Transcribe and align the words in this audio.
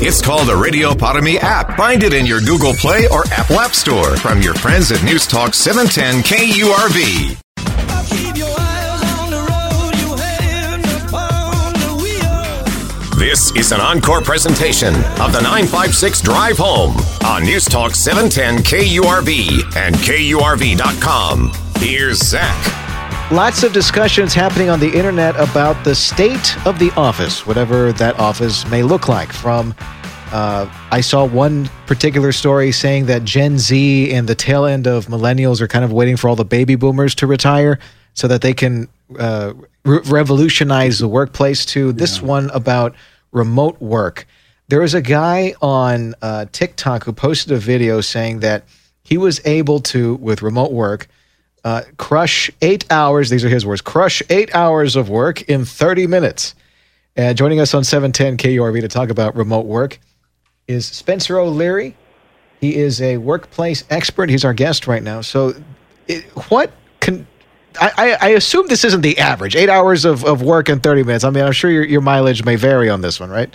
It's 0.00 0.22
called 0.22 0.46
the 0.46 0.54
Radio 0.54 0.94
Para 0.94 1.20
app. 1.40 1.76
Find 1.76 2.04
it 2.04 2.14
in 2.14 2.24
your 2.24 2.40
Google 2.40 2.72
Play 2.72 3.08
or 3.08 3.24
Apple 3.32 3.58
App 3.58 3.74
Store 3.74 4.16
from 4.16 4.40
your 4.40 4.54
friends 4.54 4.92
at 4.92 5.02
News 5.02 5.26
Talk 5.26 5.54
710 5.54 6.22
KURV. 6.22 7.36
This 13.18 13.50
is 13.56 13.72
an 13.72 13.80
encore 13.80 14.22
presentation 14.22 14.94
of 14.94 15.32
the 15.32 15.40
956 15.42 16.20
Drive 16.22 16.58
Home 16.58 16.96
on 17.26 17.42
News 17.42 17.64
Talk 17.64 17.96
710 17.96 18.58
KURV 18.64 19.76
and 19.76 19.96
KURV.com. 19.96 21.52
Here's 21.80 22.18
Zach. 22.18 22.87
Lots 23.30 23.62
of 23.62 23.74
discussions 23.74 24.32
happening 24.32 24.70
on 24.70 24.80
the 24.80 24.90
internet 24.90 25.36
about 25.36 25.84
the 25.84 25.94
state 25.94 26.56
of 26.66 26.78
the 26.78 26.90
office, 26.92 27.46
whatever 27.46 27.92
that 27.92 28.18
office 28.18 28.66
may 28.68 28.82
look 28.82 29.06
like. 29.06 29.34
From 29.34 29.74
uh, 30.32 30.66
I 30.90 31.02
saw 31.02 31.26
one 31.26 31.66
particular 31.86 32.32
story 32.32 32.72
saying 32.72 33.04
that 33.06 33.24
Gen 33.24 33.58
Z 33.58 34.14
and 34.14 34.26
the 34.26 34.34
tail 34.34 34.64
end 34.64 34.86
of 34.86 35.08
millennials 35.08 35.60
are 35.60 35.68
kind 35.68 35.84
of 35.84 35.92
waiting 35.92 36.16
for 36.16 36.30
all 36.30 36.36
the 36.36 36.44
baby 36.46 36.74
boomers 36.74 37.14
to 37.16 37.26
retire 37.26 37.78
so 38.14 38.28
that 38.28 38.40
they 38.40 38.54
can 38.54 38.88
uh, 39.18 39.52
re- 39.84 40.00
revolutionize 40.06 40.98
the 40.98 41.08
workplace. 41.08 41.66
To 41.66 41.92
this 41.92 42.22
one 42.22 42.48
about 42.54 42.94
remote 43.30 43.78
work, 43.78 44.26
there 44.68 44.80
was 44.80 44.94
a 44.94 45.02
guy 45.02 45.52
on 45.60 46.14
uh, 46.22 46.46
TikTok 46.50 47.04
who 47.04 47.12
posted 47.12 47.52
a 47.52 47.58
video 47.58 48.00
saying 48.00 48.40
that 48.40 48.64
he 49.02 49.18
was 49.18 49.38
able 49.44 49.80
to, 49.80 50.14
with 50.14 50.40
remote 50.40 50.72
work, 50.72 51.08
uh, 51.64 51.82
crush 51.96 52.50
eight 52.62 52.84
hours. 52.90 53.30
These 53.30 53.44
are 53.44 53.48
his 53.48 53.66
words: 53.66 53.80
crush 53.80 54.22
eight 54.30 54.54
hours 54.54 54.96
of 54.96 55.08
work 55.08 55.42
in 55.42 55.64
30 55.64 56.06
minutes. 56.06 56.54
Uh, 57.16 57.34
joining 57.34 57.58
us 57.58 57.74
on 57.74 57.82
710 57.82 58.36
KURV 58.36 58.80
to 58.80 58.88
talk 58.88 59.10
about 59.10 59.34
remote 59.34 59.66
work 59.66 59.98
is 60.68 60.86
Spencer 60.86 61.38
O'Leary. 61.38 61.96
He 62.60 62.76
is 62.76 63.00
a 63.00 63.16
workplace 63.16 63.84
expert. 63.90 64.30
He's 64.30 64.44
our 64.44 64.54
guest 64.54 64.86
right 64.86 65.02
now. 65.02 65.20
So, 65.20 65.54
it, 66.06 66.24
what 66.50 66.72
can 67.00 67.26
I, 67.80 68.16
I, 68.20 68.28
assume 68.30 68.66
this 68.66 68.84
isn't 68.84 69.02
the 69.02 69.18
average 69.18 69.54
eight 69.54 69.68
hours 69.68 70.04
of, 70.04 70.24
of 70.24 70.42
work 70.42 70.68
in 70.68 70.80
30 70.80 71.04
minutes. 71.04 71.24
I 71.24 71.30
mean, 71.30 71.44
I'm 71.44 71.52
sure 71.52 71.70
your, 71.70 71.84
your 71.84 72.00
mileage 72.00 72.44
may 72.44 72.56
vary 72.56 72.88
on 72.90 73.02
this 73.02 73.20
one, 73.20 73.30
right? 73.30 73.54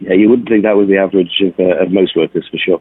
Yeah, 0.00 0.12
you 0.12 0.28
wouldn't 0.28 0.48
think 0.48 0.62
that 0.64 0.76
was 0.76 0.88
the 0.88 0.98
average 0.98 1.40
of, 1.40 1.58
uh, 1.58 1.82
of 1.82 1.90
most 1.90 2.16
workers 2.16 2.46
for 2.50 2.58
sure. 2.58 2.80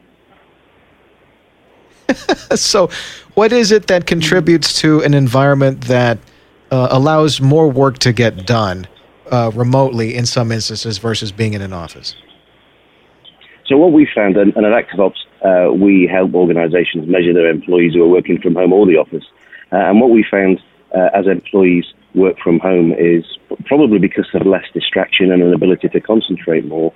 so, 2.58 2.90
what 3.36 3.52
is 3.52 3.72
it 3.72 3.88
that 3.88 4.08
contributes 4.08 4.80
to 4.81 5.02
an 5.03 5.14
environment 5.14 5.81
that 5.81 6.17
uh, 6.72 6.88
allows 6.89 7.39
more 7.41 7.69
work 7.69 8.00
to 8.00 8.11
get 8.11 8.45
done 8.45 8.88
uh, 9.31 9.52
remotely 9.53 10.16
in 10.16 10.25
some 10.25 10.52
instances 10.52 10.97
versus 10.97 11.31
being 11.31 11.53
in 11.53 11.61
an 11.61 11.73
office? 11.73 12.16
So 13.67 13.78
what 13.78 13.91
we 13.91 14.08
found, 14.13 14.38
and, 14.38 14.56
and 14.56 14.66
at 14.66 14.88
ActiveOps, 14.88 15.16
uh, 15.44 15.73
we 15.73 16.08
help 16.11 16.33
organizations 16.33 17.08
measure 17.08 17.33
their 17.33 17.50
employees 17.50 17.94
who 17.94 18.03
are 18.03 18.08
working 18.08 18.39
from 18.41 18.56
home 18.56 18.73
or 18.73 18.86
the 18.86 18.97
office. 18.97 19.23
Uh, 19.72 19.78
and 19.78 20.00
what 20.00 20.11
we 20.11 20.25
found 20.30 20.59
uh, 20.95 21.09
as 21.13 21.28
employees 21.28 21.86
work 22.13 22.38
from 22.41 22.59
home 22.59 22.94
is 22.94 23.25
probably 23.66 24.00
because 24.00 24.28
of 24.33 24.45
less 24.45 24.63
distraction 24.73 25.31
and 25.31 25.41
an 25.44 25.53
ability 25.53 25.90
to 25.90 26.00
concentrate 26.00 26.66
more, 26.66 26.94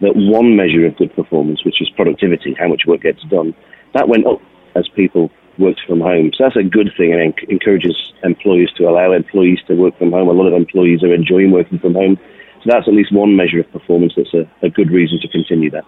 that 0.00 0.16
one 0.16 0.56
measure 0.56 0.86
of 0.86 0.96
good 0.96 1.14
performance, 1.14 1.64
which 1.64 1.80
is 1.80 1.90
productivity, 1.90 2.54
how 2.58 2.68
much 2.68 2.82
work 2.86 3.02
gets 3.02 3.22
done, 3.24 3.54
that 3.94 4.08
went 4.08 4.26
up 4.26 4.40
as 4.74 4.88
people 4.88 5.30
worked 5.58 5.80
from 5.86 6.00
home. 6.00 6.32
So 6.36 6.44
that's 6.44 6.56
a 6.56 6.62
good 6.62 6.92
thing 6.96 7.12
and 7.12 7.34
encourages 7.48 8.12
employers 8.22 8.72
to 8.76 8.84
allow 8.84 9.12
employees 9.12 9.60
to 9.66 9.74
work 9.74 9.98
from 9.98 10.12
home. 10.12 10.28
A 10.28 10.32
lot 10.32 10.46
of 10.46 10.54
employees 10.54 11.02
are 11.02 11.12
enjoying 11.12 11.50
working 11.50 11.78
from 11.78 11.94
home. 11.94 12.18
So 12.62 12.70
that's 12.70 12.88
at 12.88 12.94
least 12.94 13.12
one 13.12 13.36
measure 13.36 13.60
of 13.60 13.70
performance 13.72 14.14
that's 14.16 14.32
a, 14.34 14.48
a 14.62 14.70
good 14.70 14.90
reason 14.90 15.20
to 15.20 15.28
continue 15.28 15.70
that 15.70 15.84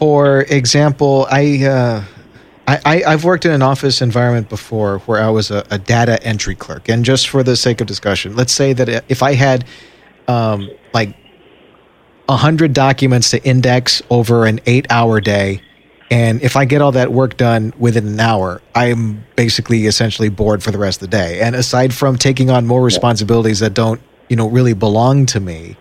for 0.00 0.46
example, 0.48 1.26
I, 1.30 1.62
uh, 1.62 2.04
I, 2.66 3.02
I 3.04 3.10
have 3.10 3.22
worked 3.22 3.44
in 3.44 3.52
an 3.52 3.60
office 3.60 4.00
environment 4.00 4.48
before 4.48 5.00
where 5.00 5.20
I 5.20 5.28
was 5.28 5.50
a, 5.50 5.62
a, 5.70 5.78
data 5.78 6.22
entry 6.22 6.54
clerk, 6.54 6.88
and 6.88 7.04
just 7.04 7.28
for 7.28 7.42
the 7.42 7.54
sake 7.54 7.82
of 7.82 7.86
discussion, 7.86 8.34
let's 8.34 8.54
say 8.54 8.72
that 8.72 9.04
if 9.10 9.22
I 9.22 9.34
had 9.34 9.66
um, 10.26 10.70
like 10.94 11.14
a 12.30 12.36
hundred 12.36 12.72
documents 12.72 13.30
to 13.32 13.44
index 13.44 14.00
over 14.08 14.46
an 14.46 14.60
eight-hour 14.64 15.20
day, 15.20 15.60
and 16.10 16.42
if 16.42 16.56
I 16.56 16.64
get 16.64 16.82
all 16.82 16.92
that 16.92 17.12
work 17.12 17.36
done 17.36 17.72
within 17.78 18.06
an 18.06 18.18
hour, 18.18 18.60
I'm 18.74 19.24
basically 19.36 19.86
essentially 19.86 20.28
bored 20.28 20.60
for 20.62 20.72
the 20.72 20.78
rest 20.78 21.00
of 21.00 21.08
the 21.08 21.16
day. 21.16 21.40
And 21.40 21.54
aside 21.54 21.94
from 21.94 22.16
taking 22.16 22.50
on 22.50 22.66
more 22.66 22.82
responsibilities 22.82 23.60
that 23.60 23.74
don't, 23.74 24.00
you 24.28 24.34
know, 24.34 24.48
really 24.48 24.72
belong 24.72 25.26
to 25.26 25.40
me, 25.40 25.76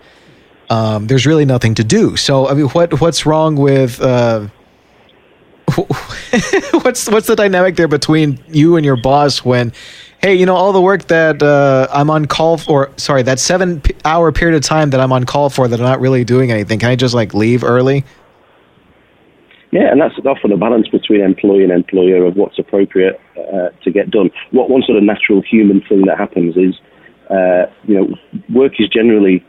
um, 0.69 1.07
there's 1.07 1.25
really 1.25 1.45
nothing 1.45 1.73
to 1.75 1.83
do. 1.83 2.15
So 2.15 2.47
I 2.47 2.53
mean, 2.53 2.67
what 2.67 3.01
what's 3.01 3.25
wrong 3.25 3.55
with 3.55 3.99
uh, 4.01 4.47
what's 6.81 7.09
what's 7.09 7.27
the 7.27 7.35
dynamic 7.35 7.75
there 7.75 7.87
between 7.87 8.39
you 8.49 8.75
and 8.75 8.85
your 8.85 8.97
boss 8.97 9.43
when, 9.43 9.73
hey, 10.21 10.35
you 10.35 10.45
know, 10.45 10.55
all 10.55 10.73
the 10.73 10.81
work 10.81 11.07
that 11.07 11.41
uh, 11.41 11.87
I'm 11.91 12.11
on 12.11 12.25
call 12.25 12.57
for, 12.57 12.91
sorry, 12.97 13.23
that 13.23 13.39
seven 13.39 13.81
hour 14.05 14.31
period 14.31 14.55
of 14.55 14.61
time 14.61 14.91
that 14.91 14.99
I'm 14.99 15.11
on 15.11 15.23
call 15.23 15.49
for 15.49 15.67
that 15.67 15.79
I'm 15.79 15.85
not 15.85 15.99
really 15.99 16.23
doing 16.23 16.51
anything. 16.51 16.77
Can 16.77 16.89
I 16.89 16.95
just 16.95 17.15
like 17.15 17.33
leave 17.33 17.63
early? 17.63 18.05
Yeah, 19.71 19.91
and 19.91 20.01
that's 20.01 20.17
often 20.25 20.51
a 20.51 20.57
balance 20.57 20.87
between 20.87 21.21
employee 21.21 21.63
and 21.63 21.71
employer 21.71 22.25
of 22.25 22.35
what's 22.35 22.57
appropriate 22.57 23.21
uh, 23.37 23.69
to 23.83 23.91
get 23.91 24.09
done. 24.09 24.31
What 24.51 24.69
one 24.69 24.81
sort 24.81 24.97
of 24.97 25.03
natural 25.03 25.43
human 25.45 25.81
thing 25.87 26.05
that 26.07 26.17
happens 26.17 26.57
is, 26.57 26.73
uh, 27.29 27.69
you 27.85 27.93
know, 27.93 28.07
work 28.49 28.73
is 28.79 28.89
generally 28.89 29.45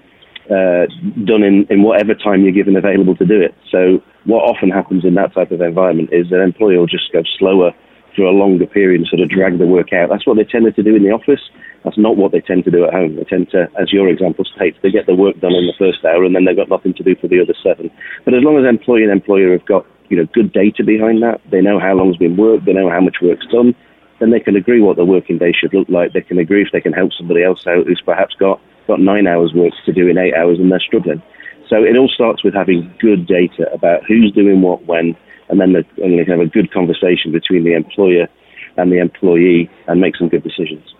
uh, 0.52 0.84
done 1.24 1.42
in, 1.42 1.64
in 1.70 1.82
whatever 1.82 2.12
time 2.12 2.42
you're 2.42 2.52
given 2.52 2.76
available 2.76 3.16
to 3.16 3.24
do 3.24 3.40
it. 3.40 3.54
So 3.70 4.02
what 4.24 4.44
often 4.44 4.68
happens 4.68 5.04
in 5.06 5.14
that 5.14 5.32
type 5.32 5.52
of 5.52 5.62
environment 5.62 6.10
is 6.12 6.32
an 6.32 6.40
employee 6.40 6.76
will 6.76 6.86
just 6.86 7.12
go 7.12 7.22
slower 7.38 7.72
for 8.14 8.24
a 8.24 8.32
longer 8.32 8.66
period 8.66 9.00
and 9.00 9.08
sort 9.08 9.22
of 9.22 9.30
drag 9.30 9.56
the 9.58 9.66
work 9.66 9.94
out. 9.94 10.10
That's 10.10 10.26
what 10.26 10.36
they 10.36 10.44
tended 10.44 10.76
to 10.76 10.82
do 10.82 10.96
in 10.96 11.04
the 11.04 11.14
office. 11.14 11.40
That's 11.84 11.96
not 11.96 12.18
what 12.18 12.32
they 12.32 12.40
tend 12.40 12.64
to 12.64 12.70
do 12.70 12.84
at 12.84 12.92
home. 12.92 13.16
They 13.16 13.24
tend 13.24 13.48
to, 13.52 13.68
as 13.80 13.92
your 13.92 14.08
example 14.10 14.44
states, 14.44 14.76
they 14.82 14.90
get 14.90 15.06
the 15.06 15.14
work 15.14 15.40
done 15.40 15.54
in 15.54 15.64
the 15.64 15.78
first 15.78 16.04
hour 16.04 16.24
and 16.24 16.34
then 16.34 16.44
they've 16.44 16.58
got 16.58 16.68
nothing 16.68 16.92
to 16.94 17.02
do 17.02 17.16
for 17.16 17.28
the 17.28 17.40
other 17.40 17.54
seven. 17.62 17.88
But 18.26 18.34
as 18.34 18.42
long 18.42 18.58
as 18.58 18.68
employee 18.68 19.04
and 19.04 19.12
employer 19.12 19.52
have 19.52 19.64
got 19.64 19.86
you 20.10 20.16
know 20.16 20.26
good 20.32 20.52
data 20.52 20.84
behind 20.84 21.22
that, 21.22 21.40
they 21.50 21.60
know 21.60 21.78
how 21.78 21.94
long's 21.94 22.16
been 22.16 22.36
worked, 22.36 22.66
they 22.66 22.72
know 22.72 22.90
how 22.90 23.00
much 23.00 23.16
work's 23.22 23.46
done, 23.46 23.74
then 24.18 24.30
they 24.30 24.40
can 24.40 24.56
agree 24.56 24.80
what 24.80 24.96
their 24.96 25.04
working 25.04 25.38
day 25.38 25.52
should 25.52 25.72
look 25.72 25.88
like. 25.88 26.12
They 26.12 26.20
can 26.20 26.38
agree 26.38 26.62
if 26.62 26.72
they 26.72 26.80
can 26.80 26.92
help 26.92 27.12
somebody 27.12 27.42
else 27.42 27.66
out 27.66 27.86
who's 27.86 28.02
perhaps 28.04 28.34
got 28.34 28.60
got 28.86 29.00
nine 29.00 29.26
hours 29.26 29.54
work 29.54 29.72
to 29.86 29.92
do 29.92 30.08
in 30.08 30.18
eight 30.18 30.34
hours 30.34 30.58
and 30.58 30.70
they're 30.70 30.80
struggling. 30.80 31.22
So 31.68 31.84
it 31.84 31.96
all 31.96 32.08
starts 32.08 32.42
with 32.42 32.52
having 32.52 32.92
good 32.98 33.26
data 33.26 33.72
about 33.72 34.04
who's 34.04 34.32
doing 34.32 34.60
what 34.60 34.84
when, 34.86 35.16
and 35.48 35.60
then 35.60 35.72
they 35.72 35.84
can 35.94 36.26
have 36.26 36.40
a 36.40 36.46
good 36.46 36.72
conversation 36.72 37.30
between 37.30 37.64
the 37.64 37.74
employer 37.74 38.28
and 38.76 38.90
the 38.90 38.98
employee 38.98 39.70
and 39.86 40.00
make 40.00 40.16
some 40.16 40.28
good 40.28 40.42
decisions. 40.42 40.94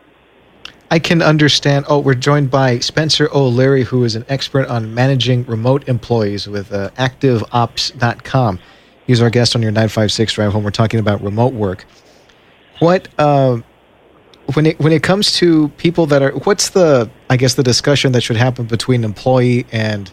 I 0.93 0.99
can 0.99 1.23
understand. 1.23 1.87
Oh, 1.89 2.01
we're 2.01 2.15
joined 2.15 2.51
by 2.51 2.81
Spencer 2.81 3.29
O'Leary, 3.33 3.85
who 3.85 4.03
is 4.03 4.17
an 4.17 4.25
expert 4.29 4.69
on 4.69 4.93
managing 4.93 5.45
remote 5.45 5.89
employees 5.89 6.49
with 6.49 6.73
uh, 6.73 6.91
ActiveOps.com. 6.91 8.59
He's 9.11 9.21
our 9.21 9.29
guest 9.29 9.57
on 9.57 9.63
your 9.63 9.73
956 9.73 10.35
drive 10.35 10.53
home. 10.53 10.63
We're 10.63 10.71
talking 10.71 11.01
about 11.01 11.21
remote 11.21 11.53
work. 11.53 11.85
What 12.79 13.09
uh, 13.19 13.59
when 14.55 14.67
it 14.67 14.79
when 14.79 14.93
it 14.93 15.03
comes 15.03 15.33
to 15.39 15.67
people 15.71 16.07
that 16.07 16.23
are 16.23 16.31
what's 16.45 16.71
the 16.71 17.11
I 17.29 17.37
guess 17.37 17.55
the 17.55 17.65
discussion 17.65 18.13
that 18.13 18.21
should 18.21 18.37
happen 18.37 18.67
between 18.67 19.03
employee 19.03 19.67
and 19.73 20.13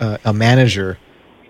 uh, 0.00 0.18
a 0.26 0.34
manager 0.34 0.98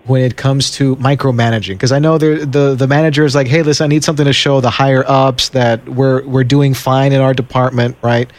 when 0.05 0.21
it 0.21 0.37
comes 0.37 0.71
to 0.77 0.95
micromanaging 0.95 1.73
because 1.73 1.91
I 1.91 1.99
know 1.99 2.17
the 2.17 2.73
the 2.73 2.87
manager 2.87 3.25
is 3.25 3.35
like 3.35 3.47
hey 3.47 3.63
listen 3.63 3.83
I 3.83 3.87
need 3.87 4.05
something 4.05 4.25
to 4.25 4.31
show 4.31 4.61
the 4.61 4.69
higher 4.69 5.03
ups 5.05 5.49
that 5.49 5.89
we're 5.89 6.25
we're 6.25 6.45
doing 6.45 6.73
fine 6.73 7.11
in 7.11 7.19
our 7.19 7.33
department 7.33 7.97
right 8.01 8.31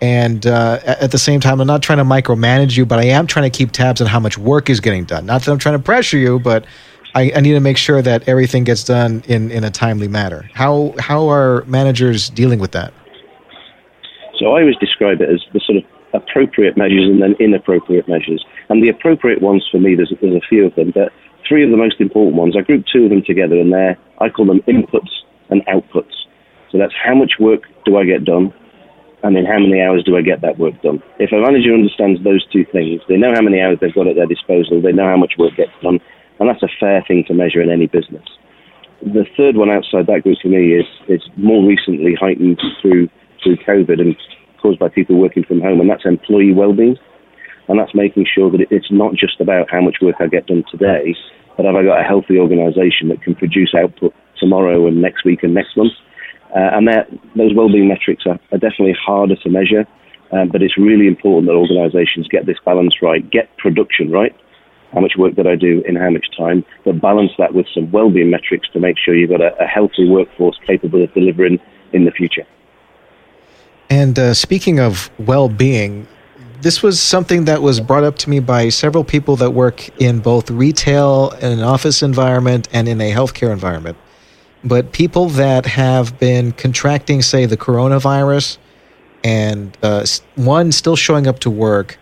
and 0.00 0.46
uh, 0.46 0.78
at 0.84 1.10
the 1.10 1.18
same 1.18 1.40
time 1.40 1.60
I'm 1.60 1.66
not 1.66 1.82
trying 1.82 1.98
to 1.98 2.04
micromanage 2.04 2.76
you 2.76 2.86
but 2.86 3.00
I 3.00 3.06
am 3.06 3.26
trying 3.26 3.50
to 3.50 3.58
keep 3.58 3.72
tabs 3.72 4.00
on 4.00 4.06
how 4.06 4.20
much 4.20 4.38
work 4.38 4.70
is 4.70 4.78
getting 4.78 5.04
done 5.04 5.26
not 5.26 5.42
that 5.42 5.50
I'm 5.50 5.58
trying 5.58 5.76
to 5.76 5.82
pressure 5.82 6.16
you 6.16 6.38
but 6.38 6.64
I, 7.18 7.32
I 7.36 7.40
need 7.40 7.54
to 7.54 7.60
make 7.60 7.76
sure 7.76 8.00
that 8.02 8.28
everything 8.28 8.64
gets 8.64 8.84
done 8.84 9.22
in 9.26 9.50
in 9.50 9.64
a 9.64 9.70
timely 9.70 10.08
manner 10.08 10.48
how 10.54 10.94
how 10.98 11.28
are 11.28 11.64
managers 11.66 12.30
dealing 12.30 12.60
with 12.60 12.72
that 12.72 12.92
so 14.38 14.46
I 14.54 14.60
always 14.60 14.76
describe 14.76 15.20
it 15.20 15.28
as 15.28 15.42
the 15.52 15.60
sort 15.60 15.78
of 15.78 15.84
appropriate 16.14 16.76
measures 16.76 17.04
and 17.04 17.20
then 17.22 17.34
inappropriate 17.40 18.08
measures. 18.08 18.44
And 18.68 18.82
the 18.82 18.88
appropriate 18.88 19.42
ones 19.42 19.66
for 19.70 19.78
me, 19.78 19.94
there's, 19.94 20.12
there's 20.20 20.36
a 20.36 20.46
few 20.48 20.66
of 20.66 20.74
them, 20.74 20.92
but 20.94 21.12
three 21.46 21.64
of 21.64 21.70
the 21.70 21.76
most 21.76 22.00
important 22.00 22.36
ones, 22.36 22.56
I 22.56 22.62
group 22.62 22.84
two 22.90 23.04
of 23.04 23.10
them 23.10 23.22
together 23.22 23.58
and 23.58 23.72
they're, 23.72 23.98
I 24.18 24.28
call 24.28 24.46
them 24.46 24.60
inputs 24.62 25.10
and 25.50 25.64
outputs. 25.66 26.14
So 26.70 26.78
that's 26.78 26.94
how 27.02 27.14
much 27.14 27.32
work 27.40 27.62
do 27.84 27.96
I 27.96 28.04
get 28.04 28.24
done, 28.24 28.52
and 29.22 29.36
in 29.36 29.46
how 29.46 29.58
many 29.58 29.80
hours 29.80 30.04
do 30.04 30.16
I 30.16 30.22
get 30.22 30.42
that 30.42 30.58
work 30.58 30.80
done. 30.82 31.02
If 31.18 31.32
a 31.32 31.40
manager 31.40 31.72
understands 31.72 32.22
those 32.22 32.46
two 32.52 32.64
things, 32.66 33.00
they 33.08 33.16
know 33.16 33.32
how 33.34 33.40
many 33.40 33.60
hours 33.60 33.78
they've 33.80 33.94
got 33.94 34.06
at 34.06 34.16
their 34.16 34.26
disposal, 34.26 34.82
they 34.82 34.92
know 34.92 35.08
how 35.08 35.16
much 35.16 35.34
work 35.38 35.56
gets 35.56 35.72
done, 35.82 35.98
and 36.38 36.48
that's 36.48 36.62
a 36.62 36.68
fair 36.80 37.04
thing 37.06 37.24
to 37.28 37.34
measure 37.34 37.62
in 37.62 37.70
any 37.70 37.86
business. 37.86 38.24
The 39.02 39.26
third 39.36 39.56
one 39.56 39.70
outside 39.70 40.06
that 40.06 40.22
group 40.22 40.38
for 40.42 40.48
me 40.48 40.74
is, 40.74 40.86
is 41.08 41.22
more 41.36 41.66
recently 41.66 42.14
heightened 42.18 42.60
through 42.82 43.08
through 43.42 43.56
COVID 43.58 44.00
and 44.00 44.16
caused 44.60 44.78
by 44.78 44.88
people 44.88 45.16
working 45.16 45.44
from 45.44 45.60
home, 45.60 45.80
and 45.80 45.88
that's 45.88 46.04
employee 46.04 46.52
well-being. 46.52 46.96
And 47.68 47.78
that's 47.78 47.94
making 47.94 48.26
sure 48.26 48.50
that 48.50 48.66
it's 48.70 48.90
not 48.90 49.14
just 49.14 49.40
about 49.40 49.70
how 49.70 49.80
much 49.80 49.96
work 50.00 50.16
I 50.20 50.26
get 50.26 50.46
done 50.46 50.64
today, 50.70 51.14
but 51.56 51.66
have 51.66 51.76
I 51.76 51.84
got 51.84 52.00
a 52.00 52.04
healthy 52.04 52.38
organisation 52.38 53.08
that 53.08 53.22
can 53.22 53.34
produce 53.34 53.74
output 53.76 54.14
tomorrow 54.38 54.86
and 54.86 55.02
next 55.02 55.24
week 55.24 55.42
and 55.42 55.54
next 55.54 55.76
month? 55.76 55.92
Uh, 56.56 56.72
and 56.72 56.88
that, 56.88 57.10
those 57.36 57.52
well-being 57.54 57.88
metrics 57.88 58.24
are, 58.26 58.40
are 58.52 58.58
definitely 58.58 58.96
harder 58.96 59.36
to 59.36 59.50
measure, 59.50 59.84
um, 60.32 60.48
but 60.48 60.62
it's 60.62 60.78
really 60.78 61.06
important 61.06 61.46
that 61.46 61.52
organisations 61.52 62.26
get 62.28 62.46
this 62.46 62.56
balance 62.64 62.94
right, 63.02 63.28
get 63.30 63.54
production 63.58 64.10
right, 64.10 64.34
how 64.92 65.00
much 65.00 65.12
work 65.16 65.34
did 65.34 65.46
I 65.46 65.54
do 65.54 65.82
in 65.86 65.96
how 65.96 66.10
much 66.10 66.26
time, 66.36 66.64
but 66.84 67.00
balance 67.00 67.32
that 67.38 67.54
with 67.54 67.66
some 67.74 67.90
well-being 67.90 68.30
metrics 68.30 68.68
to 68.72 68.80
make 68.80 68.96
sure 68.98 69.14
you've 69.14 69.30
got 69.30 69.40
a, 69.40 69.56
a 69.62 69.66
healthy 69.66 70.08
workforce 70.08 70.58
capable 70.66 71.02
of 71.02 71.12
delivering 71.14 71.58
in 71.92 72.04
the 72.04 72.10
future. 72.10 72.46
And 73.90 74.18
uh, 74.18 74.34
speaking 74.34 74.80
of 74.80 75.10
well 75.18 75.48
being, 75.48 76.06
this 76.60 76.82
was 76.82 77.00
something 77.00 77.44
that 77.44 77.62
was 77.62 77.80
brought 77.80 78.04
up 78.04 78.16
to 78.18 78.30
me 78.30 78.40
by 78.40 78.68
several 78.68 79.04
people 79.04 79.36
that 79.36 79.50
work 79.50 79.88
in 80.00 80.18
both 80.18 80.50
retail, 80.50 81.30
in 81.40 81.52
an 81.52 81.60
office 81.60 82.02
environment, 82.02 82.68
and 82.72 82.88
in 82.88 83.00
a 83.00 83.12
healthcare 83.12 83.52
environment. 83.52 83.96
But 84.64 84.92
people 84.92 85.28
that 85.30 85.66
have 85.66 86.18
been 86.18 86.52
contracting, 86.52 87.22
say, 87.22 87.46
the 87.46 87.56
coronavirus, 87.56 88.58
and 89.22 89.76
uh, 89.82 90.04
one, 90.34 90.72
still 90.72 90.96
showing 90.96 91.26
up 91.26 91.38
to 91.40 91.50
work, 91.50 91.96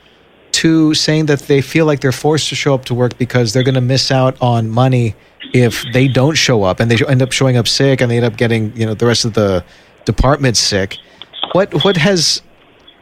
two, 0.62 0.94
saying 0.94 1.26
that 1.26 1.40
they 1.50 1.60
feel 1.60 1.86
like 1.86 2.00
they're 2.00 2.20
forced 2.26 2.48
to 2.50 2.54
show 2.54 2.72
up 2.74 2.84
to 2.86 2.94
work 2.94 3.18
because 3.18 3.52
they're 3.52 3.68
going 3.70 3.80
to 3.82 3.88
miss 3.94 4.10
out 4.10 4.34
on 4.40 4.70
money 4.70 5.14
if 5.52 5.84
they 5.92 6.06
don't 6.08 6.36
show 6.36 6.58
up 6.68 6.80
and 6.80 6.90
they 6.90 6.98
end 7.06 7.22
up 7.22 7.32
showing 7.32 7.56
up 7.56 7.68
sick 7.68 8.00
and 8.00 8.10
they 8.10 8.16
end 8.16 8.26
up 8.30 8.36
getting, 8.36 8.74
you 8.76 8.84
know, 8.86 8.94
the 8.94 9.06
rest 9.06 9.24
of 9.24 9.32
the 9.34 9.64
department 10.04 10.56
sick 10.56 10.98
what 11.52 11.72
what 11.84 11.96
has 11.96 12.42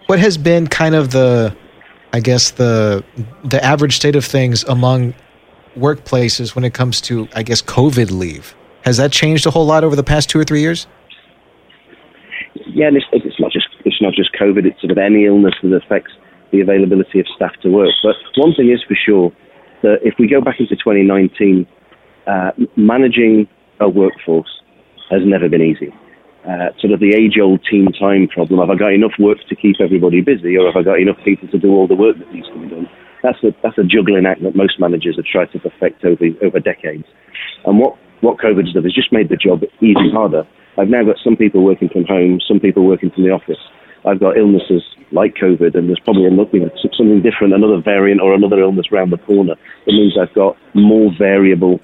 what 0.07 0.19
has 0.19 0.39
been 0.39 0.67
kind 0.67 0.95
of 0.95 1.11
the 1.11 1.55
I 2.13 2.21
guess 2.21 2.53
the 2.53 3.05
the 3.45 3.63
average 3.63 3.97
state 3.97 4.17
of 4.17 4.25
things 4.25 4.65
among 4.65 5.15
workplaces 5.77 6.55
when 6.55 6.65
it 6.65 6.75
comes 6.75 7.01
to 7.03 7.29
I 7.35 7.43
guess 7.43 7.61
COVID 7.63 8.11
leave? 8.11 8.55
Has 8.83 8.99
that 8.99 9.13
changed 9.13 9.47
a 9.47 9.51
whole 9.51 9.67
lot 9.67 9.83
over 9.83 9.97
the 9.97 10.05
past 10.05 10.29
two 10.31 10.39
or 10.39 10.45
three 10.45 10.61
years? 10.61 10.87
Yeah, 12.67 12.91
it's, 12.93 13.07
it's 13.13 13.41
not 13.41 13.51
just 13.51 13.69
it's 13.85 14.01
not 14.01 14.15
just 14.15 14.33
COVID. 14.35 14.65
It's 14.65 14.81
sort 14.81 14.93
of 14.93 14.99
any 14.99 15.25
illness 15.25 15.55
that 15.63 15.73
affects 15.75 16.13
the 16.53 16.61
availability 16.61 17.21
of 17.21 17.27
staff 17.35 17.53
to 17.63 17.71
work. 17.71 17.91
But 18.03 18.17
one 18.37 18.55
thing 18.55 18.71
is 18.71 18.83
for 18.87 18.97
sure 18.97 19.33
that 19.83 19.99
if 20.03 20.15
we 20.19 20.29
go 20.29 20.41
back 20.41 20.61
into 20.61 20.77
2019, 20.77 21.67
uh, 22.27 22.51
managing 22.77 23.49
a 23.81 23.89
workforce 23.89 24.61
has 25.11 25.21
never 25.25 25.49
been 25.49 25.63
easy 25.63 25.93
uh, 26.45 26.77
sort 26.79 26.93
of 26.93 27.01
the 27.01 27.17
age-old 27.17 27.65
team 27.65 27.89
time 27.99 28.29
problem. 28.29 28.61
Have 28.61 28.71
I 28.71 28.77
got 28.77 28.93
enough 28.93 29.17
work 29.19 29.39
to 29.49 29.57
keep 29.57 29.81
everybody 29.81 30.21
busy, 30.21 30.57
or 30.57 30.69
have 30.69 30.77
I 30.77 30.85
got 30.85 31.01
enough 31.01 31.17
people 31.25 31.49
to 31.49 31.59
do 31.59 31.73
all 31.73 31.89
the 31.89 31.97
work 31.97 32.19
that 32.19 32.33
needs 32.33 32.49
to 32.49 32.59
be 32.61 32.69
done? 32.69 32.89
That's 33.23 33.41
a 33.43 33.57
that's 33.63 33.79
a 33.79 33.85
juggling 33.85 34.29
act 34.29 34.43
that 34.43 34.55
most 34.55 34.77
managers 34.79 35.17
have 35.17 35.25
tried 35.25 35.51
to 35.53 35.59
perfect 35.59 36.05
over 36.05 36.29
over 36.45 36.61
decades. 36.61 37.09
And 37.65 37.81
what 37.81 37.97
what 38.21 38.37
COVID's 38.39 38.75
done 38.75 38.85
is 38.85 38.93
just 38.93 39.13
made 39.13 39.31
the 39.33 39.41
job 39.41 39.65
even 39.81 40.13
harder. 40.13 40.45
I've 40.77 40.93
now 40.93 41.05
got 41.05 41.17
some 41.25 41.37
people 41.37 41.65
working 41.65 41.89
from 41.89 42.05
home, 42.05 42.41
some 42.47 42.61
people 42.61 42.85
working 42.85 43.11
from 43.11 43.25
the 43.25 43.31
office. 43.31 43.61
I've 44.07 44.21
got 44.21 44.37
illnesses 44.37 44.83
like 45.13 45.35
COVID, 45.35 45.75
and 45.75 45.89
there's 45.89 46.01
probably 46.01 46.27
another, 46.27 46.51
you 46.53 46.61
know, 46.61 46.71
something 46.97 47.23
different, 47.23 47.55
another 47.55 47.81
variant 47.81 48.21
or 48.21 48.35
another 48.35 48.61
illness 48.61 48.87
around 48.93 49.11
the 49.11 49.19
corner. 49.19 49.55
It 49.87 49.93
means 49.93 50.17
I've 50.21 50.35
got 50.35 50.57
more 50.75 51.11
variable 51.17 51.81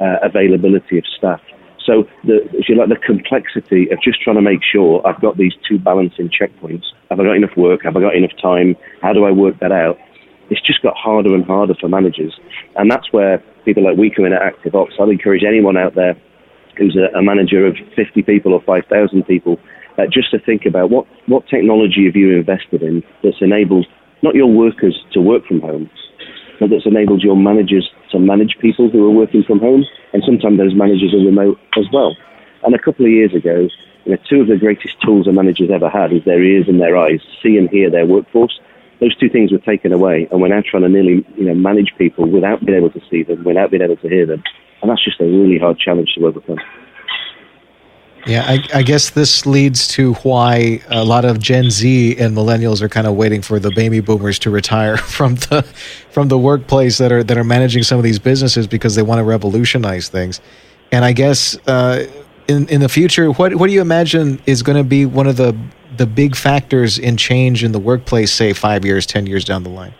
uh, 0.00 0.16
availability 0.22 0.98
of 0.98 1.04
staff. 1.16 1.40
So, 1.84 2.04
the, 2.24 2.44
if 2.52 2.68
you 2.68 2.76
like, 2.76 2.88
the 2.88 2.96
complexity 2.96 3.90
of 3.90 4.00
just 4.02 4.22
trying 4.22 4.36
to 4.36 4.42
make 4.42 4.60
sure 4.62 5.06
I've 5.06 5.20
got 5.20 5.36
these 5.36 5.54
two 5.66 5.78
balancing 5.78 6.28
checkpoints. 6.28 6.84
Have 7.10 7.20
I 7.20 7.24
got 7.24 7.36
enough 7.36 7.56
work? 7.56 7.80
Have 7.84 7.96
I 7.96 8.00
got 8.00 8.14
enough 8.14 8.36
time? 8.40 8.76
How 9.00 9.12
do 9.12 9.24
I 9.24 9.30
work 9.30 9.58
that 9.60 9.72
out? 9.72 9.98
It's 10.50 10.60
just 10.60 10.82
got 10.82 10.96
harder 10.96 11.34
and 11.34 11.44
harder 11.44 11.74
for 11.74 11.88
managers. 11.88 12.38
And 12.76 12.90
that's 12.90 13.12
where 13.12 13.42
people 13.64 13.84
like 13.84 13.96
we 13.96 14.10
come 14.10 14.26
in 14.26 14.32
at 14.32 14.42
Active 14.42 14.74
Ops. 14.74 14.94
I'd 15.00 15.08
encourage 15.08 15.44
anyone 15.44 15.76
out 15.76 15.94
there 15.94 16.16
who's 16.76 16.96
a, 16.96 17.16
a 17.16 17.22
manager 17.22 17.66
of 17.66 17.76
50 17.96 18.22
people 18.22 18.52
or 18.52 18.62
5,000 18.62 19.24
people 19.24 19.58
uh, 19.98 20.06
just 20.06 20.30
to 20.30 20.38
think 20.38 20.64
about 20.64 20.90
what, 20.90 21.06
what 21.26 21.46
technology 21.48 22.06
have 22.06 22.16
you 22.16 22.38
invested 22.38 22.82
in 22.82 23.02
that's 23.22 23.40
enabled 23.40 23.86
not 24.22 24.34
your 24.34 24.46
workers 24.46 24.98
to 25.12 25.20
work 25.20 25.44
from 25.46 25.60
home, 25.60 25.90
but 26.60 26.70
that's 26.70 26.86
enabled 26.86 27.22
your 27.22 27.36
managers 27.36 27.88
to 28.10 28.18
manage 28.18 28.56
people 28.60 28.90
who 28.90 29.06
are 29.06 29.10
working 29.10 29.44
from 29.44 29.60
home, 29.60 29.84
and 30.12 30.22
sometimes 30.24 30.58
those 30.58 30.74
managers 30.74 31.14
are 31.14 31.24
remote 31.24 31.58
as 31.76 31.84
well. 31.92 32.16
And 32.64 32.74
a 32.74 32.78
couple 32.78 33.04
of 33.04 33.12
years 33.12 33.34
ago, 33.34 33.68
you 34.04 34.12
know, 34.12 34.18
two 34.28 34.40
of 34.40 34.48
the 34.48 34.56
greatest 34.56 35.00
tools 35.02 35.26
a 35.26 35.32
manager's 35.32 35.70
ever 35.70 35.88
had 35.88 36.12
is 36.12 36.24
their 36.24 36.42
ears 36.42 36.66
and 36.68 36.80
their 36.80 36.96
eyes, 36.96 37.20
see 37.42 37.56
and 37.58 37.68
hear 37.68 37.90
their 37.90 38.06
workforce. 38.06 38.58
Those 39.00 39.16
two 39.16 39.28
things 39.28 39.52
were 39.52 39.58
taken 39.58 39.92
away, 39.92 40.26
and 40.30 40.40
we're 40.40 40.48
now 40.48 40.62
trying 40.68 40.82
to 40.82 40.88
nearly 40.88 41.24
you 41.36 41.44
know, 41.44 41.54
manage 41.54 41.92
people 41.98 42.28
without 42.28 42.64
being 42.64 42.78
able 42.78 42.90
to 42.90 43.00
see 43.10 43.22
them, 43.22 43.44
without 43.44 43.70
being 43.70 43.82
able 43.82 43.96
to 43.98 44.08
hear 44.08 44.26
them. 44.26 44.42
And 44.82 44.90
that's 44.90 45.04
just 45.04 45.20
a 45.20 45.24
really 45.24 45.58
hard 45.58 45.78
challenge 45.78 46.14
to 46.14 46.26
overcome. 46.26 46.58
Yeah, 48.26 48.44
I, 48.46 48.62
I, 48.74 48.82
guess 48.82 49.10
this 49.10 49.46
leads 49.46 49.88
to 49.88 50.14
why 50.14 50.82
a 50.88 51.04
lot 51.04 51.24
of 51.24 51.38
Gen 51.38 51.70
Z 51.70 52.16
and 52.18 52.36
millennials 52.36 52.82
are 52.82 52.88
kind 52.88 53.06
of 53.06 53.14
waiting 53.14 53.42
for 53.42 53.58
the 53.58 53.70
baby 53.70 54.00
boomers 54.00 54.38
to 54.40 54.50
retire 54.50 54.96
from 55.16 55.36
the 55.36 55.62
from 56.10 56.28
the 56.28 56.38
workplace 56.38 56.98
that 56.98 57.12
are 57.12 57.22
that 57.22 57.38
are 57.38 57.44
managing 57.44 57.82
some 57.82 57.96
of 57.96 58.04
these 58.04 58.18
businesses 58.18 58.66
because 58.66 58.94
they 58.96 59.02
want 59.02 59.18
to 59.18 59.24
revolutionize 59.24 60.08
things. 60.08 60.40
And 60.92 61.04
I 61.04 61.12
guess 61.12 61.56
uh, 61.68 62.06
in 62.48 62.68
in 62.68 62.80
the 62.80 62.88
future, 62.88 63.30
what 63.30 63.54
what 63.54 63.68
do 63.68 63.72
you 63.72 63.80
imagine 63.80 64.42
is 64.46 64.62
going 64.62 64.78
to 64.78 64.84
be 64.84 65.06
one 65.06 65.26
of 65.26 65.36
the 65.36 65.56
the 65.96 66.06
big 66.06 66.36
factors 66.36 66.98
in 66.98 67.16
change 67.16 67.64
in 67.64 67.72
the 67.72 67.78
workplace, 67.78 68.32
say 68.32 68.52
five 68.52 68.84
years, 68.84 69.06
ten 69.06 69.26
years 69.26 69.44
down 69.44 69.62
the 69.62 69.70
line? 69.70 69.94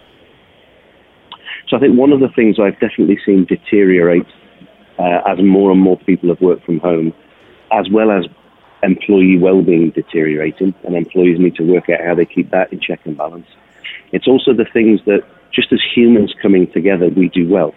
So 1.68 1.76
I 1.76 1.80
think 1.80 1.98
one 1.98 2.12
of 2.12 2.20
the 2.20 2.28
things 2.30 2.58
I've 2.58 2.78
definitely 2.80 3.18
seen 3.24 3.44
deteriorate 3.44 4.26
uh, 4.98 5.20
as 5.26 5.38
more 5.40 5.70
and 5.70 5.80
more 5.80 5.98
people 5.98 6.30
have 6.30 6.40
worked 6.40 6.64
from 6.64 6.78
home 6.80 7.14
as 7.72 7.88
well 7.90 8.10
as 8.10 8.24
employee 8.82 9.38
well-being 9.38 9.90
deteriorating, 9.90 10.74
and 10.84 10.94
employees 10.94 11.38
need 11.38 11.56
to 11.56 11.64
work 11.64 11.88
out 11.90 12.00
how 12.04 12.14
they 12.14 12.24
keep 12.24 12.50
that 12.50 12.72
in 12.72 12.80
check 12.80 13.00
and 13.04 13.16
balance. 13.16 13.46
It's 14.12 14.28
also 14.28 14.52
the 14.52 14.66
things 14.72 15.00
that, 15.06 15.22
just 15.52 15.72
as 15.72 15.80
humans 15.94 16.34
coming 16.40 16.70
together, 16.70 17.08
we 17.08 17.28
do 17.28 17.48
well. 17.48 17.74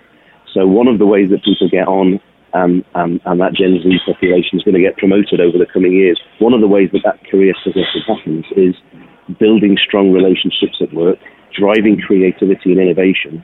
So 0.54 0.68
one 0.68 0.88
of 0.88 1.00
the 1.00 1.06
ways 1.06 1.30
that 1.32 1.44
people 1.44 1.70
get 1.70 1.88
on 1.88 2.20
and, 2.54 2.84
and, 2.96 3.22
and 3.26 3.40
that 3.40 3.54
Gen 3.54 3.80
Z 3.82 4.00
population 4.06 4.60
is 4.60 4.64
going 4.64 4.76
to 4.76 4.82
get 4.82 4.98
promoted 4.98 5.40
over 5.40 5.58
the 5.58 5.66
coming 5.66 5.94
years, 5.94 6.20
one 6.40 6.54
of 6.54 6.62
the 6.62 6.68
ways 6.68 6.90
that 6.92 7.02
that 7.06 7.24
career 7.30 7.54
progression 7.64 8.02
happens 8.06 8.46
is 8.56 8.76
building 9.40 9.78
strong 9.78 10.12
relationships 10.12 10.78
at 10.82 10.94
work, 10.94 11.18
driving 11.58 12.00
creativity 12.00 12.72
and 12.72 12.82
innovation, 12.82 13.44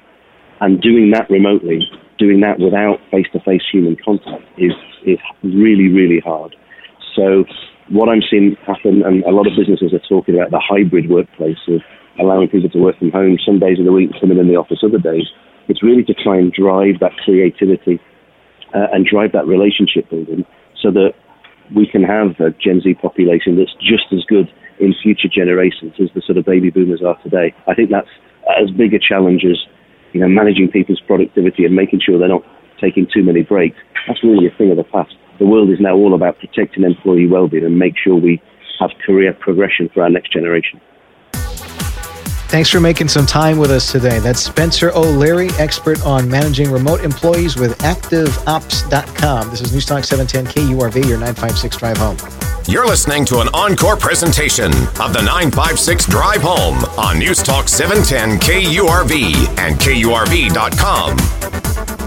and 0.59 0.81
doing 0.81 1.11
that 1.11 1.29
remotely, 1.29 1.79
doing 2.17 2.41
that 2.41 2.59
without 2.59 2.99
face-to-face 3.11 3.63
human 3.71 3.95
contact 4.03 4.43
is 4.57 4.73
is 5.05 5.19
really, 5.43 5.87
really 5.89 6.19
hard. 6.19 6.55
So 7.15 7.45
what 7.89 8.09
I'm 8.09 8.21
seeing 8.29 8.57
happen, 8.65 9.03
and 9.03 9.23
a 9.23 9.31
lot 9.31 9.47
of 9.47 9.53
businesses 9.55 9.93
are 9.93 10.03
talking 10.09 10.35
about 10.35 10.51
the 10.51 10.59
hybrid 10.59 11.09
workplace 11.09 11.61
of 11.67 11.81
allowing 12.19 12.49
people 12.49 12.69
to 12.69 12.79
work 12.79 12.97
from 12.99 13.11
home 13.11 13.37
some 13.45 13.59
days 13.59 13.79
of 13.79 13.85
the 13.85 13.91
week, 13.91 14.11
some 14.19 14.31
in 14.31 14.47
the 14.47 14.55
office 14.55 14.79
other 14.83 14.99
days. 14.99 15.27
It's 15.67 15.83
really 15.83 16.03
to 16.03 16.13
try 16.13 16.37
and 16.37 16.51
drive 16.51 16.99
that 16.99 17.15
creativity 17.23 17.99
uh, 18.73 18.87
and 18.91 19.05
drive 19.05 19.31
that 19.33 19.47
relationship 19.47 20.09
building 20.09 20.45
so 20.81 20.91
that 20.91 21.13
we 21.75 21.87
can 21.87 22.03
have 22.03 22.39
a 22.39 22.51
Gen 22.51 22.81
Z 22.81 22.95
population 22.95 23.57
that's 23.57 23.73
just 23.79 24.11
as 24.11 24.23
good 24.25 24.51
in 24.79 24.93
future 25.01 25.27
generations 25.27 25.93
as 25.99 26.09
the 26.13 26.21
sort 26.25 26.37
of 26.37 26.45
baby 26.45 26.69
boomers 26.69 27.01
are 27.05 27.17
today. 27.23 27.53
I 27.67 27.73
think 27.73 27.89
that's 27.89 28.11
as 28.59 28.71
big 28.71 28.93
a 28.93 28.99
challenge 28.99 29.43
as 29.43 29.57
you 30.13 30.21
know 30.21 30.27
managing 30.27 30.69
people's 30.69 31.01
productivity 31.05 31.65
and 31.65 31.75
making 31.75 32.01
sure 32.03 32.17
they're 32.19 32.27
not 32.27 32.43
taking 32.79 33.07
too 33.11 33.23
many 33.23 33.43
breaks. 33.43 33.77
That's 34.07 34.23
really 34.23 34.47
a 34.47 34.57
thing 34.57 34.71
of 34.71 34.77
the 34.77 34.83
past. 34.83 35.13
The 35.39 35.45
world 35.45 35.69
is 35.69 35.79
now 35.79 35.95
all 35.95 36.13
about 36.13 36.39
protecting 36.39 36.83
employee 36.83 37.27
well-being 37.27 37.65
and 37.65 37.77
make 37.77 37.93
sure 37.97 38.15
we 38.15 38.41
have 38.79 38.91
career 39.05 39.33
progression 39.33 39.89
for 39.93 40.03
our 40.03 40.09
next 40.09 40.31
generation. 40.31 40.79
Thanks 42.49 42.69
for 42.69 42.79
making 42.79 43.09
some 43.09 43.25
time 43.25 43.57
with 43.57 43.71
us 43.71 43.91
today. 43.91 44.19
That's 44.19 44.41
Spencer 44.41 44.91
O'Leary, 44.95 45.49
expert 45.59 46.01
on 46.05 46.29
managing 46.29 46.71
remote 46.71 47.01
employees 47.01 47.57
with 47.57 47.77
ActiveOps.com. 47.79 49.49
This 49.49 49.59
is 49.61 49.73
Newstalk 49.73 50.05
710 50.05 50.45
KURV, 50.45 50.95
your 51.07 51.19
956 51.19 51.75
drive 51.77 51.97
home. 51.97 52.17
You're 52.67 52.87
listening 52.87 53.25
to 53.25 53.39
an 53.39 53.49
encore 53.53 53.97
presentation 53.97 54.71
of 54.99 55.13
the 55.13 55.21
956 55.21 56.05
Drive 56.07 56.41
Home 56.41 56.83
on 56.97 57.15
Newstalk 57.15 57.69
710 57.69 58.39
KURV 58.39 59.57
and 59.57 59.79
KURV.com. 59.79 62.06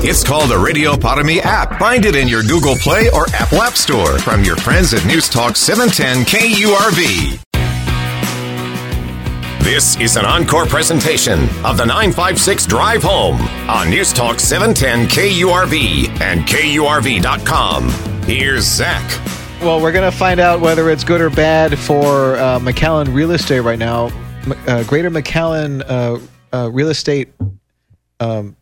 It's 0.00 0.22
called 0.22 0.50
the 0.50 0.58
Radio 0.58 0.96
Para 0.96 1.24
Mi 1.24 1.40
app. 1.40 1.78
Find 1.80 2.04
it 2.06 2.14
in 2.14 2.28
your 2.28 2.42
Google 2.42 2.76
Play 2.76 3.10
or 3.10 3.26
Apple 3.34 3.60
App 3.60 3.72
Store 3.74 4.18
from 4.20 4.44
your 4.44 4.56
friends 4.56 4.94
at 4.94 5.04
News 5.04 5.28
Talk 5.28 5.56
710 5.56 6.24
KURV. 6.24 7.42
This 9.64 9.98
is 10.00 10.16
an 10.16 10.24
encore 10.24 10.66
presentation 10.66 11.40
of 11.64 11.76
the 11.76 11.84
956 11.84 12.66
Drive 12.66 13.02
Home 13.02 13.40
on 13.68 13.90
News 13.90 14.12
Talk 14.12 14.38
710 14.38 15.08
KURV 15.08 16.20
and 16.20 16.42
KURV.com. 16.42 17.90
Here's 18.22 18.64
Zach. 18.64 19.04
Well, 19.60 19.82
we're 19.82 19.92
going 19.92 20.10
to 20.10 20.16
find 20.16 20.38
out 20.38 20.60
whether 20.60 20.88
it's 20.90 21.02
good 21.02 21.20
or 21.20 21.28
bad 21.28 21.76
for 21.76 22.36
uh, 22.36 22.60
McAllen 22.60 23.12
real 23.12 23.32
estate 23.32 23.60
right 23.60 23.78
now. 23.78 24.10
Uh, 24.68 24.84
Greater 24.84 25.10
McAllen 25.10 25.82
uh, 25.88 26.20
uh, 26.56 26.70
real 26.70 26.88
estate. 26.88 27.32
Um, 28.20 28.54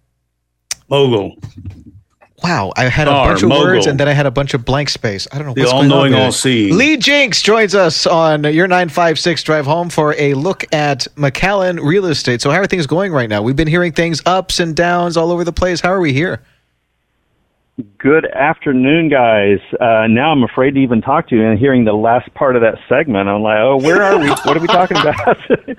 mogul. 0.89 1.37
Wow, 2.43 2.73
I 2.77 2.85
had 2.85 3.09
a 3.09 3.13
bunch 3.13 3.43
of 3.43 3.49
mogul. 3.49 3.65
words 3.65 3.87
and 3.87 3.99
then 3.99 4.09
I 4.09 4.13
had 4.13 4.27
a 4.27 4.31
bunch 4.31 4.53
of 4.53 4.65
blank 4.65 4.91
space. 4.91 5.27
I 5.33 5.39
don't 5.39 5.47
know 5.47 5.55
The 5.55 5.63
what's 5.63 5.73
all 5.73 5.81
going 5.81 5.91
on 5.93 5.99
knowing, 5.99 6.13
there. 6.13 6.25
all 6.27 6.33
seeing. 6.33 6.77
Lee 6.77 6.97
Jinks 6.99 7.41
joins 7.41 7.75
us 7.75 8.07
on 8.07 8.45
your 8.45 8.69
956 8.69 9.43
drive 9.43 9.65
home 9.65 9.89
for 9.89 10.15
a 10.19 10.35
look 10.35 10.63
at 10.73 11.07
McAllen 11.17 11.83
real 11.83 12.05
estate. 12.07 12.43
So, 12.43 12.51
how 12.51 12.59
are 12.59 12.67
things 12.67 12.87
going 12.87 13.11
right 13.11 13.29
now? 13.29 13.41
We've 13.41 13.57
been 13.57 13.67
hearing 13.69 13.93
things 13.93 14.21
ups 14.27 14.61
and 14.61 14.77
downs 14.77 15.17
all 15.17 15.33
over 15.33 15.45
the 15.45 15.53
place. 15.53 15.81
How 15.81 15.91
are 15.91 16.01
we 16.01 16.13
here? 16.13 16.43
Good 17.99 18.27
afternoon, 18.27 19.09
guys. 19.11 19.59
Uh, 19.81 20.07
now 20.07 20.31
I'm 20.33 20.43
afraid 20.43 20.75
to 20.77 20.81
even 20.81 21.03
talk 21.03 21.29
to 21.29 21.37
you. 21.37 21.45
And 21.47 21.59
hearing 21.59 21.85
the 21.85 21.93
last 21.95 22.33
part 22.35 22.57
of 22.57 22.63
that 22.63 22.79
segment, 22.89 23.29
I'm 23.29 23.43
like, 23.43 23.59
oh, 23.59 23.77
where 23.79 24.03
are 24.03 24.19
we? 24.19 24.29
what 24.29 24.57
are 24.57 24.61
we 24.61 24.67
talking 24.67 24.97
about? 24.99 25.37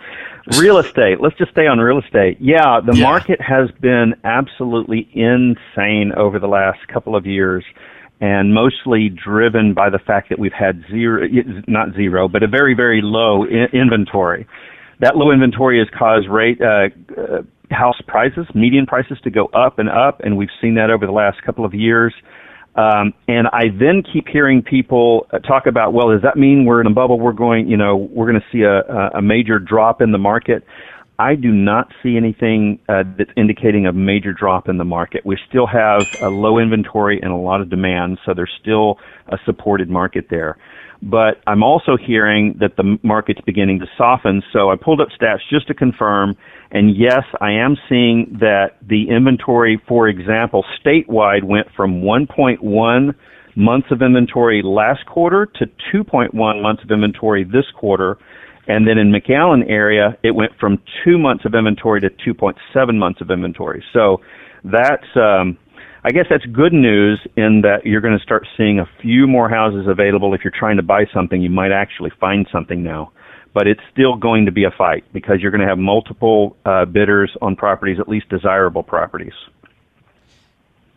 real 0.60 0.78
estate. 0.78 1.20
Let's 1.22 1.38
just 1.38 1.52
stay 1.52 1.68
on 1.68 1.80
real 1.80 2.00
estate. 2.00 2.38
Yeah, 2.40 2.80
the 2.86 2.96
Yeah. 2.96 3.04
market 3.04 3.40
has 3.42 3.70
been 3.82 4.16
absolutely 4.24 5.08
insane 5.14 6.14
over 6.16 6.40
the 6.40 6.48
last 6.48 6.80
couple 6.88 7.16
of 7.16 7.26
years, 7.26 7.64
and 8.22 8.54
mostly 8.54 9.10
driven 9.10 9.74
by 9.74 9.90
the 9.90 10.00
fact 10.00 10.30
that 10.30 10.40
we've 10.40 10.54
had 10.54 10.84
zero, 10.90 11.28
not 11.68 11.94
zero, 11.96 12.28
but 12.28 12.44
a 12.44 12.48
very, 12.48 12.74
very 12.74 13.02
low 13.04 13.46
I- 13.46 13.70
inventory. 13.74 14.48
That 15.00 15.16
low 15.18 15.32
inventory 15.32 15.80
has 15.80 15.88
caused 15.98 16.28
rate 16.28 16.60
uh, 16.62 16.90
uh, 17.16 17.42
house 17.70 18.00
prices, 18.08 18.48
median 18.56 18.86
prices, 18.86 19.20
to 19.24 19.30
go 19.30 19.46
up 19.48 19.78
and 19.80 19.90
up, 19.90 20.22
and 20.24 20.38
we've 20.38 20.50
seen 20.62 20.76
that 20.76 20.90
over 20.90 21.06
the 21.06 21.12
last 21.12 21.42
couple 21.44 21.66
of 21.66 21.74
years. 21.74 22.14
Um, 22.78 23.14
and 23.28 23.48
I 23.48 23.70
then 23.78 24.04
keep 24.14 24.28
hearing 24.28 24.62
people 24.62 25.26
uh, 25.34 25.40
talk 25.40 25.66
about, 25.66 25.94
well, 25.94 26.12
does 26.12 26.22
that 26.22 26.38
mean 26.38 26.64
we're 26.66 26.80
in 26.80 26.86
a 26.88 26.94
bubble? 26.94 27.20
We're 27.20 27.32
going, 27.34 27.68
you 27.68 27.76
know, 27.76 27.96
we're 27.96 28.30
going 28.30 28.40
to 28.40 28.48
see 28.52 28.62
a, 28.62 28.82
a- 28.82 29.18
a 29.18 29.22
major 29.22 29.58
drop 29.58 30.00
in 30.02 30.12
the 30.12 30.20
market. 30.20 30.64
I 31.20 31.34
do 31.36 31.52
not 31.52 31.92
see 32.04 32.16
anything 32.16 32.80
uh, 32.88 33.04
that's 33.18 33.32
indicating 33.36 33.88
a 33.88 33.94
major 33.94 34.34
drop 34.34 34.70
in 34.70 34.78
the 34.78 34.86
market. 34.86 35.26
We 35.26 35.38
still 35.50 35.66
have 35.66 36.06
a 36.22 36.30
low 36.30 36.60
inventory 36.60 37.20
and 37.22 37.32
a 37.32 37.36
lot 37.36 37.60
of 37.60 37.70
demand, 37.70 38.20
so 38.26 38.34
there's 38.36 38.52
still 38.62 39.00
a 39.30 39.38
supported 39.46 39.90
market 39.90 40.28
there. 40.30 40.58
But 41.02 41.42
I'm 41.48 41.64
also 41.64 41.98
hearing 41.98 42.56
that 42.60 42.76
the 42.76 42.98
market's 43.04 43.42
beginning 43.42 43.80
to 43.80 43.86
soften. 43.98 44.42
So 44.54 44.72
I 44.72 44.76
pulled 44.76 45.02
up 45.02 45.10
stats 45.20 45.40
just 45.50 45.68
to 45.68 45.74
confirm. 45.74 46.36
And 46.72 46.96
yes, 46.96 47.24
I 47.40 47.52
am 47.52 47.78
seeing 47.88 48.38
that 48.40 48.78
the 48.88 49.10
inventory, 49.10 49.82
for 49.88 50.08
example, 50.08 50.66
statewide 50.84 51.44
went 51.44 51.68
from 51.76 52.02
1.1 52.02 53.16
months 53.56 53.88
of 53.90 54.02
inventory 54.02 54.62
last 54.64 55.06
quarter 55.08 55.48
to 55.56 55.66
2.1 55.94 56.62
months 56.62 56.84
of 56.84 56.92
inventory 56.92 57.44
this 57.44 57.66
quarter. 57.76 58.18
And 58.68 58.88
then 58.88 58.98
in 58.98 59.12
McAllen 59.12 59.70
area, 59.70 60.18
it 60.24 60.32
went 60.32 60.52
from 60.60 60.82
two 61.04 61.18
months 61.18 61.46
of 61.46 61.56
inventory 61.56 62.02
to 62.02 62.10
2.7 62.10 62.96
months 62.98 63.22
of 63.22 63.32
inventory. 63.32 63.84
So 63.94 64.18
that's, 64.64 65.08
um, 65.16 65.58
I 66.04 66.12
guess 66.12 66.26
that's 66.30 66.46
good 66.48 66.74
news 66.74 67.20
in 67.38 67.62
that 67.62 67.86
you're 67.86 68.02
going 68.02 68.18
to 68.18 68.24
start 68.24 68.46
seeing 68.58 68.80
a 68.80 68.86
few 69.02 69.26
more 69.26 69.50
houses 69.50 69.88
available. 69.88 70.34
If 70.34 70.42
you're 70.44 70.54
trying 70.58 70.78
to 70.78 70.84
buy 70.84 71.06
something, 71.14 71.42
you 71.42 71.50
might 71.50 71.72
actually 71.72 72.12
find 72.20 72.46
something 72.52 72.84
now. 72.84 73.12
But 73.54 73.68
it's 73.68 73.82
still 73.92 74.16
going 74.16 74.46
to 74.46 74.52
be 74.52 74.66
a 74.66 74.72
fight 74.78 75.04
because 75.14 75.38
you're 75.42 75.52
going 75.52 75.62
to 75.62 75.68
have 75.68 75.80
multiple 75.80 76.58
uh, 76.66 76.86
bidders 76.86 77.36
on 77.42 77.56
properties, 77.56 77.98
at 78.00 78.08
least 78.08 78.30
desirable 78.30 78.84
properties. 78.84 79.34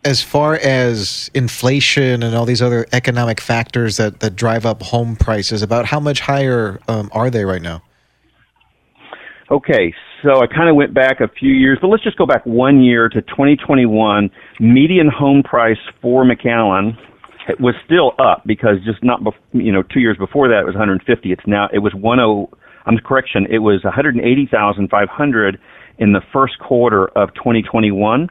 As 0.03 0.23
far 0.23 0.55
as 0.55 1.29
inflation 1.33 2.23
and 2.23 2.35
all 2.35 2.45
these 2.45 2.61
other 2.61 2.87
economic 2.91 3.39
factors 3.39 3.97
that, 3.97 4.19
that 4.21 4.35
drive 4.35 4.65
up 4.65 4.81
home 4.81 5.15
prices, 5.15 5.61
about 5.61 5.85
how 5.85 5.99
much 5.99 6.21
higher 6.21 6.79
um, 6.87 7.09
are 7.13 7.29
they 7.29 7.45
right 7.45 7.61
now? 7.61 7.83
Okay, 9.51 9.93
so 10.23 10.41
I 10.41 10.47
kind 10.47 10.69
of 10.69 10.75
went 10.75 10.93
back 10.93 11.19
a 11.19 11.27
few 11.27 11.51
years, 11.51 11.77
but 11.81 11.87
let's 11.87 12.03
just 12.03 12.17
go 12.17 12.25
back 12.25 12.45
one 12.45 12.81
year 12.81 13.09
to 13.09 13.21
2021. 13.21 14.31
Median 14.59 15.09
home 15.09 15.43
price 15.43 15.77
for 16.01 16.23
McAllen 16.23 16.97
was 17.59 17.75
still 17.85 18.13
up 18.19 18.43
because 18.45 18.77
just 18.85 19.03
not, 19.03 19.21
bef- 19.21 19.33
you 19.51 19.71
know, 19.71 19.83
two 19.83 19.99
years 19.99 20.17
before 20.17 20.47
that 20.47 20.61
it 20.61 20.65
was 20.65 20.75
150. 20.75 21.31
It's 21.31 21.41
now 21.45 21.67
it 21.73 21.79
was 21.79 21.91
10. 21.93 22.59
I'm 22.85 22.97
correction, 22.99 23.45
it 23.49 23.59
was 23.59 23.83
180,500 23.83 25.59
in 25.97 26.13
the 26.13 26.21
first 26.33 26.57
quarter 26.59 27.07
of 27.09 27.33
2021, 27.35 28.29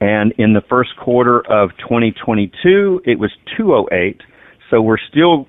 and 0.00 0.32
in 0.38 0.52
the 0.52 0.62
first 0.68 0.96
quarter 0.96 1.40
of 1.50 1.70
2022 1.78 3.02
it 3.04 3.18
was 3.18 3.30
208. 3.56 4.20
So 4.70 4.80
we're 4.80 4.98
still 4.98 5.46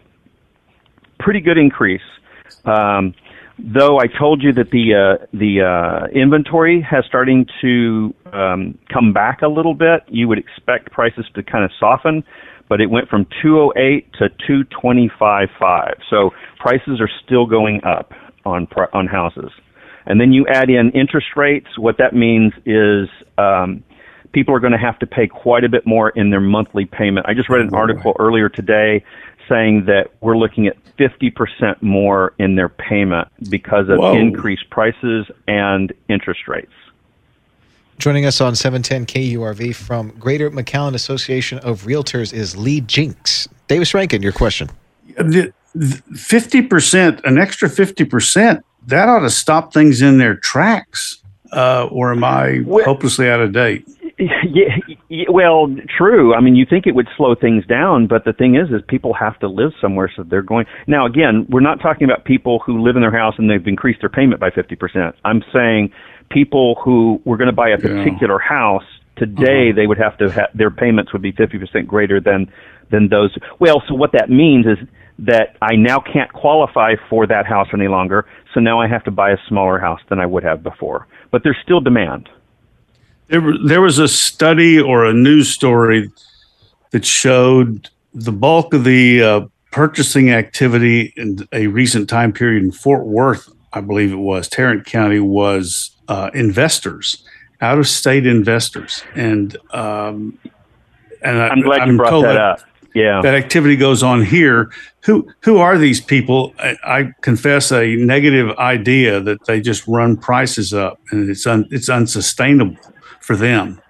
pretty 1.20 1.40
good 1.40 1.58
increase. 1.58 2.02
Um, 2.66 3.14
though 3.58 4.00
I 4.00 4.08
told 4.08 4.44
you 4.44 4.52
that 4.54 4.72
the 4.72 4.94
uh, 4.94 5.25
the 5.34 5.62
uh, 5.62 6.08
inventory 6.08 6.82
has 6.82 7.06
starting 7.06 7.46
to 7.62 8.14
um, 8.34 8.78
come 8.92 9.14
back 9.14 9.42
a 9.42 9.48
little 9.48 9.74
bit, 9.74 10.04
you 10.08 10.28
would 10.28 10.38
expect 10.38 10.92
prices 10.92 11.25
to 11.36 11.44
kind 11.44 11.64
of 11.64 11.72
soften, 11.80 12.24
but 12.70 12.82
it 12.82 12.90
went 12.90 13.10
from 13.10 13.25
208 13.42 14.12
to 14.14 14.30
225.5. 14.48 15.94
So 16.10 16.32
prices 16.60 17.00
are 17.00 17.10
still 17.25 17.46
going 17.46 17.84
up 17.84 18.14
on 18.46 18.68
on 18.94 19.08
houses. 19.08 19.52
And 20.08 20.22
then 20.22 20.32
you 20.32 20.46
add 20.48 20.70
in 20.70 20.92
interest 20.92 21.28
rates. 21.36 21.68
What 21.78 21.98
that 21.98 22.14
means 22.14 22.54
is 22.66 23.10
um, 23.40 23.84
people 24.32 24.53
are 24.55 24.60
going 24.60 24.72
to 24.72 24.77
have 24.77 25.00
to 25.00 25.08
pay 25.08 25.27
quite 25.27 25.63
a 25.63 25.70
bit 25.70 25.86
more 25.86 26.10
in 26.10 26.29
their 26.29 26.39
monthly 26.41 26.86
payment. 26.86 27.25
I 27.27 27.34
just 27.34 27.50
read 27.50 27.62
an 27.62 27.74
article 27.74 28.15
earlier 28.20 28.50
today 28.50 29.03
saying 29.48 29.86
that 29.86 30.12
we're 30.22 30.38
looking 30.38 30.67
at 30.67 30.75
50% 30.98 31.82
more 31.82 32.34
in 32.39 32.55
their 32.55 32.70
payment 32.70 33.27
because 33.50 33.89
of 33.89 34.00
Whoa. 34.00 34.15
increased 34.17 34.70
prices 34.70 35.27
and 35.48 35.94
interest 36.10 36.48
rates. 36.48 36.72
Joining 37.98 38.25
us 38.25 38.41
on 38.41 38.55
710 38.55 39.05
KURV 39.05 39.74
from 39.75 40.10
Greater 40.20 40.51
McAllen 40.51 40.96
Association 40.96 41.60
of 41.60 41.84
Realtors 41.84 42.34
is 42.34 42.58
Lee 42.58 42.82
Jinks. 42.82 43.48
Davis 43.67 43.94
Rankin, 43.94 44.22
your 44.22 44.34
question. 44.34 44.70
Fifty 46.15 46.62
percent, 46.62 47.22
an 47.25 47.38
extra 47.38 47.70
fifty 47.70 48.05
percent, 48.05 48.65
that 48.88 49.08
ought 49.10 49.20
to 49.20 49.29
stop 49.29 49.74
things 49.74 50.01
in 50.01 50.17
their 50.17 50.36
tracks. 50.36 51.22
Uh, 51.51 51.88
or 51.91 52.12
am 52.12 52.24
I 52.24 52.62
Well- 52.65 52.84
hopelessly 52.84 53.29
out 53.29 53.39
of 53.39 53.53
date? 53.53 53.88
Yeah, 54.20 54.78
yeah, 55.10 55.26
well, 55.30 55.68
true. 55.98 56.34
I 56.34 56.40
mean, 56.40 56.56
you 56.56 56.66
think 56.70 56.88
it 56.88 56.96
would 56.96 57.08
slow 57.18 57.36
things 57.36 57.66
down, 57.66 58.08
but 58.08 58.24
the 58.24 58.32
thing 58.32 58.56
is, 58.56 58.70
is 58.70 58.82
people 58.88 59.14
have 59.14 59.38
to 59.40 59.48
live 59.48 59.72
somewhere, 59.82 60.10
so 60.16 60.24
they're 60.24 60.42
going. 60.42 60.66
Now, 60.88 61.06
again, 61.06 61.46
we're 61.50 61.60
not 61.60 61.82
talking 61.82 62.06
about 62.06 62.24
people 62.24 62.60
who 62.66 62.82
live 62.82 62.96
in 62.96 63.02
their 63.02 63.12
house 63.12 63.34
and 63.38 63.50
they've 63.50 63.68
increased 63.68 64.00
their 64.02 64.10
payment 64.10 64.40
by 64.40 64.52
fifty 64.52 64.76
percent. 64.76 65.16
I'm 65.26 65.44
saying 65.54 65.92
people 66.30 66.76
who 66.84 67.22
were 67.26 67.36
going 67.36 67.50
to 67.50 67.56
buy 67.56 67.70
a 67.70 67.78
particular 67.78 68.40
house 68.40 68.86
today, 69.18 69.70
uh-huh. 69.70 69.76
they 69.76 69.88
would 69.88 69.98
have 69.98 70.18
to 70.20 70.32
ha- 70.32 70.48
their 70.54 70.72
payments 70.72 71.12
would 71.12 71.22
be 71.22 71.34
fifty 71.34 71.58
percent 71.58 71.88
greater 71.88 72.22
than 72.22 72.52
than 72.92 73.10
those. 73.10 73.36
Well, 73.60 73.84
so 73.88 73.96
what 73.96 74.12
that 74.14 74.30
means 74.30 74.66
is 74.66 74.78
that 75.20 75.58
I 75.62 75.76
now 75.76 76.00
can't 76.00 76.32
qualify 76.32 76.96
for 77.10 77.28
that 77.28 77.46
house 77.46 77.68
any 77.74 77.88
longer, 77.90 78.26
so 78.54 78.62
now 78.62 78.80
I 78.80 78.88
have 78.88 79.04
to 79.06 79.12
buy 79.12 79.32
a 79.32 79.38
smaller 79.50 79.80
house 79.80 80.02
than 80.10 80.20
I 80.20 80.26
would 80.26 80.44
have 80.44 80.64
before. 80.64 81.08
But 81.32 81.42
there's 81.44 81.58
still 81.64 81.82
demand. 81.82 82.30
There, 83.27 83.41
there 83.65 83.82
was 83.82 84.00
a 84.00 84.08
study 84.08 84.79
or 84.79 85.05
a 85.05 85.13
news 85.13 85.50
story 85.50 86.12
that 86.91 87.05
showed 87.05 87.89
the 88.13 88.32
bulk 88.32 88.74
of 88.74 88.84
the 88.84 89.22
uh, 89.22 89.41
purchasing 89.72 90.32
activity 90.32 91.13
in 91.17 91.48
a 91.51 91.67
recent 91.67 92.10
time 92.10 92.32
period 92.32 92.63
in 92.63 92.72
Fort 92.72 93.05
Worth, 93.05 93.50
I 93.74 93.82
believe 93.82 94.12
it 94.12 94.17
was, 94.17 94.48
Tarrant 94.48 94.86
County, 94.86 95.20
was 95.20 95.91
uh, 96.08 96.29
investors, 96.34 97.25
out 97.62 97.79
of 97.79 97.88
state 97.88 98.27
investors. 98.27 99.03
And, 99.15 99.58
um, 99.72 100.38
and 101.22 101.38
I- 101.39 101.50
I'm 101.50 101.62
glad 101.62 101.77
you 101.77 101.82
I'm 101.84 101.98
brought 101.98 102.22
that 102.22 102.38
up. 102.38 102.60
yeah. 102.94 103.22
that 103.22 103.34
activity 103.34 103.75
goes 103.75 104.03
on 104.03 104.24
here. 104.24 104.72
Who 105.01 105.27
who 105.41 105.58
are 105.58 105.77
these 105.77 106.00
people? 106.01 106.53
I, 106.58 106.77
I, 106.84 107.12
confess 107.22 107.72
a 107.72 107.96
negative 107.96 108.58
idea 108.58 109.20
that 109.20 109.46
they 109.46 109.62
just 109.62 109.88
run 109.88 110.17
prices 110.17 110.74
up 110.74 111.00
and 111.12 111.29
it's 111.29 111.46
un, 111.46 111.67
it's 111.70 111.89
unsustainable 111.89 112.77
for 113.25 113.36
them. 113.36 113.82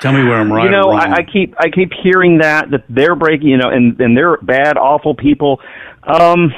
Tell 0.00 0.12
me 0.12 0.22
where 0.22 0.36
I'm 0.36 0.52
right. 0.52 0.64
You 0.64 0.70
know, 0.70 0.90
I, 0.90 1.14
I, 1.14 1.22
keep 1.22 1.54
I 1.58 1.70
keep 1.70 1.92
hearing 1.92 2.38
that 2.38 2.70
that 2.70 2.84
they're 2.88 3.16
breaking. 3.16 3.48
You 3.48 3.56
know, 3.56 3.68
and 3.68 4.00
and 4.00 4.16
they're 4.16 4.36
bad, 4.38 4.76
awful 4.76 5.14
people. 5.14 5.60
Um, 6.04 6.52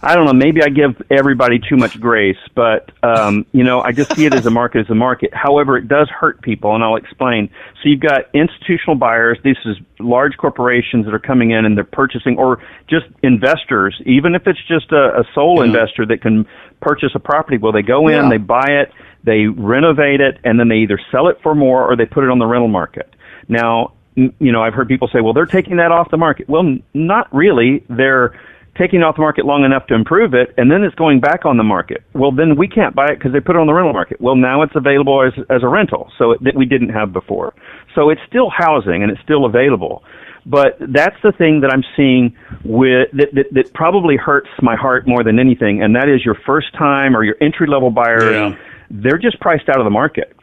I 0.00 0.14
don't 0.14 0.26
know. 0.26 0.32
Maybe 0.32 0.62
I 0.62 0.68
give 0.68 1.02
everybody 1.10 1.58
too 1.58 1.76
much 1.76 1.98
grace, 1.98 2.36
but 2.54 2.90
um, 3.02 3.44
you 3.52 3.64
know, 3.64 3.80
I 3.80 3.92
just 3.92 4.14
see 4.14 4.26
it 4.26 4.34
as 4.34 4.46
a 4.46 4.50
market 4.50 4.80
as 4.80 4.90
a 4.90 4.94
market. 4.94 5.34
However, 5.34 5.76
it 5.76 5.88
does 5.88 6.08
hurt 6.08 6.40
people, 6.40 6.74
and 6.74 6.84
I'll 6.84 6.96
explain. 6.96 7.50
So 7.82 7.88
you've 7.88 8.00
got 8.00 8.32
institutional 8.32 8.96
buyers. 8.96 9.38
This 9.42 9.56
is 9.64 9.76
large 9.98 10.36
corporations 10.36 11.04
that 11.06 11.14
are 11.14 11.18
coming 11.18 11.50
in 11.50 11.64
and 11.64 11.76
they're 11.76 11.84
purchasing, 11.84 12.38
or 12.38 12.62
just 12.88 13.06
investors. 13.22 14.00
Even 14.06 14.34
if 14.34 14.46
it's 14.46 14.62
just 14.68 14.92
a, 14.92 15.20
a 15.20 15.24
sole 15.34 15.58
yeah. 15.58 15.64
investor 15.64 16.06
that 16.06 16.22
can 16.22 16.46
purchase 16.80 17.10
a 17.14 17.18
property, 17.18 17.58
well, 17.58 17.72
they 17.72 17.82
go 17.82 18.08
in, 18.08 18.24
yeah. 18.24 18.28
they 18.30 18.36
buy 18.36 18.66
it, 18.68 18.92
they 19.24 19.46
renovate 19.46 20.20
it, 20.20 20.38
and 20.44 20.58
then 20.58 20.68
they 20.68 20.76
either 20.76 20.98
sell 21.10 21.28
it 21.28 21.38
for 21.42 21.54
more 21.54 21.90
or 21.90 21.96
they 21.96 22.06
put 22.06 22.24
it 22.24 22.30
on 22.30 22.38
the 22.38 22.46
rental 22.46 22.68
market. 22.68 23.14
Now, 23.48 23.94
you 24.14 24.52
know, 24.52 24.62
I've 24.62 24.74
heard 24.74 24.88
people 24.88 25.08
say, 25.12 25.20
well, 25.20 25.32
they're 25.32 25.46
taking 25.46 25.76
that 25.76 25.92
off 25.92 26.10
the 26.10 26.16
market. 26.16 26.48
Well, 26.48 26.76
not 26.94 27.32
really. 27.34 27.84
They're 27.88 28.38
taking 28.76 29.00
it 29.00 29.02
off 29.02 29.16
the 29.16 29.22
market 29.22 29.44
long 29.44 29.64
enough 29.64 29.86
to 29.88 29.94
improve 29.94 30.34
it, 30.34 30.54
and 30.56 30.70
then 30.70 30.82
it's 30.82 30.94
going 30.94 31.20
back 31.20 31.44
on 31.44 31.56
the 31.56 31.64
market. 31.64 32.04
Well, 32.14 32.30
then 32.30 32.56
we 32.56 32.68
can't 32.68 32.94
buy 32.94 33.06
it 33.06 33.18
because 33.18 33.32
they 33.32 33.40
put 33.40 33.56
it 33.56 33.58
on 33.58 33.66
the 33.66 33.74
rental 33.74 33.92
market. 33.92 34.20
Well, 34.20 34.36
now 34.36 34.62
it's 34.62 34.74
available 34.74 35.22
as, 35.26 35.32
as 35.50 35.62
a 35.62 35.68
rental, 35.68 36.10
so 36.16 36.32
it, 36.32 36.44
that 36.44 36.54
we 36.54 36.64
didn't 36.64 36.90
have 36.90 37.12
before. 37.12 37.54
So 37.94 38.10
it's 38.10 38.20
still 38.28 38.50
housing 38.50 39.02
and 39.02 39.10
it's 39.10 39.20
still 39.22 39.44
available. 39.44 40.04
But 40.48 40.78
that's 40.80 41.16
the 41.22 41.32
thing 41.32 41.60
that 41.60 41.70
I'm 41.70 41.84
seeing 41.94 42.34
with 42.64 43.08
that, 43.12 43.34
that, 43.34 43.46
that 43.52 43.74
probably 43.74 44.16
hurts 44.16 44.48
my 44.62 44.76
heart 44.76 45.06
more 45.06 45.22
than 45.22 45.38
anything, 45.38 45.82
and 45.82 45.94
that 45.94 46.08
is 46.08 46.24
your 46.24 46.36
first 46.46 46.72
time 46.72 47.14
or 47.14 47.22
your 47.22 47.36
entry 47.40 47.68
level 47.68 47.90
buyers. 47.90 48.32
Yeah. 48.32 48.56
They're 48.90 49.18
just 49.18 49.38
priced 49.40 49.68
out 49.68 49.78
of 49.78 49.84
the 49.84 49.90
market 49.90 50.34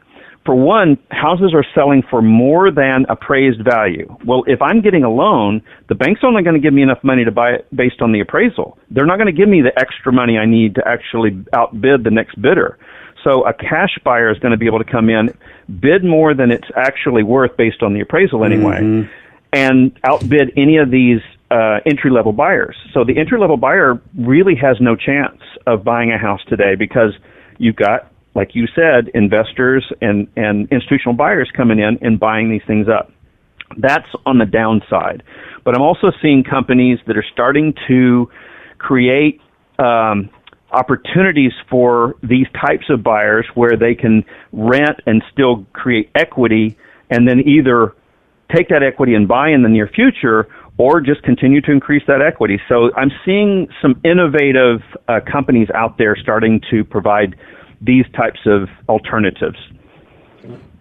for 0.46 0.54
one, 0.54 0.96
houses 1.10 1.52
are 1.52 1.64
selling 1.74 2.02
for 2.08 2.22
more 2.22 2.70
than 2.70 3.04
appraised 3.08 3.62
value. 3.64 4.16
Well, 4.24 4.44
if 4.46 4.62
I'm 4.62 4.80
getting 4.80 5.02
a 5.02 5.10
loan, 5.10 5.60
the 5.88 5.96
bank's 5.96 6.20
only 6.24 6.42
going 6.44 6.54
to 6.54 6.60
give 6.60 6.72
me 6.72 6.82
enough 6.82 7.02
money 7.02 7.24
to 7.24 7.32
buy 7.32 7.50
it 7.50 7.66
based 7.74 8.00
on 8.00 8.12
the 8.12 8.20
appraisal. 8.20 8.78
They're 8.90 9.04
not 9.04 9.16
going 9.16 9.26
to 9.26 9.38
give 9.38 9.48
me 9.48 9.60
the 9.60 9.76
extra 9.78 10.12
money 10.12 10.38
I 10.38 10.46
need 10.46 10.76
to 10.76 10.86
actually 10.86 11.44
outbid 11.52 12.04
the 12.04 12.10
next 12.10 12.40
bidder. 12.40 12.78
So 13.24 13.44
a 13.44 13.52
cash 13.52 13.98
buyer 14.04 14.30
is 14.30 14.38
going 14.38 14.52
to 14.52 14.56
be 14.56 14.66
able 14.66 14.78
to 14.78 14.90
come 14.90 15.10
in, 15.10 15.36
bid 15.80 16.04
more 16.04 16.32
than 16.32 16.52
it's 16.52 16.68
actually 16.76 17.24
worth 17.24 17.56
based 17.56 17.82
on 17.82 17.92
the 17.92 18.00
appraisal 18.00 18.44
anyway, 18.44 18.78
mm-hmm. 18.78 19.10
And 19.56 19.98
outbid 20.04 20.52
any 20.56 20.76
of 20.76 20.90
these 20.90 21.20
uh, 21.50 21.78
entry 21.86 22.10
level 22.10 22.32
buyers. 22.32 22.76
So 22.92 23.04
the 23.04 23.16
entry 23.18 23.38
level 23.38 23.56
buyer 23.56 24.00
really 24.18 24.54
has 24.56 24.76
no 24.80 24.96
chance 24.96 25.40
of 25.66 25.84
buying 25.84 26.12
a 26.12 26.18
house 26.18 26.40
today 26.48 26.74
because 26.76 27.12
you've 27.58 27.76
got 27.76 28.12
like 28.36 28.50
you 28.52 28.66
said, 28.74 29.08
investors 29.14 29.82
and, 30.02 30.28
and 30.36 30.70
institutional 30.70 31.14
buyers 31.14 31.50
coming 31.56 31.78
in 31.78 31.98
and 32.02 32.20
buying 32.20 32.50
these 32.50 32.60
things 32.66 32.86
up. 32.86 33.10
That's 33.78 34.06
on 34.26 34.38
the 34.38 34.44
downside. 34.44 35.22
But 35.64 35.74
I'm 35.74 35.80
also 35.80 36.12
seeing 36.20 36.44
companies 36.44 36.98
that 37.06 37.16
are 37.16 37.24
starting 37.32 37.72
to 37.88 38.30
create 38.76 39.40
um, 39.78 40.28
opportunities 40.70 41.52
for 41.70 42.14
these 42.22 42.46
types 42.60 42.84
of 42.90 43.02
buyers 43.02 43.46
where 43.54 43.76
they 43.76 43.94
can 43.94 44.22
rent 44.52 45.00
and 45.06 45.22
still 45.32 45.64
create 45.72 46.10
equity 46.14 46.76
and 47.10 47.26
then 47.26 47.40
either 47.40 47.94
take 48.54 48.68
that 48.68 48.82
equity 48.82 49.14
and 49.14 49.26
buy 49.26 49.50
in 49.50 49.62
the 49.62 49.68
near 49.68 49.88
future 49.88 50.48
or 50.78 51.00
just 51.00 51.22
continue 51.22 51.60
to 51.62 51.72
increase 51.72 52.02
that 52.06 52.20
equity. 52.20 52.60
So 52.68 52.90
I'm 52.96 53.10
seeing 53.24 53.68
some 53.80 54.00
innovative 54.04 54.82
uh, 55.08 55.20
companies 55.30 55.68
out 55.74 55.98
there 55.98 56.16
starting 56.16 56.60
to 56.70 56.84
provide 56.84 57.36
these 57.80 58.04
types 58.14 58.40
of 58.46 58.68
alternatives. 58.88 59.56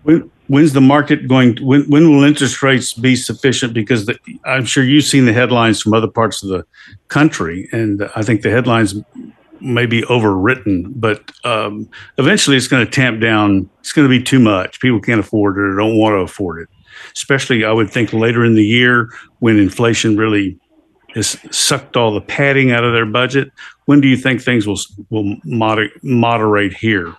When, 0.03 0.29
when's 0.47 0.73
the 0.73 0.81
market 0.81 1.27
going? 1.27 1.55
To, 1.55 1.65
when, 1.65 1.83
when 1.89 2.11
will 2.11 2.23
interest 2.23 2.61
rates 2.61 2.93
be 2.93 3.15
sufficient? 3.15 3.73
Because 3.73 4.05
the, 4.05 4.17
I'm 4.45 4.65
sure 4.65 4.83
you've 4.83 5.05
seen 5.05 5.25
the 5.25 5.33
headlines 5.33 5.81
from 5.81 5.93
other 5.93 6.07
parts 6.07 6.43
of 6.43 6.49
the 6.49 6.65
country, 7.07 7.69
and 7.71 8.03
I 8.15 8.21
think 8.21 8.41
the 8.41 8.51
headlines 8.51 8.95
may 9.61 9.85
be 9.85 10.01
overwritten, 10.03 10.91
but 10.95 11.31
um, 11.43 11.89
eventually 12.17 12.57
it's 12.57 12.67
going 12.67 12.85
to 12.85 12.91
tamp 12.91 13.21
down. 13.21 13.69
It's 13.79 13.93
going 13.93 14.07
to 14.07 14.09
be 14.09 14.21
too 14.21 14.39
much. 14.39 14.79
People 14.79 14.99
can't 14.99 15.19
afford 15.19 15.57
it 15.57 15.61
or 15.61 15.75
don't 15.77 15.97
want 15.97 16.13
to 16.13 16.17
afford 16.17 16.61
it. 16.61 16.69
Especially, 17.13 17.65
I 17.65 17.71
would 17.71 17.89
think 17.89 18.13
later 18.13 18.43
in 18.43 18.55
the 18.55 18.65
year 18.65 19.09
when 19.39 19.57
inflation 19.57 20.17
really 20.17 20.59
has 21.15 21.37
sucked 21.49 21.95
all 21.95 22.13
the 22.13 22.21
padding 22.21 22.71
out 22.71 22.83
of 22.83 22.93
their 22.93 23.05
budget. 23.05 23.51
When 23.85 24.01
do 24.01 24.07
you 24.07 24.17
think 24.17 24.41
things 24.41 24.67
will 24.67 24.79
will 25.09 25.35
moder- 25.45 25.91
moderate 26.03 26.73
here, 26.73 27.15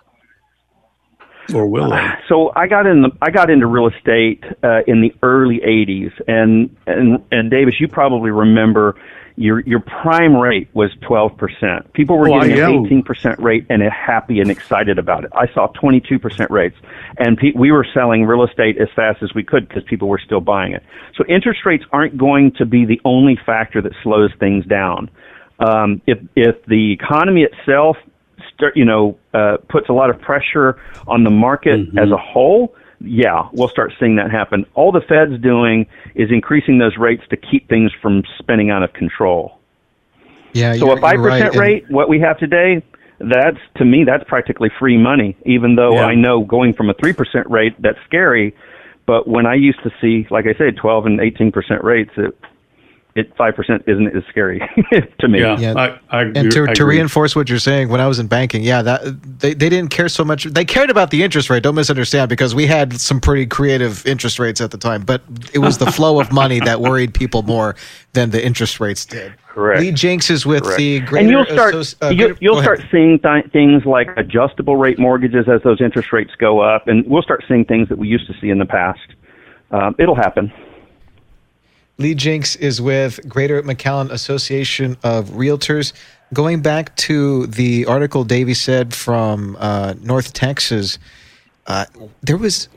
or 1.53 1.67
will 1.67 1.89
they? 1.89 2.09
So 2.29 2.51
I 2.55 2.67
got 2.67 2.85
in 2.85 3.01
the 3.01 3.09
I 3.21 3.31
got 3.31 3.49
into 3.49 3.67
real 3.67 3.87
estate 3.87 4.43
uh, 4.63 4.81
in 4.87 5.01
the 5.01 5.13
early 5.23 5.59
'80s, 5.59 6.11
and 6.27 6.75
and 6.85 7.23
and 7.31 7.49
Davis, 7.49 7.75
you 7.79 7.87
probably 7.87 8.31
remember 8.31 8.95
your 9.37 9.59
your 9.61 9.79
prime 9.79 10.35
rate 10.35 10.67
was 10.73 10.89
12%. 11.03 11.93
People 11.93 12.17
were 12.17 12.29
oh, 12.29 12.41
getting 12.41 12.59
an 12.59 13.03
18% 13.03 13.39
rate 13.39 13.67
and 13.69 13.83
happy 13.83 14.39
and 14.39 14.49
excited 14.49 14.97
about 14.97 15.23
it. 15.23 15.31
I 15.33 15.45
saw 15.53 15.71
22% 15.73 16.49
rates, 16.49 16.75
and 17.17 17.37
pe- 17.37 17.53
we 17.55 17.71
were 17.71 17.85
selling 17.93 18.25
real 18.25 18.43
estate 18.43 18.77
as 18.81 18.89
fast 18.95 19.21
as 19.21 19.33
we 19.35 19.43
could 19.43 19.69
because 19.69 19.83
people 19.83 20.09
were 20.09 20.19
still 20.19 20.41
buying 20.41 20.73
it. 20.73 20.83
So 21.15 21.23
interest 21.29 21.61
rates 21.65 21.85
aren't 21.91 22.17
going 22.17 22.53
to 22.57 22.65
be 22.65 22.85
the 22.85 22.99
only 23.05 23.37
factor 23.45 23.79
that 23.81 23.93
slows 24.01 24.31
things 24.39 24.65
down. 24.65 25.09
Um, 25.59 26.01
if 26.07 26.17
if 26.35 26.55
the 26.65 26.91
economy 26.91 27.43
itself, 27.43 27.95
start, 28.55 28.75
you 28.75 28.85
know, 28.85 29.19
uh, 29.35 29.57
puts 29.69 29.87
a 29.89 29.93
lot 29.93 30.09
of 30.09 30.19
pressure 30.19 30.81
on 31.07 31.23
the 31.23 31.29
market 31.29 31.79
mm-hmm. 31.79 31.99
as 31.99 32.09
a 32.09 32.17
whole 32.17 32.75
yeah, 32.99 33.49
we'll 33.53 33.67
start 33.69 33.93
seeing 33.99 34.15
that 34.15 34.31
happen. 34.31 34.65
All 34.73 34.91
the 34.91 35.01
Fed's 35.01 35.41
doing 35.41 35.85
is 36.15 36.29
increasing 36.31 36.79
those 36.79 36.97
rates 36.97 37.23
to 37.29 37.37
keep 37.37 37.69
things 37.69 37.91
from 38.01 38.23
spinning 38.39 38.69
out 38.69 38.83
of 38.83 38.93
control. 38.93 39.59
Yeah, 40.53 40.73
so 40.73 40.91
a 40.91 40.99
five 40.99 41.17
percent 41.17 41.55
right. 41.55 41.83
rate, 41.83 41.91
what 41.91 42.09
we 42.09 42.19
have 42.21 42.39
today, 42.39 42.83
that's 43.19 43.59
to 43.75 43.85
me 43.85 44.03
that's 44.03 44.23
practically 44.23 44.69
free 44.79 44.97
money. 44.97 45.37
Even 45.45 45.75
though 45.75 45.95
yeah. 45.95 46.05
I 46.05 46.15
know 46.15 46.43
going 46.43 46.73
from 46.73 46.89
a 46.89 46.93
three 46.95 47.13
percent 47.13 47.49
rate 47.49 47.79
that's 47.79 47.99
scary, 48.05 48.55
but 49.05 49.27
when 49.27 49.45
I 49.45 49.53
used 49.55 49.83
to 49.83 49.91
see, 50.01 50.25
like 50.31 50.45
I 50.47 50.57
said, 50.57 50.77
twelve 50.77 51.05
and 51.05 51.19
eighteen 51.19 51.51
percent 51.51 51.83
rates, 51.83 52.11
it 52.17 52.35
it 53.17 53.35
five 53.35 53.55
percent 53.55 53.83
isn't 53.87 54.15
as 54.15 54.23
scary 54.29 54.59
to 55.19 55.27
me. 55.27 55.39
Yeah, 55.39 55.57
yeah. 55.57 55.73
I, 55.75 55.99
I 56.09 56.21
and 56.23 56.51
to, 56.51 56.67
to 56.67 56.85
reinforce 56.85 57.35
what 57.35 57.49
you're 57.49 57.59
saying, 57.59 57.89
when 57.89 58.01
I 58.01 58.07
was 58.07 58.19
in 58.19 58.27
banking, 58.27 58.63
yeah, 58.63 58.81
that 58.81 59.39
they, 59.39 59.53
they 59.53 59.69
didn't 59.69 59.89
care 59.89 60.09
so 60.09 60.23
much. 60.23 60.45
They 60.45 60.65
cared 60.65 60.89
about 60.89 61.11
the 61.11 61.23
interest 61.23 61.49
rate. 61.49 61.63
Don't 61.63 61.75
misunderstand, 61.75 62.29
because 62.29 62.53
we 62.53 62.67
had 62.67 62.99
some 62.99 63.19
pretty 63.19 63.45
creative 63.45 64.05
interest 64.05 64.39
rates 64.39 64.61
at 64.61 64.71
the 64.71 64.77
time, 64.77 65.03
but 65.03 65.21
it 65.53 65.59
was 65.59 65.77
the 65.77 65.91
flow 65.91 66.19
of 66.19 66.31
money 66.31 66.59
that 66.59 66.81
worried 66.81 67.13
people 67.13 67.43
more 67.43 67.75
than 68.13 68.29
the 68.31 68.43
interest 68.43 68.79
rates 68.79 69.05
did. 69.05 69.33
Correct. 69.47 69.81
Lee 69.81 69.91
Jinks 69.91 70.29
is 70.29 70.45
with 70.45 70.63
Correct. 70.63 70.77
the 70.77 70.99
greater, 70.99 71.17
and 71.17 71.29
you'll 71.29 71.45
start 71.45 71.73
uh, 72.03 72.09
you, 72.09 72.35
will 72.41 72.61
start 72.61 72.81
seeing 72.91 73.19
th- 73.19 73.51
things 73.51 73.85
like 73.85 74.07
adjustable 74.15 74.77
rate 74.77 74.99
mortgages 74.99 75.47
as 75.47 75.63
those 75.63 75.81
interest 75.81 76.13
rates 76.13 76.31
go 76.37 76.59
up, 76.59 76.87
and 76.87 77.05
we'll 77.07 77.23
start 77.23 77.43
seeing 77.47 77.65
things 77.65 77.89
that 77.89 77.97
we 77.97 78.07
used 78.07 78.27
to 78.27 78.33
see 78.39 78.49
in 78.49 78.59
the 78.59 78.65
past. 78.65 78.99
Um, 79.71 79.95
it'll 79.97 80.15
happen. 80.15 80.53
Lee 81.97 82.13
Jinks 82.13 82.55
is 82.55 82.79
with 82.79 83.27
Greater 83.27 83.61
McAllen 83.63 84.11
Association 84.11 84.97
of 85.03 85.29
Realtors. 85.29 85.93
Going 86.33 86.61
back 86.61 86.95
to 86.97 87.47
the 87.47 87.85
article 87.85 88.23
Davey 88.23 88.53
said 88.53 88.93
from 88.93 89.57
uh, 89.59 89.95
North 90.01 90.33
Texas, 90.33 90.99
uh, 91.65 91.85
there 92.21 92.37
was 92.37 92.69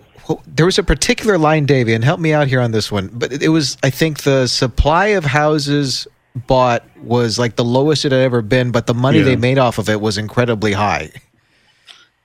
there 0.47 0.65
was 0.65 0.79
a 0.79 0.85
particular 0.85 1.39
line, 1.39 1.67
Davey, 1.67 1.93
and 1.93 2.05
help 2.05 2.21
me 2.21 2.33
out 2.33 2.47
here 2.47 2.61
on 2.61 2.71
this 2.71 2.93
one. 2.93 3.11
But 3.13 3.43
it 3.43 3.49
was, 3.49 3.77
I 3.83 3.91
think, 3.91 4.23
the 4.23 4.47
supply 4.47 5.07
of 5.09 5.25
houses 5.25 6.07
bought 6.47 6.85
was 7.03 7.39
like 7.39 7.57
the 7.57 7.65
lowest 7.65 8.05
it 8.05 8.13
had 8.13 8.21
ever 8.21 8.41
been, 8.41 8.71
but 8.71 8.87
the 8.87 8.95
money 8.95 9.19
yeah. 9.19 9.25
they 9.25 9.37
made 9.37 9.59
off 9.59 9.79
of 9.79 9.89
it 9.89 10.01
was 10.01 10.17
incredibly 10.17 10.73
high. 10.73 11.11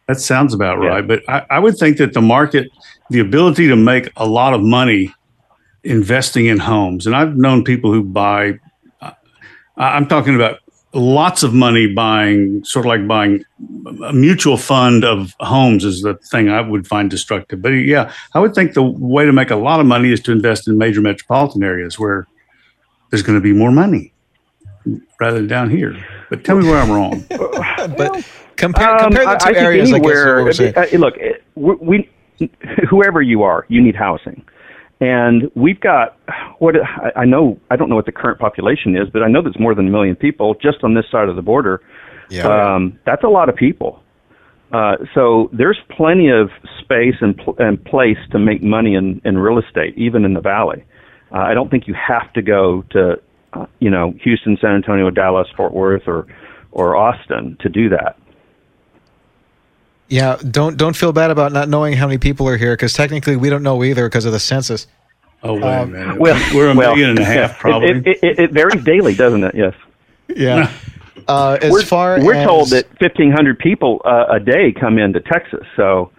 That 0.08 0.20
sounds 0.20 0.54
about 0.54 0.78
right. 0.78 1.04
Yeah. 1.04 1.08
But 1.08 1.28
I, 1.28 1.46
I 1.50 1.60
would 1.60 1.78
think 1.78 1.98
that 1.98 2.14
the 2.14 2.22
market, 2.22 2.70
the 3.10 3.20
ability 3.20 3.68
to 3.68 3.76
make 3.76 4.10
a 4.18 4.28
lot 4.28 4.54
of 4.54 4.62
money 4.62 5.12
investing 5.86 6.48
in 6.48 6.60
homes. 6.60 7.06
And 7.06 7.16
I've 7.16 7.38
known 7.38 7.64
people 7.64 7.94
who 7.94 8.04
buy, 8.04 8.60
uh, 9.02 9.12
I'm 9.78 10.08
talking 10.08 10.36
about 10.36 10.60
lots 10.94 11.44
of 11.44 11.54
money 11.54 11.94
buying, 11.94 12.64
sort 12.64 12.86
of 12.86 12.90
like 12.90 13.08
buying 13.08 13.44
a 14.04 14.14
mutual 14.14 14.58
fund 14.58 15.04
of 15.04 15.36
homes 15.40 15.84
is 15.84 16.02
the 16.02 16.16
thing 16.16 16.50
I 16.50 16.62
would 16.62 16.88
find 16.88 17.10
destructive. 17.10 17.62
But 17.62 17.70
yeah, 17.70 18.12
I 18.34 18.40
would 18.40 18.56
think 18.56 18.74
the 18.74 18.84
way 18.84 19.26
to 19.26 19.34
make 19.34 19.52
a 19.52 19.56
lot 19.56 19.80
of 19.80 19.86
money 19.86 20.12
is 20.12 20.20
to 20.22 20.32
invest 20.32 20.68
in 20.68 20.78
major 20.78 21.02
metropolitan 21.02 21.64
areas 21.64 22.00
where 22.00 22.26
there's 23.12 23.22
going 23.22 23.38
to 23.38 23.44
be 23.44 23.54
more 23.54 23.72
money 23.72 24.14
rather 25.20 25.38
than 25.38 25.48
down 25.48 25.70
here. 25.70 25.96
But 26.30 26.44
tell 26.44 26.58
me 26.58 26.68
where 26.68 26.80
I'm 26.80 26.92
wrong. 26.92 27.26
but 27.30 28.26
compare, 28.56 28.98
compare 28.98 29.26
the 29.26 29.38
two 29.40 29.50
um, 29.50 29.56
I, 29.56 29.60
areas. 29.60 29.92
Anywhere, 29.92 30.42
I 30.42 30.52
guess, 30.52 30.60
uh, 30.94 30.98
look, 30.98 31.16
we, 31.56 32.10
we, 32.40 32.50
whoever 32.90 33.22
you 33.22 33.44
are, 33.44 33.66
you 33.70 33.82
need 33.82 33.96
housing 33.96 34.44
And 35.02 35.52
we've 35.56 35.80
got 35.80 36.18
what 36.60 36.76
I 37.16 37.26
know. 37.26 37.60
I 37.70 37.76
don't 37.76 37.90
know 37.90 37.96
what 37.96 38.06
the 38.06 38.14
current 38.14 38.40
population 38.40 38.96
is, 38.96 39.10
but 39.12 39.24
I 39.24 39.28
know 39.28 39.42
there's 39.42 39.60
more 39.60 39.76
than 39.76 39.88
a 39.88 39.92
million 39.92 40.16
people 40.16 40.56
just 40.56 40.84
on 40.84 40.94
this 40.94 41.06
side 41.12 41.28
of 41.28 41.36
the 41.36 41.42
border. 41.42 41.82
Yeah. 42.30 42.48
Um, 42.48 42.98
that's 43.06 43.24
a 43.24 43.28
lot 43.28 43.50
of 43.50 43.56
people. 43.56 44.02
Uh, 44.72 44.96
so 45.14 45.50
there's 45.54 45.78
plenty 45.96 46.30
of 46.30 46.50
space 46.82 47.16
and, 47.22 47.38
pl- 47.38 47.56
and 47.60 47.84
place 47.86 48.18
to 48.32 48.40
make 48.40 48.64
money 48.64 48.96
in, 48.96 49.22
in 49.24 49.38
real 49.38 49.60
estate, 49.60 49.94
even 49.98 50.26
in 50.26 50.34
the 50.34 50.42
valley. 50.42 50.84
Uh, 51.32 51.40
I 51.40 51.54
don't 51.54 51.70
think 51.70 51.88
you 51.88 51.94
have 51.94 52.32
to 52.34 52.42
go 52.42 52.84
to, 52.92 53.22
uh, 53.54 53.66
you 53.80 53.90
know, 53.90 54.14
Houston, 54.24 54.58
San 54.60 54.72
Antonio, 54.72 55.10
Dallas, 55.10 55.48
Fort 55.56 55.74
Worth, 55.74 56.08
or 56.08 56.26
or 56.72 56.96
Austin 56.96 57.58
to 57.62 57.70
do 57.70 57.90
that. 57.90 58.18
Yeah, 60.08 60.38
don't 60.52 60.78
don't 60.78 60.96
feel 60.96 61.14
bad 61.14 61.32
about 61.32 61.52
not 61.52 61.68
knowing 61.68 61.94
how 61.94 62.08
many 62.08 62.20
people 62.20 62.48
are 62.48 62.58
here 62.58 62.74
because 62.74 62.94
technically 62.94 63.36
we 63.36 63.50
don't 63.50 63.64
know 63.64 63.84
either 63.84 64.08
because 64.08 64.26
of 64.26 64.34
the 64.34 64.40
census. 64.40 64.88
Oh 65.42 65.54
wait 65.54 65.64
um, 65.64 65.94
a 65.94 65.98
minute. 65.98 66.20
Well, 66.20 66.56
we're 66.56 66.72
a 66.72 66.76
well, 66.76 66.96
million 66.96 67.12
and 67.12 67.20
a 67.20 67.26
half, 67.26 67.60
probably. 67.60 67.90
It, 67.90 68.08
it, 68.08 68.18
it, 68.24 68.40
it 68.40 68.52
varies 68.52 68.84
daily, 68.84 69.16
doesn't 69.16 69.44
it? 69.44 69.56
Yes. 69.56 69.74
Yeah. 70.30 70.72
Uh, 71.28 71.58
as 71.60 71.72
we're, 71.72 71.82
far 71.82 72.24
we're 72.24 72.36
as, 72.36 72.46
told 72.46 72.70
that 72.70 72.86
1,500 73.02 73.58
people 73.58 74.00
uh, 74.06 74.26
a 74.30 74.40
day 74.40 74.72
come 74.72 75.00
into 75.00 75.20
Texas, 75.22 75.66
so 75.76 76.12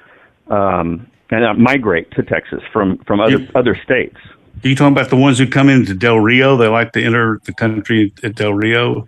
um, 0.48 1.06
and 1.30 1.44
uh, 1.44 1.54
migrate 1.54 2.10
to 2.12 2.24
Texas 2.24 2.60
from 2.72 2.98
from 2.98 3.20
other 3.20 3.38
you, 3.38 3.48
other 3.54 3.80
states. 3.84 4.16
Are 4.64 4.68
you 4.68 4.74
talking 4.74 4.92
about 4.92 5.10
the 5.10 5.16
ones 5.16 5.38
who 5.38 5.46
come 5.46 5.68
into 5.68 5.94
Del 5.94 6.18
Rio? 6.18 6.56
They 6.56 6.66
like 6.66 6.92
to 6.94 7.04
enter 7.04 7.40
the 7.44 7.52
country 7.52 8.12
at 8.24 8.34
Del 8.34 8.54
Rio 8.54 9.06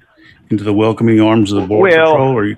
into 0.50 0.62
the 0.62 0.72
welcoming 0.72 1.20
arms 1.20 1.52
of 1.52 1.62
the 1.62 1.66
border 1.66 1.96
well, 1.96 2.12
patrol. 2.12 2.32
Or 2.32 2.44
you... 2.44 2.56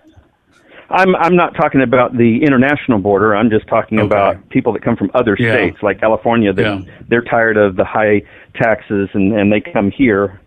I'm 0.90 1.14
I'm 1.16 1.36
not 1.36 1.54
talking 1.54 1.82
about 1.82 2.16
the 2.16 2.42
international 2.42 2.98
border. 2.98 3.34
I'm 3.34 3.48
just 3.48 3.66
talking 3.68 3.98
okay. 3.98 4.06
about 4.06 4.48
people 4.50 4.72
that 4.72 4.82
come 4.82 4.96
from 4.96 5.10
other 5.14 5.36
yeah. 5.38 5.52
states, 5.52 5.78
like 5.82 6.00
California. 6.00 6.52
That 6.52 6.62
yeah. 6.62 6.94
they're 7.08 7.22
tired 7.22 7.56
of 7.56 7.76
the 7.76 7.84
high 7.84 8.22
taxes 8.54 9.08
and 9.12 9.32
and 9.32 9.52
they 9.52 9.60
come 9.60 9.90
here, 9.90 10.40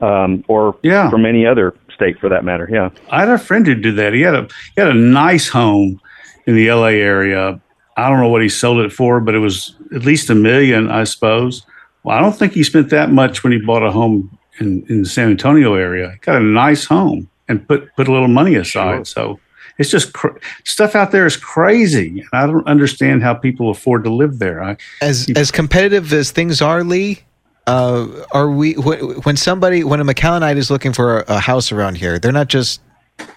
um, 0.00 0.44
or 0.48 0.78
yeah. 0.82 1.10
from 1.10 1.26
any 1.26 1.44
other 1.44 1.74
state 1.94 2.18
for 2.20 2.28
that 2.28 2.44
matter. 2.44 2.68
Yeah, 2.70 2.90
I 3.10 3.20
had 3.20 3.28
a 3.28 3.38
friend 3.38 3.66
who 3.66 3.74
did 3.74 3.96
that. 3.96 4.12
He 4.12 4.20
had 4.20 4.34
a 4.34 4.48
he 4.74 4.80
had 4.80 4.90
a 4.90 4.94
nice 4.94 5.48
home 5.48 6.00
in 6.46 6.54
the 6.54 6.68
L.A. 6.68 7.00
area. 7.00 7.60
I 7.96 8.08
don't 8.08 8.20
know 8.20 8.28
what 8.28 8.42
he 8.42 8.48
sold 8.48 8.78
it 8.80 8.92
for, 8.92 9.20
but 9.20 9.34
it 9.34 9.40
was 9.40 9.74
at 9.94 10.04
least 10.04 10.30
a 10.30 10.34
million, 10.34 10.88
I 10.88 11.04
suppose. 11.04 11.66
Well, 12.02 12.16
I 12.16 12.20
don't 12.20 12.32
think 12.32 12.54
he 12.54 12.62
spent 12.62 12.90
that 12.90 13.10
much 13.10 13.42
when 13.42 13.52
he 13.52 13.58
bought 13.58 13.82
a 13.82 13.90
home 13.90 14.38
in, 14.58 14.86
in 14.88 15.02
the 15.02 15.08
San 15.08 15.30
Antonio 15.30 15.74
area. 15.74 16.12
He 16.12 16.18
got 16.18 16.40
a 16.40 16.44
nice 16.44 16.84
home 16.84 17.28
and 17.48 17.66
put 17.66 17.94
put 17.96 18.08
a 18.08 18.12
little 18.12 18.28
money 18.28 18.54
aside. 18.54 19.06
Sure. 19.08 19.38
So 19.38 19.40
it's 19.80 19.90
just 19.90 20.12
cr- 20.12 20.36
stuff 20.64 20.94
out 20.94 21.10
there 21.10 21.24
is 21.24 21.38
crazy. 21.38 22.22
I 22.34 22.46
don't 22.46 22.66
understand 22.66 23.22
how 23.22 23.32
people 23.32 23.70
afford 23.70 24.04
to 24.04 24.10
live 24.10 24.38
there. 24.38 24.62
I, 24.62 24.76
as 25.00 25.26
as 25.34 25.50
competitive 25.50 26.12
as 26.12 26.30
things 26.30 26.60
are, 26.60 26.84
Lee. 26.84 27.20
Uh, 27.66 28.24
are 28.32 28.50
we 28.50 28.74
when 28.74 29.36
somebody 29.36 29.82
when 29.82 29.98
a 30.00 30.04
McAllenite 30.04 30.56
is 30.56 30.70
looking 30.70 30.92
for 30.92 31.20
a, 31.20 31.24
a 31.28 31.40
house 31.40 31.72
around 31.72 31.96
here? 31.96 32.18
They're 32.18 32.30
not 32.30 32.48
just 32.48 32.82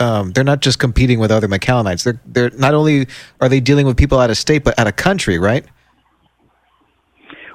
um, 0.02 0.34
they're 0.34 0.44
not 0.44 0.60
just 0.60 0.80
competing 0.80 1.18
with 1.20 1.32
other 1.32 1.48
McAllenites. 1.48 2.04
They're 2.04 2.20
they're 2.26 2.50
not 2.60 2.74
only 2.74 3.08
are 3.40 3.48
they 3.48 3.62
dealing 3.62 3.86
with 3.86 3.96
people 3.96 4.20
out 4.20 4.30
of 4.30 4.38
state, 4.38 4.66
but 4.66 4.78
out 4.78 4.88
of 4.88 4.98
country, 4.98 5.40
right? 5.40 5.66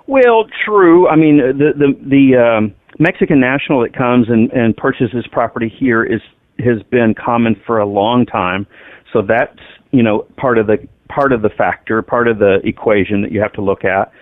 Well, 0.07 0.47
true. 0.65 1.09
I 1.09 1.17
mean, 1.17 1.37
the 1.37 1.73
the 1.77 2.09
the 2.09 2.37
um, 2.37 2.75
Mexican 2.99 3.39
national 3.39 3.83
that 3.83 3.93
comes 3.93 4.31
and, 4.31 4.51
and 4.53 4.75
purchases 4.75 5.27
property 5.31 5.69
here 5.69 6.03
is 6.05 6.23
has 6.61 6.83
been 6.91 7.15
common 7.15 7.61
for 7.67 7.79
a 7.79 7.87
long 7.87 8.27
time. 8.27 8.67
So 9.13 9.23
that's 9.23 9.59
you 9.91 10.03
know 10.03 10.27
part 10.37 10.59
of 10.59 10.67
the 10.67 10.87
part 11.09 11.33
of 11.33 11.43
the 11.43 11.49
factor, 11.51 12.03
part 12.03 12.29
of 12.29 12.39
the 12.39 12.61
equation 12.65 13.23
that 13.23 13.33
you 13.33 13.41
have 13.41 13.53
to 13.55 13.63
look 13.63 13.85
at. 13.85 14.13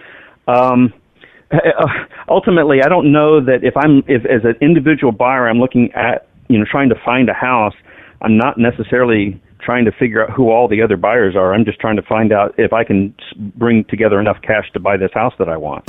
Um, 0.46 0.92
ultimately, 2.28 2.78
I 2.84 2.88
don't 2.88 3.12
know 3.12 3.44
that 3.44 3.62
if 3.62 3.76
I'm 3.76 4.02
if 4.06 4.24
as 4.24 4.44
an 4.44 4.56
individual 4.60 5.12
buyer, 5.12 5.48
I'm 5.48 5.58
looking 5.58 5.92
at 5.92 6.28
you 6.48 6.58
know 6.58 6.64
trying 6.70 6.88
to 6.88 6.96
find 7.04 7.28
a 7.28 7.34
house. 7.34 7.74
I'm 8.22 8.36
not 8.36 8.58
necessarily 8.58 9.40
trying 9.60 9.84
to 9.84 9.92
figure 9.92 10.22
out 10.22 10.30
who 10.30 10.50
all 10.50 10.68
the 10.68 10.82
other 10.82 10.96
buyers 10.96 11.34
are. 11.36 11.52
I'm 11.52 11.64
just 11.64 11.80
trying 11.80 11.96
to 11.96 12.02
find 12.02 12.32
out 12.32 12.54
if 12.56 12.72
I 12.72 12.84
can 12.84 13.14
bring 13.56 13.84
together 13.84 14.20
enough 14.20 14.40
cash 14.42 14.70
to 14.72 14.80
buy 14.80 14.96
this 14.96 15.10
house 15.12 15.34
that 15.38 15.48
I 15.48 15.56
want. 15.56 15.84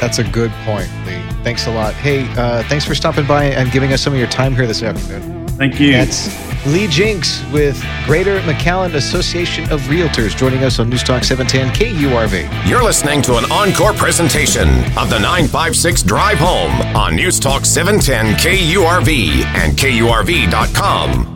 That's 0.00 0.18
a 0.18 0.24
good 0.24 0.50
point, 0.64 0.90
Lee. 1.06 1.22
Thanks 1.42 1.66
a 1.66 1.72
lot. 1.72 1.94
Hey, 1.94 2.28
uh, 2.36 2.62
thanks 2.64 2.84
for 2.84 2.94
stopping 2.94 3.26
by 3.26 3.44
and 3.44 3.70
giving 3.72 3.92
us 3.92 4.02
some 4.02 4.12
of 4.12 4.18
your 4.18 4.28
time 4.28 4.54
here 4.54 4.66
this 4.66 4.82
afternoon. 4.82 5.48
Thank 5.48 5.80
you. 5.80 5.92
That's 5.92 6.28
Lee 6.66 6.86
Jinks 6.88 7.42
with 7.52 7.80
Greater 8.04 8.40
McAllen 8.40 8.94
Association 8.94 9.64
of 9.72 9.80
Realtors 9.82 10.36
joining 10.36 10.64
us 10.64 10.78
on 10.78 10.90
News 10.90 11.02
Talk 11.02 11.24
710 11.24 11.72
KURV. 11.74 12.68
You're 12.68 12.82
listening 12.82 13.22
to 13.22 13.36
an 13.36 13.50
encore 13.50 13.94
presentation 13.94 14.68
of 14.98 15.08
the 15.08 15.18
956 15.18 16.02
Drive 16.02 16.38
Home 16.38 16.72
on 16.96 17.14
News 17.16 17.40
Talk 17.40 17.64
710 17.64 18.34
KURV 18.34 19.44
and 19.44 19.78
KURV.com. 19.78 21.35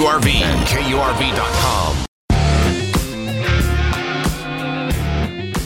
KURV 0.00 0.32
and 0.32 0.66
KURV.com. 0.66 2.06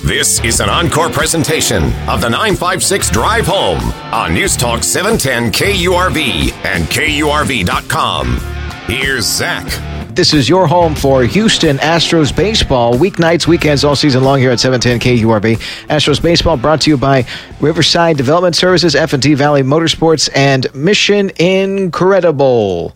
This 0.03 0.43
is 0.43 0.59
an 0.59 0.69
encore 0.69 1.09
presentation 1.09 1.85
of 2.09 2.21
the 2.21 2.29
956 2.29 3.11
Drive 3.11 3.47
Home 3.47 3.79
on 4.13 4.35
News 4.35 4.57
Talk 4.57 4.83
710 4.83 5.53
KURV 5.53 6.53
and 6.65 6.85
KURV.com. 6.87 8.41
Here's 8.89 9.25
Zach. 9.25 9.69
This 10.17 10.35
is 10.35 10.49
your 10.49 10.67
home 10.67 10.97
for 10.97 11.23
Houston 11.23 11.77
Astros 11.77 12.35
baseball. 12.35 12.95
Weeknights, 12.95 13.47
weekends, 13.47 13.85
all 13.85 13.95
season 13.95 14.25
long 14.25 14.41
here 14.41 14.51
at 14.51 14.59
710 14.59 14.99
KURV. 15.19 15.59
Astros 15.87 16.21
baseball 16.21 16.57
brought 16.57 16.81
to 16.81 16.91
you 16.91 16.97
by 16.97 17.25
Riverside 17.61 18.17
Development 18.17 18.57
Services, 18.57 18.97
F&T 18.97 19.35
Valley 19.35 19.63
Motorsports, 19.63 20.29
and 20.35 20.75
Mission 20.75 21.31
Incredible. 21.39 22.95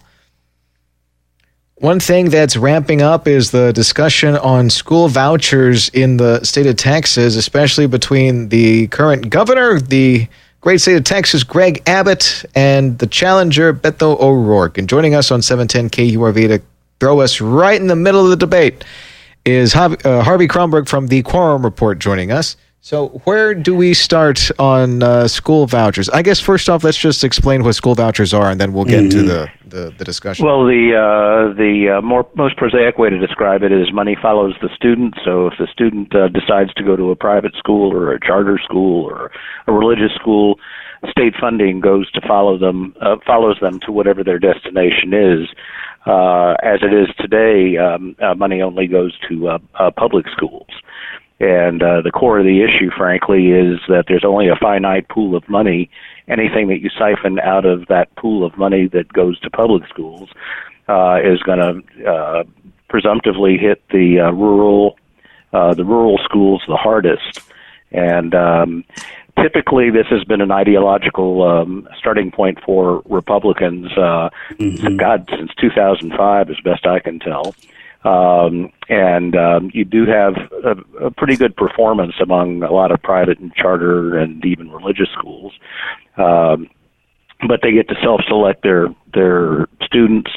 One 1.80 2.00
thing 2.00 2.30
that's 2.30 2.56
ramping 2.56 3.02
up 3.02 3.28
is 3.28 3.52
the 3.52 3.72
discussion 3.72 4.36
on 4.36 4.68
school 4.68 5.06
vouchers 5.06 5.88
in 5.90 6.16
the 6.16 6.42
state 6.42 6.66
of 6.66 6.74
Texas, 6.74 7.36
especially 7.36 7.86
between 7.86 8.48
the 8.48 8.88
current 8.88 9.30
governor, 9.30 9.78
the 9.78 10.26
great 10.60 10.80
state 10.80 10.96
of 10.96 11.04
Texas, 11.04 11.44
Greg 11.44 11.80
Abbott, 11.86 12.44
and 12.56 12.98
the 12.98 13.06
challenger, 13.06 13.72
Beto 13.72 14.20
O'Rourke. 14.20 14.76
And 14.76 14.88
joining 14.88 15.14
us 15.14 15.30
on 15.30 15.40
710 15.40 15.90
KURV 15.90 16.48
to 16.48 16.62
throw 16.98 17.20
us 17.20 17.40
right 17.40 17.80
in 17.80 17.86
the 17.86 17.94
middle 17.94 18.24
of 18.24 18.30
the 18.30 18.36
debate 18.36 18.82
is 19.44 19.72
Harvey, 19.72 19.98
uh, 20.04 20.24
Harvey 20.24 20.48
Kronberg 20.48 20.88
from 20.88 21.06
the 21.06 21.22
Quorum 21.22 21.62
Report 21.62 22.00
joining 22.00 22.32
us. 22.32 22.56
So, 22.80 23.08
where 23.24 23.54
do 23.54 23.74
we 23.74 23.92
start 23.92 24.52
on 24.58 25.02
uh, 25.02 25.26
school 25.26 25.66
vouchers? 25.66 26.08
I 26.10 26.22
guess 26.22 26.38
first 26.38 26.68
off, 26.68 26.84
let's 26.84 26.96
just 26.96 27.24
explain 27.24 27.64
what 27.64 27.74
school 27.74 27.96
vouchers 27.96 28.32
are, 28.32 28.50
and 28.50 28.60
then 28.60 28.72
we'll 28.72 28.84
get 28.84 29.02
mm-hmm. 29.02 29.18
into 29.18 29.22
the, 29.24 29.48
the, 29.66 29.94
the, 29.98 30.04
discussion. 30.04 30.46
Well, 30.46 30.64
the 30.64 30.94
uh, 30.94 31.54
the 31.54 31.98
uh, 31.98 32.02
more 32.02 32.24
most 32.36 32.56
prosaic 32.56 32.96
way 32.96 33.10
to 33.10 33.18
describe 33.18 33.64
it 33.64 33.72
is 33.72 33.92
money 33.92 34.16
follows 34.22 34.54
the 34.62 34.68
student. 34.76 35.16
So, 35.24 35.48
if 35.48 35.54
the 35.58 35.66
student 35.72 36.14
uh, 36.14 36.28
decides 36.28 36.72
to 36.74 36.84
go 36.84 36.94
to 36.94 37.10
a 37.10 37.16
private 37.16 37.54
school 37.56 37.92
or 37.92 38.12
a 38.12 38.20
charter 38.20 38.60
school 38.62 39.04
or 39.04 39.32
a 39.66 39.72
religious 39.72 40.14
school, 40.14 40.60
state 41.10 41.34
funding 41.38 41.80
goes 41.80 42.08
to 42.12 42.20
follow 42.28 42.58
them 42.58 42.94
uh, 43.00 43.16
follows 43.26 43.58
them 43.60 43.80
to 43.86 43.92
whatever 43.92 44.22
their 44.22 44.38
destination 44.38 45.12
is. 45.12 45.48
Uh, 46.06 46.54
as 46.62 46.78
it 46.82 46.94
is 46.94 47.08
today, 47.18 47.76
um, 47.76 48.14
money 48.38 48.62
only 48.62 48.86
goes 48.86 49.18
to 49.28 49.58
public 49.96 50.26
schools. 50.28 50.68
And 51.40 51.82
uh, 51.82 52.02
the 52.02 52.10
core 52.10 52.40
of 52.40 52.44
the 52.44 52.62
issue, 52.62 52.90
frankly, 52.96 53.52
is 53.52 53.78
that 53.88 54.04
there's 54.08 54.24
only 54.24 54.48
a 54.48 54.56
finite 54.56 55.08
pool 55.08 55.36
of 55.36 55.48
money. 55.48 55.88
Anything 56.26 56.68
that 56.68 56.80
you 56.80 56.90
siphon 56.90 57.38
out 57.38 57.64
of 57.64 57.86
that 57.86 58.14
pool 58.16 58.44
of 58.44 58.58
money 58.58 58.88
that 58.88 59.12
goes 59.12 59.38
to 59.40 59.50
public 59.50 59.88
schools 59.88 60.28
uh, 60.88 61.18
is 61.22 61.40
going 61.42 61.58
to 61.58 62.10
uh, 62.10 62.44
presumptively 62.88 63.56
hit 63.56 63.82
the 63.90 64.18
uh, 64.20 64.32
rural, 64.32 64.98
uh, 65.52 65.74
the 65.74 65.84
rural 65.84 66.18
schools 66.24 66.62
the 66.66 66.76
hardest. 66.76 67.40
And 67.92 68.34
um, 68.34 68.84
typically, 69.40 69.90
this 69.90 70.06
has 70.10 70.24
been 70.24 70.40
an 70.40 70.50
ideological 70.50 71.42
um, 71.42 71.88
starting 71.96 72.32
point 72.32 72.58
for 72.64 73.02
Republicans. 73.08 73.92
Uh, 73.92 74.30
mm-hmm. 74.54 74.96
God, 74.96 75.28
since 75.38 75.52
2005, 75.60 76.50
as 76.50 76.56
best 76.64 76.84
I 76.84 76.98
can 76.98 77.20
tell. 77.20 77.54
Um, 78.04 78.70
and 78.88 79.36
um, 79.36 79.70
you 79.74 79.84
do 79.84 80.06
have 80.06 80.34
a, 80.64 81.06
a 81.06 81.10
pretty 81.10 81.36
good 81.36 81.56
performance 81.56 82.14
among 82.20 82.62
a 82.62 82.72
lot 82.72 82.92
of 82.92 83.02
private 83.02 83.38
and 83.38 83.52
charter 83.54 84.16
and 84.16 84.44
even 84.44 84.70
religious 84.70 85.08
schools. 85.12 85.52
Um, 86.16 86.70
but 87.46 87.60
they 87.62 87.72
get 87.72 87.88
to 87.88 87.94
self-select 88.02 88.62
their 88.62 88.88
their 89.14 89.66
students. 89.84 90.30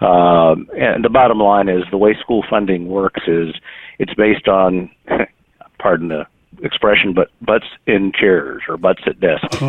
Um, 0.00 0.68
and 0.76 1.04
the 1.04 1.08
bottom 1.10 1.38
line 1.38 1.68
is 1.68 1.82
the 1.90 1.98
way 1.98 2.14
school 2.20 2.44
funding 2.48 2.86
works 2.88 3.22
is 3.26 3.54
it's 3.98 4.14
based 4.14 4.46
on, 4.46 4.90
pardon 5.78 6.08
the 6.08 6.24
expression, 6.62 7.12
but 7.14 7.30
butts 7.42 7.66
in 7.86 8.12
chairs 8.12 8.62
or 8.68 8.76
butts 8.76 9.02
at 9.06 9.18
desks. 9.20 9.60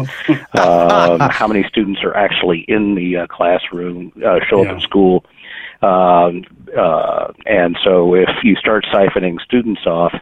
um, 0.53 1.19
how 1.31 1.47
many 1.47 1.63
students 1.67 2.01
are 2.03 2.15
actually 2.15 2.65
in 2.67 2.95
the 2.95 3.17
uh, 3.17 3.27
classroom, 3.27 4.11
uh, 4.25 4.39
show 4.47 4.63
Yeah. 4.63 4.71
up 4.71 4.77
at 4.77 4.83
school? 4.83 5.25
Um, 5.81 6.43
uh, 6.77 7.31
and 7.45 7.77
so 7.83 8.13
if 8.13 8.29
you 8.43 8.55
start 8.55 8.85
siphoning 8.93 9.39
students 9.41 9.85
off, 9.85 10.13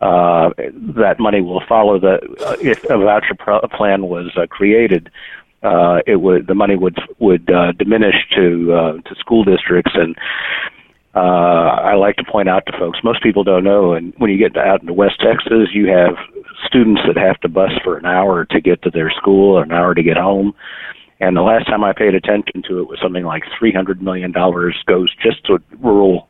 uh, 0.00 0.50
that 0.58 1.16
money 1.18 1.40
will 1.40 1.62
follow 1.68 1.98
the. 1.98 2.18
Uh, 2.44 2.56
if 2.60 2.84
a 2.84 2.98
voucher 2.98 3.34
pro- 3.38 3.60
plan 3.68 4.06
was 4.06 4.30
uh, 4.36 4.46
created, 4.46 5.10
uh, 5.62 6.00
it 6.06 6.16
would 6.16 6.46
the 6.46 6.54
money 6.54 6.76
would 6.76 6.98
would 7.18 7.50
uh, 7.50 7.72
diminish 7.72 8.14
to 8.34 8.72
uh, 8.72 8.92
to 9.08 9.14
school 9.16 9.44
districts 9.44 9.92
and. 9.94 10.16
Uh, 11.14 11.80
I 11.80 11.94
like 11.94 12.16
to 12.16 12.24
point 12.24 12.46
out 12.46 12.66
to 12.66 12.78
folks, 12.78 12.98
most 13.02 13.22
people 13.22 13.42
don't 13.42 13.64
know, 13.64 13.94
and 13.94 14.12
when 14.18 14.28
you 14.30 14.36
get 14.36 14.54
out 14.58 14.82
into 14.82 14.92
West 14.92 15.18
Texas, 15.18 15.70
you 15.72 15.86
have 15.86 16.14
students 16.66 17.00
that 17.06 17.16
have 17.16 17.40
to 17.40 17.48
bus 17.48 17.70
for 17.82 17.96
an 17.96 18.04
hour 18.04 18.44
to 18.44 18.60
get 18.60 18.82
to 18.82 18.90
their 18.90 19.10
school 19.10 19.56
or 19.56 19.62
an 19.62 19.72
hour 19.72 19.94
to 19.94 20.02
get 20.02 20.18
home. 20.18 20.54
And 21.20 21.36
the 21.36 21.42
last 21.42 21.66
time 21.66 21.82
I 21.82 21.92
paid 21.92 22.14
attention 22.14 22.62
to 22.68 22.80
it 22.80 22.88
was 22.88 22.98
something 23.00 23.24
like 23.24 23.42
$300 23.60 24.00
million 24.00 24.32
goes 24.32 25.14
just 25.22 25.44
to 25.46 25.58
rural 25.78 26.28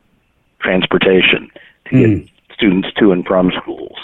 transportation 0.61 1.51
to 1.89 2.17
get 2.17 2.29
students 2.53 2.89
to 2.97 3.11
and 3.11 3.25
from 3.25 3.51
schools. 3.61 3.97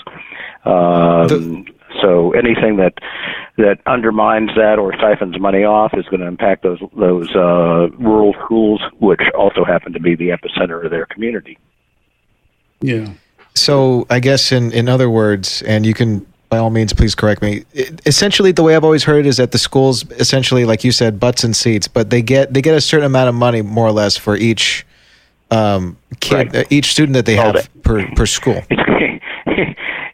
Um, 0.66 1.66
so 2.02 2.32
anything 2.32 2.78
that 2.78 2.94
that 3.58 3.80
undermines 3.86 4.50
that 4.56 4.80
or 4.80 4.94
siphons 5.00 5.40
money 5.40 5.64
off 5.64 5.94
is 5.94 6.06
going 6.06 6.22
to 6.22 6.28
impact 6.28 6.64
those 6.64 6.80
those 6.98 7.30
uh, 7.36 7.90
rural 7.98 8.34
schools, 8.44 8.82
which 9.00 9.22
also 9.38 9.64
happen 9.64 9.94
to 9.94 10.00
be 10.00 10.16
the 10.16 10.30
epicenter 10.30 10.84
of 10.84 10.92
their 10.92 11.06
community. 11.06 11.58
Yeah. 12.82 13.14
So 13.56 14.08
I 14.10 14.20
guess 14.20 14.52
in 14.52 14.72
in 14.72 14.90
other 14.90 15.10
words, 15.10 15.62
and 15.64 15.86
you 15.86 15.94
can 15.94 16.26
by 16.54 16.60
all 16.60 16.70
means 16.70 16.94
please 16.94 17.16
correct 17.16 17.42
me. 17.42 17.64
i- 17.76 17.90
Essentially, 18.06 18.52
the 18.52 18.62
way 18.62 18.76
I've 18.76 18.84
always 18.84 19.04
heard 19.04 19.26
it 19.26 19.30
is 19.30 19.38
that 19.38 19.52
the 19.52 19.58
schools 19.58 20.06
essentially, 20.20 20.66
like 20.66 20.84
you 20.84 20.92
said, 20.92 21.20
butts 21.20 21.44
and 21.44 21.56
seats, 21.56 21.88
but 21.88 22.12
they 22.12 22.22
get 22.22 22.54
they 22.54 22.62
get 22.62 22.76
a 22.76 22.82
certain 22.82 23.08
amount 23.08 23.30
of 23.30 23.34
money 23.36 23.62
more 23.64 23.88
or 23.88 23.92
less 23.92 24.16
for 24.18 24.36
each 24.38 24.86
um, 25.50 25.98
kid, 26.20 26.56
uh, 26.56 26.64
each 26.70 26.92
student 26.92 27.14
that 27.16 27.26
they 27.26 27.36
have 27.36 27.68
per 27.82 28.06
per 28.16 28.26
school. 28.28 28.62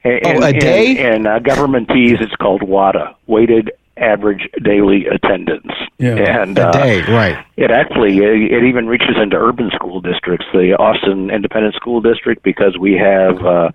In, 0.06 0.22
Oh, 0.26 0.42
a 0.44 0.54
day? 0.54 0.92
In, 0.92 0.98
in 1.14 1.28
uh, 1.28 1.40
government 1.40 1.92
fees, 1.92 2.18
it's 2.22 2.36
called 2.38 2.62
WADA, 2.64 3.16
weighted 3.28 3.72
average 3.98 4.48
daily 4.64 5.06
attendance. 5.08 5.72
Yeah. 5.98 6.42
and 6.42 6.58
A 6.58 6.68
uh, 6.70 6.72
day, 6.72 7.02
right. 7.02 7.38
It 7.58 7.70
actually 7.70 8.18
it, 8.20 8.52
it 8.54 8.64
even 8.64 8.88
reaches 8.88 9.18
into 9.22 9.36
urban 9.36 9.70
school 9.76 10.00
districts, 10.00 10.46
the 10.54 10.74
Austin 10.80 11.30
Independent 11.30 11.76
School 11.76 12.00
District, 12.02 12.42
because 12.44 12.78
we 12.78 12.94
have 12.94 13.46
uh, 13.46 13.70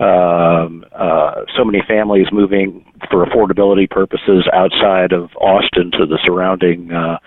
um, 0.00 0.84
uh, 0.92 1.44
so 1.56 1.64
many 1.64 1.82
families 1.86 2.26
moving 2.32 2.84
for 3.10 3.24
affordability 3.24 3.88
purposes 3.88 4.48
outside 4.52 5.12
of 5.12 5.30
Austin 5.36 5.90
to 5.92 6.06
the 6.06 6.18
surrounding 6.24 6.90
uh, 6.90 7.18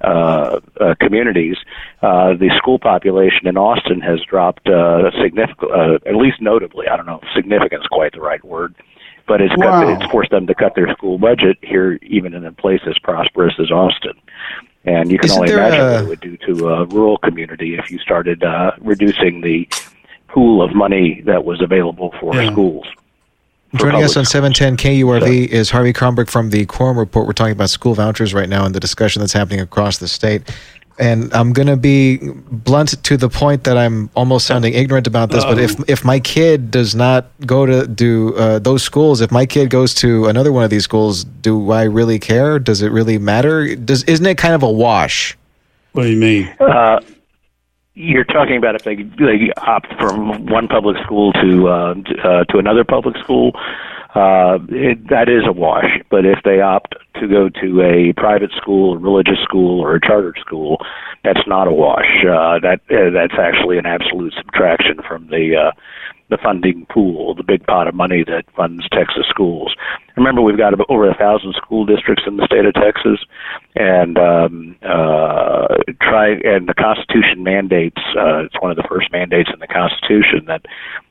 uh, 0.00 0.60
uh, 0.80 0.94
communities. 1.00 1.56
Uh, 2.02 2.34
the 2.34 2.50
school 2.56 2.78
population 2.78 3.46
in 3.46 3.56
Austin 3.56 4.00
has 4.00 4.20
dropped 4.28 4.68
uh, 4.68 5.10
significant, 5.22 5.70
uh, 5.70 5.94
at 6.06 6.14
least 6.16 6.40
notably. 6.40 6.86
I 6.88 6.96
don't 6.96 7.06
know 7.06 7.20
if 7.22 7.28
significant 7.34 7.82
is 7.82 7.88
quite 7.88 8.12
the 8.12 8.20
right 8.20 8.44
word, 8.44 8.74
but 9.26 9.40
it's 9.40 9.54
Wow. 9.56 9.80
cut, 9.80 9.88
it's 10.02 10.10
forced 10.10 10.30
them 10.30 10.46
to 10.46 10.54
cut 10.54 10.74
their 10.74 10.88
school 10.92 11.18
budget 11.18 11.58
here, 11.62 11.98
even 12.02 12.34
in 12.34 12.44
a 12.44 12.52
place 12.52 12.80
as 12.88 12.98
prosperous 12.98 13.54
as 13.60 13.70
Austin. 13.70 14.14
And 14.84 15.10
you 15.10 15.18
can 15.18 15.26
Isn't 15.30 15.36
only 15.36 15.50
imagine 15.50 15.80
a- 15.80 15.90
what 15.90 16.00
it 16.00 16.06
would 16.08 16.20
do 16.20 16.36
to 16.46 16.68
a 16.68 16.84
rural 16.86 17.18
community 17.18 17.74
if 17.74 17.90
you 17.90 17.98
started 17.98 18.42
uh, 18.44 18.72
reducing 18.80 19.40
the 19.40 19.68
pool 20.28 20.62
of 20.62 20.74
money 20.74 21.22
that 21.26 21.44
was 21.44 21.60
available 21.60 22.14
for 22.20 22.34
Yeah. 22.34 22.50
schools. 22.52 22.86
for 23.72 23.78
Joining 23.80 24.02
us 24.02 24.16
on 24.16 24.24
710 24.24 24.76
KURV 24.78 25.44
is 25.46 25.68
Harvey 25.70 25.92
Kronberg 25.92 26.30
from 26.30 26.48
the 26.48 26.64
Quorum 26.64 26.96
Report. 26.98 27.26
We're 27.26 27.34
talking 27.34 27.52
about 27.52 27.68
school 27.68 27.92
vouchers 27.94 28.32
right 28.32 28.48
now 28.48 28.64
and 28.64 28.74
the 28.74 28.80
discussion 28.80 29.20
that's 29.20 29.34
happening 29.34 29.60
across 29.60 29.98
the 29.98 30.08
state. 30.08 30.42
And 30.98 31.32
I'm 31.34 31.52
going 31.52 31.68
to 31.68 31.76
be 31.76 32.16
blunt 32.50 33.02
to 33.04 33.16
the 33.18 33.28
point 33.28 33.64
that 33.64 33.76
I'm 33.76 34.08
almost 34.16 34.46
sounding 34.46 34.72
ignorant 34.72 35.06
about 35.06 35.30
this. 35.30 35.44
But 35.44 35.58
if 35.58 35.76
if 35.88 36.02
my 36.04 36.18
kid 36.18 36.70
does 36.70 36.94
not 36.96 37.26
go 37.46 37.66
to 37.66 37.86
do 37.86 38.34
uh, 38.36 38.58
those 38.58 38.82
schools, 38.82 39.20
if 39.20 39.30
my 39.30 39.46
kid 39.46 39.68
goes 39.70 39.94
to 39.96 40.26
another 40.26 40.50
one 40.50 40.64
of 40.64 40.70
these 40.70 40.82
schools, 40.84 41.22
do 41.24 41.70
I 41.70 41.84
really 41.84 42.18
care? 42.18 42.58
Does 42.58 42.80
it 42.82 42.90
really 42.90 43.16
matter? 43.18 43.76
Does 43.76 44.02
isn't 44.04 44.26
it 44.26 44.38
kind 44.38 44.54
of 44.54 44.62
a 44.64 44.70
wash? 44.72 45.36
What 45.92 46.04
do 46.04 46.08
you 46.08 46.16
mean? 46.18 46.48
Uh, 46.58 46.98
you're 47.98 48.24
talking 48.24 48.56
about 48.56 48.76
if 48.76 48.84
they 48.84 48.94
they 48.94 49.52
opt 49.56 49.88
from 49.98 50.46
one 50.46 50.68
public 50.68 50.96
school 51.04 51.32
to 51.32 51.68
uh, 51.68 51.94
to, 51.94 52.22
uh, 52.22 52.44
to 52.44 52.58
another 52.58 52.84
public 52.84 53.16
school, 53.16 53.52
uh, 54.14 54.58
it, 54.68 55.08
that 55.08 55.28
is 55.28 55.42
a 55.46 55.52
wash. 55.52 55.98
But 56.08 56.24
if 56.24 56.38
they 56.44 56.60
opt 56.60 56.94
to 57.20 57.26
go 57.26 57.48
to 57.48 57.82
a 57.82 58.12
private 58.12 58.52
school, 58.56 58.94
a 58.94 58.98
religious 58.98 59.40
school, 59.42 59.80
or 59.80 59.96
a 59.96 60.00
charter 60.00 60.34
school, 60.38 60.78
that's 61.24 61.42
not 61.48 61.66
a 61.66 61.72
wash. 61.72 62.22
Uh, 62.22 62.60
that 62.60 62.80
uh, 62.88 63.10
that's 63.10 63.34
actually 63.34 63.78
an 63.78 63.86
absolute 63.86 64.32
subtraction 64.34 65.00
from 65.06 65.26
the 65.26 65.56
uh, 65.56 65.72
the 66.30 66.38
funding 66.42 66.86
pool, 66.90 67.34
the 67.34 67.42
big 67.42 67.64
pot 67.66 67.88
of 67.88 67.94
money 67.94 68.22
that 68.24 68.44
funds 68.54 68.86
Texas 68.90 69.24
schools. 69.28 69.74
Remember, 70.16 70.42
we've 70.42 70.58
got 70.58 70.74
over 70.90 71.08
a 71.08 71.14
thousand 71.14 71.54
school 71.54 71.86
districts 71.86 72.24
in 72.26 72.36
the 72.36 72.46
state 72.46 72.66
of 72.66 72.74
Texas, 72.74 73.24
and 73.76 74.18
um, 74.18 74.76
uh, 74.82 75.68
try 76.02 76.32
and 76.44 76.68
the 76.68 76.74
Constitution 76.74 77.42
mandates. 77.42 78.00
Uh, 78.16 78.44
it's 78.44 78.60
one 78.60 78.70
of 78.70 78.76
the 78.76 78.86
first 78.88 79.10
mandates 79.12 79.50
in 79.52 79.60
the 79.60 79.66
Constitution 79.66 80.44
that 80.46 80.62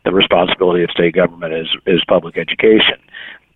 the 0.06 0.14
responsibility 0.14 0.84
of 0.84 0.92
state 0.92 1.16
government 1.16 1.54
is 1.54 1.68
is 1.86 2.02
public 2.08 2.38
education. 2.38 3.00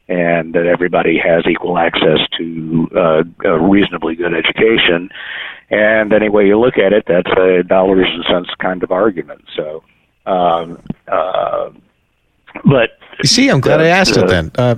And 0.10 0.54
that 0.56 0.66
everybody 0.66 1.18
has 1.24 1.46
equal 1.50 1.78
access 1.78 2.20
to 2.38 2.90
uh, 2.94 3.24
a 3.46 3.60
reasonably 3.62 4.16
good 4.16 4.34
education, 4.34 5.10
and 5.70 6.12
any 6.12 6.28
way 6.28 6.48
you 6.48 6.60
look 6.60 6.78
at 6.78 6.92
it, 6.92 7.06
that's 7.08 7.32
a 7.40 7.64
dollars 7.64 8.08
and 8.12 8.26
cents 8.30 8.50
kind 8.60 8.84
of 8.84 8.92
argument. 8.92 9.46
So, 9.56 9.84
um, 10.26 10.82
uh, 11.08 11.70
but 12.66 12.92
You 13.22 13.28
see, 13.28 13.50
I'm 13.50 13.62
glad 13.62 13.82
I 13.82 13.88
asked 13.88 14.18
it 14.18 14.24
uh, 14.24 14.28
then. 14.28 14.52
Uh, 14.56 14.76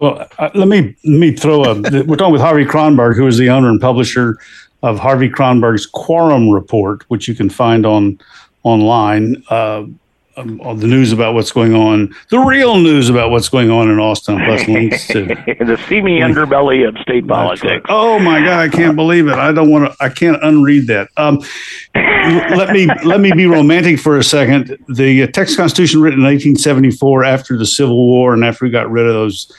Well, 0.00 0.28
uh, 0.38 0.50
let 0.54 0.68
me 0.68 0.96
let 1.04 1.18
me 1.18 1.32
throw 1.32 1.64
a. 1.64 1.80
we're 1.80 2.16
talking 2.16 2.32
with 2.32 2.40
Harvey 2.40 2.64
Kronberg, 2.64 3.16
who 3.16 3.26
is 3.26 3.36
the 3.36 3.50
owner 3.50 3.68
and 3.68 3.80
publisher 3.80 4.38
of 4.82 4.98
Harvey 4.98 5.28
Kronberg's 5.28 5.86
Quorum 5.86 6.50
Report, 6.50 7.04
which 7.10 7.26
you 7.26 7.34
can 7.34 7.50
find 7.50 7.84
on 7.84 8.18
online. 8.62 9.42
Um, 10.38 10.60
on 10.60 10.78
the 10.78 10.86
news 10.86 11.10
about 11.10 11.34
what's 11.34 11.50
going 11.50 11.74
on, 11.74 12.14
the 12.30 12.38
real 12.38 12.76
news 12.76 13.08
about 13.08 13.32
what's 13.32 13.48
going 13.48 13.72
on 13.72 13.90
in 13.90 13.98
Austin, 13.98 14.38
plus 14.44 14.68
links 14.68 15.08
to 15.08 15.24
the 15.24 15.82
seamy 15.88 16.20
underbelly 16.20 16.86
of 16.86 16.96
state 16.98 17.26
politics. 17.26 17.84
Oh 17.88 18.20
my 18.20 18.38
God, 18.38 18.60
I 18.60 18.68
can't 18.68 18.94
believe 18.94 19.26
it. 19.26 19.34
I 19.34 19.50
don't 19.50 19.68
want 19.68 19.90
to. 19.90 19.96
I 20.04 20.08
can't 20.08 20.38
unread 20.40 20.86
that. 20.86 21.08
Um, 21.16 21.40
let 22.56 22.70
me 22.70 22.86
let 23.04 23.18
me 23.18 23.32
be 23.32 23.46
romantic 23.46 23.98
for 23.98 24.16
a 24.16 24.22
second. 24.22 24.78
The 24.88 25.24
uh, 25.24 25.26
Texas 25.26 25.56
Constitution, 25.56 26.00
written 26.00 26.20
in 26.20 26.26
1874, 26.26 27.24
after 27.24 27.58
the 27.58 27.66
Civil 27.66 27.96
War 27.96 28.32
and 28.32 28.44
after 28.44 28.64
we 28.64 28.70
got 28.70 28.88
rid 28.88 29.06
of 29.06 29.14
those 29.14 29.52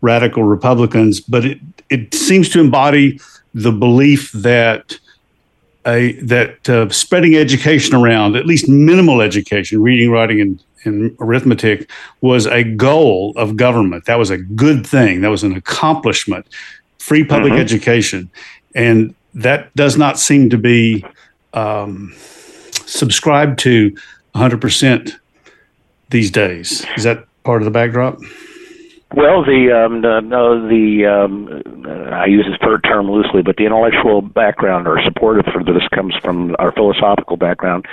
radical 0.00 0.44
Republicans, 0.44 1.20
but 1.20 1.44
it 1.44 1.58
it 1.90 2.14
seems 2.14 2.48
to 2.50 2.60
embody 2.60 3.20
the 3.52 3.72
belief 3.72 4.32
that 4.32 4.98
a 5.86 6.12
that 6.22 6.68
uh, 6.68 6.88
spreading 6.90 7.34
education 7.36 7.94
around, 7.94 8.36
at 8.36 8.46
least 8.46 8.68
minimal 8.68 9.20
education, 9.20 9.82
reading, 9.82 10.10
writing, 10.10 10.40
and, 10.40 10.62
and 10.84 11.16
arithmetic, 11.20 11.90
was 12.20 12.46
a 12.46 12.62
goal 12.64 13.32
of 13.36 13.56
government. 13.56 14.04
That 14.06 14.18
was 14.18 14.30
a 14.30 14.38
good 14.38 14.86
thing. 14.86 15.20
That 15.22 15.28
was 15.30 15.42
an 15.42 15.54
accomplishment. 15.54 16.46
Free 16.98 17.24
public 17.24 17.52
Mhm. 17.54 17.58
education, 17.60 18.30
and 18.74 19.14
that 19.34 19.74
does 19.74 19.96
not 19.96 20.18
seem 20.18 20.50
to 20.50 20.58
be 20.58 21.04
um, 21.54 22.12
subscribed 22.86 23.58
to 23.60 23.94
100 24.32 24.60
percent 24.60 25.16
these 26.10 26.30
days. 26.30 26.86
Is 26.96 27.04
that 27.04 27.24
part 27.44 27.60
of 27.60 27.64
the 27.64 27.70
backdrop? 27.70 28.18
Well, 29.14 29.44
the 29.44 29.68
um, 29.72 30.00
the, 30.00 30.20
the 30.24 31.06
um, 31.06 31.62
I 32.12 32.26
use 32.26 32.46
this 32.48 32.58
ter- 32.60 32.80
term 32.80 33.10
loosely, 33.10 33.42
but 33.42 33.56
the 33.56 33.66
intellectual 33.66 34.22
background 34.22 34.86
or 34.86 35.00
supportive 35.04 35.44
for 35.52 35.62
this 35.62 35.86
comes 35.94 36.14
from 36.22 36.56
our 36.58 36.72
philosophical 36.72 37.36
background, 37.36 37.86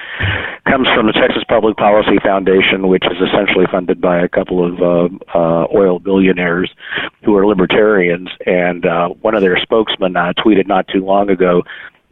comes 0.65 0.87
from 0.95 1.07
the 1.07 1.13
Texas 1.13 1.43
Public 1.47 1.75
Policy 1.75 2.19
Foundation, 2.23 2.87
which 2.87 3.03
is 3.05 3.17
essentially 3.19 3.65
funded 3.69 3.99
by 3.99 4.19
a 4.19 4.29
couple 4.29 4.63
of 4.63 4.79
uh, 4.81 5.37
uh, 5.37 5.67
oil 5.75 5.99
billionaires 5.99 6.71
who 7.25 7.35
are 7.35 7.45
libertarians. 7.45 8.29
And 8.45 8.85
uh, 8.85 9.09
one 9.21 9.35
of 9.35 9.41
their 9.41 9.59
spokesmen 9.59 10.15
uh, 10.15 10.33
tweeted 10.37 10.67
not 10.67 10.87
too 10.87 11.03
long 11.03 11.29
ago 11.29 11.63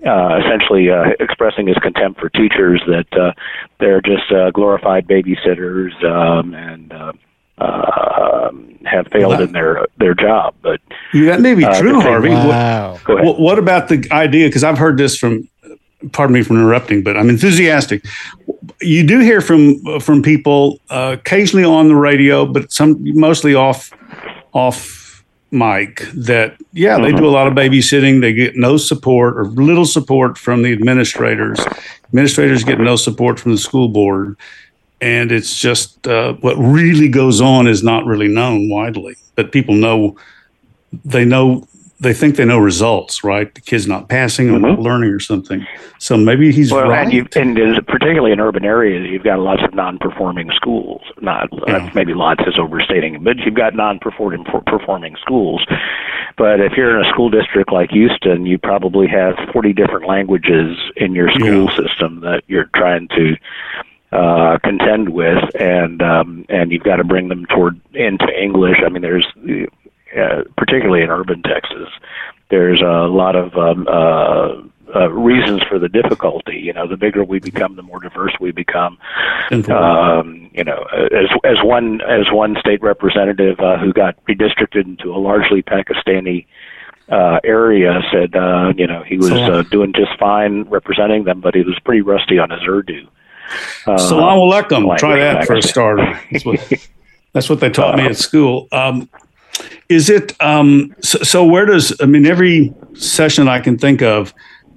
uh, 0.06 0.40
essentially 0.40 0.90
uh, 0.92 1.16
expressing 1.20 1.68
his 1.68 1.78
contempt 1.78 2.20
for 2.20 2.30
teachers 2.30 2.82
that 2.88 3.08
uh, 3.18 3.32
they're 3.80 4.02
just 4.02 4.32
uh, 4.32 4.52
glorified 4.52 5.08
babysitters 5.08 5.92
um, 6.04 6.54
and 6.54 6.94
uh, 6.94 7.14
uh, 7.58 8.52
have 8.88 9.08
failed 9.08 9.38
Wow. 9.38 9.42
in 9.44 9.52
their 9.52 9.86
their 9.98 10.14
job. 10.14 10.56
But 10.62 10.80
Yeah, 11.14 11.32
that 11.32 11.42
may 11.42 11.56
be 11.56 11.66
uh, 11.66 11.80
true, 11.80 12.00
Harvey. 12.02 12.30
Wow. 12.30 13.00
Go 13.04 13.14
ahead. 13.14 13.26
What, 13.26 13.40
what 13.40 13.60
about 13.60 13.90
the 13.90 14.08
idea? 14.12 14.48
Because 14.48 14.64
I've 14.64 14.78
heard 14.78 14.98
this 14.98 15.18
from, 15.18 15.48
pardon 16.12 16.34
me 16.34 16.44
for 16.44 16.54
interrupting, 16.54 17.04
but 17.04 17.18
I'm 17.18 17.30
enthusiastic. 17.30 18.04
You 18.82 19.06
do 19.06 19.20
hear 19.20 19.42
from 19.42 20.00
from 20.00 20.22
people 20.22 20.80
uh, 20.90 21.16
occasionally 21.20 21.66
on 21.66 21.88
the 21.88 21.96
radio, 21.96 22.46
but 22.46 22.72
some 22.72 22.98
mostly 23.20 23.54
off 23.56 23.92
off 24.54 25.24
mic 25.50 26.02
that 26.14 26.58
yeah 26.74 27.00
they 27.00 27.12
do 27.14 27.26
a 27.26 27.32
lot 27.32 27.48
of 27.48 27.54
babysitting. 27.54 28.22
They 28.22 28.34
get 28.34 28.56
no 28.56 28.76
support 28.78 29.38
or 29.38 29.46
little 29.46 29.86
support 29.86 30.38
from 30.38 30.62
the 30.62 30.74
administrators. 30.74 31.58
Administrators 32.10 32.64
get 32.64 32.80
no 32.80 32.96
support 32.96 33.40
from 33.40 33.54
the 33.54 33.58
school 33.58 33.88
board, 33.90 34.38
and 35.02 35.32
it's 35.32 35.60
just 35.60 36.08
uh, 36.08 36.34
what 36.34 36.56
really 36.58 37.08
goes 37.10 37.42
on 37.42 37.68
is 37.68 37.84
not 37.84 38.06
really 38.06 38.28
known 38.28 38.70
widely. 38.70 39.16
But 39.36 39.52
people 39.52 39.76
know 39.76 40.18
they 41.06 41.26
know 41.26 41.68
they 42.00 42.14
think 42.14 42.36
they 42.36 42.46
know 42.46 42.60
results, 42.60 43.24
right? 43.24 43.54
The 43.56 43.62
kid's 43.62 43.88
not 43.88 44.08
passing 44.08 44.52
or 44.52 44.60
not 44.60 44.80
learning 44.80 45.10
or 45.10 45.20
something. 45.20 45.66
So 45.98 46.16
maybe 46.16 46.52
he's 46.52 46.72
well, 46.72 46.88
right. 46.90 47.04
and 47.04 47.12
you 47.12 47.26
and 47.36 47.56
particularly 47.88 48.32
in 48.32 48.40
urban 48.40 48.64
areas, 48.64 49.08
you've 49.10 49.24
got 49.24 49.40
lots 49.40 49.64
of 49.64 49.74
non-performing 49.74 50.52
schools. 50.56 51.02
Not 51.22 51.50
Yeah. 51.68 51.90
maybe 51.96 52.14
lots 52.14 52.44
is 52.46 52.60
overstating 52.60 53.24
but 53.24 53.38
you've 53.38 53.56
got 53.56 53.74
non-performing 53.76 54.46
performing 54.68 55.16
schools. 55.20 55.66
But 56.38 56.60
if 56.60 56.74
you're 56.78 57.00
in 57.00 57.04
a 57.06 57.10
school 57.10 57.32
district 57.32 57.72
like 57.72 57.90
Houston, 57.90 58.46
you 58.46 58.60
probably 58.60 59.08
have 59.08 59.34
40 59.52 59.74
different 59.74 60.06
languages 60.08 60.78
in 60.98 61.16
your 61.16 61.32
school 61.32 61.66
Yeah. 61.66 61.76
system 61.76 62.22
that 62.22 62.44
you're 62.48 62.70
trying 62.76 63.08
to 63.10 63.36
uh, 64.12 64.58
contend 64.64 65.10
with, 65.10 65.44
and 65.60 66.02
um, 66.02 66.46
and 66.50 66.72
you've 66.72 66.84
got 66.84 66.98
to 66.98 67.04
bring 67.04 67.28
them 67.28 67.46
toward 67.48 67.80
into 67.94 68.28
English. 68.42 68.78
I 68.86 68.90
mean, 68.90 69.02
there's 69.02 69.28
uh, 70.18 70.44
particularly 70.58 71.04
in 71.04 71.10
urban 71.10 71.42
Texas, 71.44 71.90
there's 72.50 72.82
a 72.82 73.08
lot 73.08 73.36
of 73.36 73.56
um, 73.58 73.88
uh, 73.90 74.62
uh, 74.96 75.10
reasons 75.10 75.62
for 75.68 75.80
the 75.80 75.90
difficulty. 75.90 76.58
You 76.58 76.74
know, 76.74 76.88
the 76.88 76.98
bigger 76.98 77.24
we 77.24 77.40
become, 77.40 77.76
the 77.76 77.84
more 77.84 78.00
diverse 78.00 78.34
we 78.40 78.52
become. 78.52 78.98
Um, 79.76 80.50
you 80.54 80.64
know, 80.64 80.86
as 80.94 81.30
as 81.44 81.58
one 81.64 82.02
as 82.02 82.32
one 82.32 82.56
state 82.60 82.82
representative 82.82 83.60
uh, 83.60 83.78
who 83.78 83.92
got 83.92 84.16
redistricted 84.26 84.86
into 84.86 85.12
a 85.12 85.20
largely 85.20 85.62
Pakistani 85.62 86.46
uh, 87.10 87.40
area 87.44 88.02
said, 88.12 88.36
uh, 88.36 88.74
you 88.78 88.88
know, 88.88 89.04
he 89.04 89.18
was 89.18 89.32
uh, 89.32 89.64
doing 89.72 89.94
just 89.94 90.18
fine 90.20 90.64
representing 90.64 91.24
them, 91.24 91.42
but 91.42 91.56
he 91.56 91.62
was 91.62 91.78
pretty 91.84 92.02
rusty 92.02 92.40
on 92.40 92.50
his 92.50 92.62
Urdu. 92.68 93.08
Uh, 93.86 93.98
Salam 93.98 94.40
alaikum. 94.40 94.72
language 94.72 95.00
Try 95.00 95.20
that 95.20 95.46
for 95.46 95.56
a 95.56 95.62
starter. 95.62 96.20
That's 96.32 96.46
what, 96.46 96.74
that's 97.34 97.50
what 97.50 97.60
they 97.60 97.70
taught 97.70 97.98
me 97.98 98.06
at 98.06 98.18
school. 98.18 98.68
Um, 98.72 99.10
is 99.90 100.10
it 100.10 100.34
um, 100.42 100.94
so, 101.02 101.20
so? 101.20 101.46
Where 101.46 101.66
does 101.66 101.96
I 102.02 102.06
mean 102.06 102.26
every 102.26 102.74
session 102.94 103.48
I 103.48 103.60
can 103.60 103.78
think 103.78 104.02
of? 104.02 104.34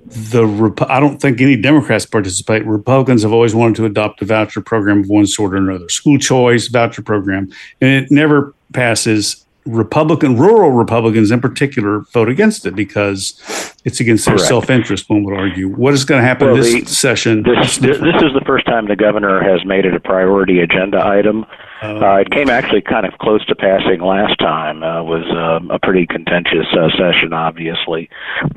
The 0.07 0.75
I 0.89 0.99
don't 0.99 1.21
think 1.21 1.41
any 1.41 1.57
Democrats 1.57 2.07
participate. 2.07 2.65
Republicans 2.67 3.23
have 3.23 3.33
always 3.33 3.55
wanted 3.55 3.77
to 3.77 3.85
adopt 3.87 4.23
a 4.23 4.25
voucher 4.25 4.61
program 4.61 5.01
of 5.01 5.09
one 5.09 5.27
sort 5.27 5.55
or 5.55 5.59
another, 5.59 5.89
school 5.89 6.19
choice 6.19 6.69
voucher 6.69 7.03
program, 7.03 7.51
and 7.81 8.05
it 8.05 8.11
never 8.11 8.55
passes. 8.73 9.45
Republican, 9.67 10.37
rural 10.39 10.71
Republicans 10.71 11.31
in 11.31 11.41
particular, 11.41 12.01
vote 12.13 12.29
against 12.29 12.65
it 12.67 12.75
because 12.75 13.39
it's 13.85 14.01
against 14.01 14.25
their 14.25 14.37
Correct. 14.37 14.49
self-interest. 14.49 15.11
One 15.11 15.23
would 15.25 15.35
argue. 15.37 15.69
What 15.69 15.95
is 15.95 16.05
going 16.05 16.21
to 16.21 16.27
happen 16.27 16.49
Well, 16.49 16.57
this 16.57 16.73
the- 16.73 16.87
session? 16.87 17.43
This, 17.43 17.77
this 17.79 17.97
is 17.99 18.33
the 18.35 18.43
first 18.47 18.67
time 18.67 18.89
the 18.89 18.97
governor 18.97 19.43
has 19.43 19.65
made 19.65 19.85
it 19.85 19.95
a 19.95 20.01
priority 20.01 20.61
agenda 20.61 21.05
item. 21.07 21.45
Uh, 21.83 22.17
it 22.17 22.31
came 22.31 22.51
actually 22.51 22.83
kind 22.83 23.07
of 23.07 23.17
close 23.19 23.45
to 23.47 23.55
passing 23.55 24.01
last 24.01 24.39
time. 24.39 24.83
Uh, 24.83 25.03
was 25.03 25.25
um, 25.31 25.71
a 25.71 25.79
pretty 25.79 26.07
contentious 26.07 26.67
uh, 26.79 26.89
session, 26.91 27.33
obviously, 27.33 28.11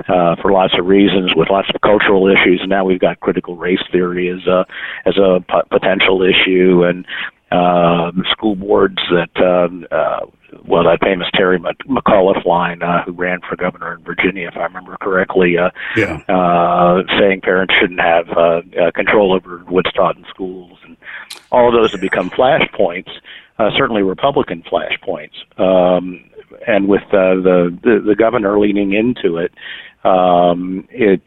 uh, 0.09 0.35
for 0.41 0.51
lots 0.51 0.73
of 0.77 0.85
reasons, 0.85 1.31
with 1.35 1.49
lots 1.49 1.69
of 1.73 1.79
cultural 1.81 2.27
issues. 2.27 2.61
Now 2.67 2.83
we've 2.83 2.99
got 2.99 3.21
critical 3.21 3.55
race 3.55 3.79
theory 3.93 4.27
as 4.29 4.45
a 4.45 4.65
as 5.05 5.15
a 5.17 5.39
p- 5.39 5.61
potential 5.69 6.21
issue, 6.21 6.83
and 6.83 7.05
uh, 7.51 8.11
school 8.31 8.55
boards 8.55 8.97
that. 9.11 9.41
Um, 9.41 9.85
uh, 9.91 10.25
well, 10.65 10.83
that 10.83 10.99
famous 11.01 11.27
Terry 11.33 11.59
McAuliffe 11.59 12.45
line, 12.45 12.81
uh, 12.81 13.03
who 13.03 13.11
ran 13.11 13.39
for 13.47 13.55
governor 13.55 13.95
in 13.95 14.03
Virginia, 14.03 14.47
if 14.47 14.57
I 14.57 14.63
remember 14.63 14.97
correctly, 15.01 15.57
uh, 15.57 15.69
yeah. 15.95 16.19
uh, 16.27 17.03
saying 17.19 17.41
parents 17.41 17.73
shouldn't 17.79 18.01
have 18.01 18.29
uh, 18.29 18.61
uh, 18.81 18.91
control 18.91 19.33
over 19.33 19.59
what's 19.67 19.91
taught 19.93 20.17
in 20.17 20.25
schools, 20.29 20.77
and 20.83 20.97
all 21.51 21.67
of 21.67 21.73
those 21.73 21.91
have 21.91 22.01
become 22.01 22.29
flashpoints. 22.29 23.09
Uh, 23.59 23.69
certainly, 23.77 24.01
Republican 24.01 24.63
flashpoints. 24.63 25.35
Um, 25.59 26.29
and 26.67 26.87
with 26.87 27.03
uh, 27.07 27.35
the, 27.35 27.77
the 27.83 28.01
the 28.05 28.15
governor 28.15 28.59
leaning 28.59 28.93
into 28.93 29.37
it, 29.37 29.51
um, 30.03 30.87
it's 30.89 31.23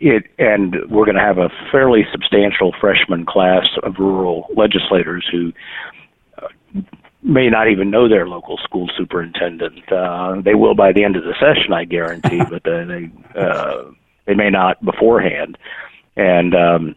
it 0.00 0.24
and 0.38 0.76
we're 0.90 1.04
going 1.04 1.16
to 1.16 1.22
have 1.22 1.38
a 1.38 1.48
fairly 1.70 2.04
substantial 2.12 2.74
freshman 2.80 3.24
class 3.24 3.66
of 3.82 3.94
rural 3.98 4.46
legislators 4.56 5.26
who 5.30 5.52
may 7.26 7.50
not 7.50 7.68
even 7.68 7.90
know 7.90 8.08
their 8.08 8.26
local 8.28 8.56
school 8.58 8.88
superintendent. 8.96 9.90
Uh, 9.92 10.40
they 10.40 10.54
will 10.54 10.74
by 10.74 10.92
the 10.92 11.04
end 11.04 11.16
of 11.16 11.24
the 11.24 11.34
session, 11.40 11.72
I 11.72 11.84
guarantee, 11.84 12.40
but 12.50 12.62
they 12.64 13.10
uh, 13.38 13.84
they 14.26 14.34
may 14.34 14.50
not 14.50 14.82
beforehand. 14.84 15.58
And 16.16 16.54
um, 16.54 16.96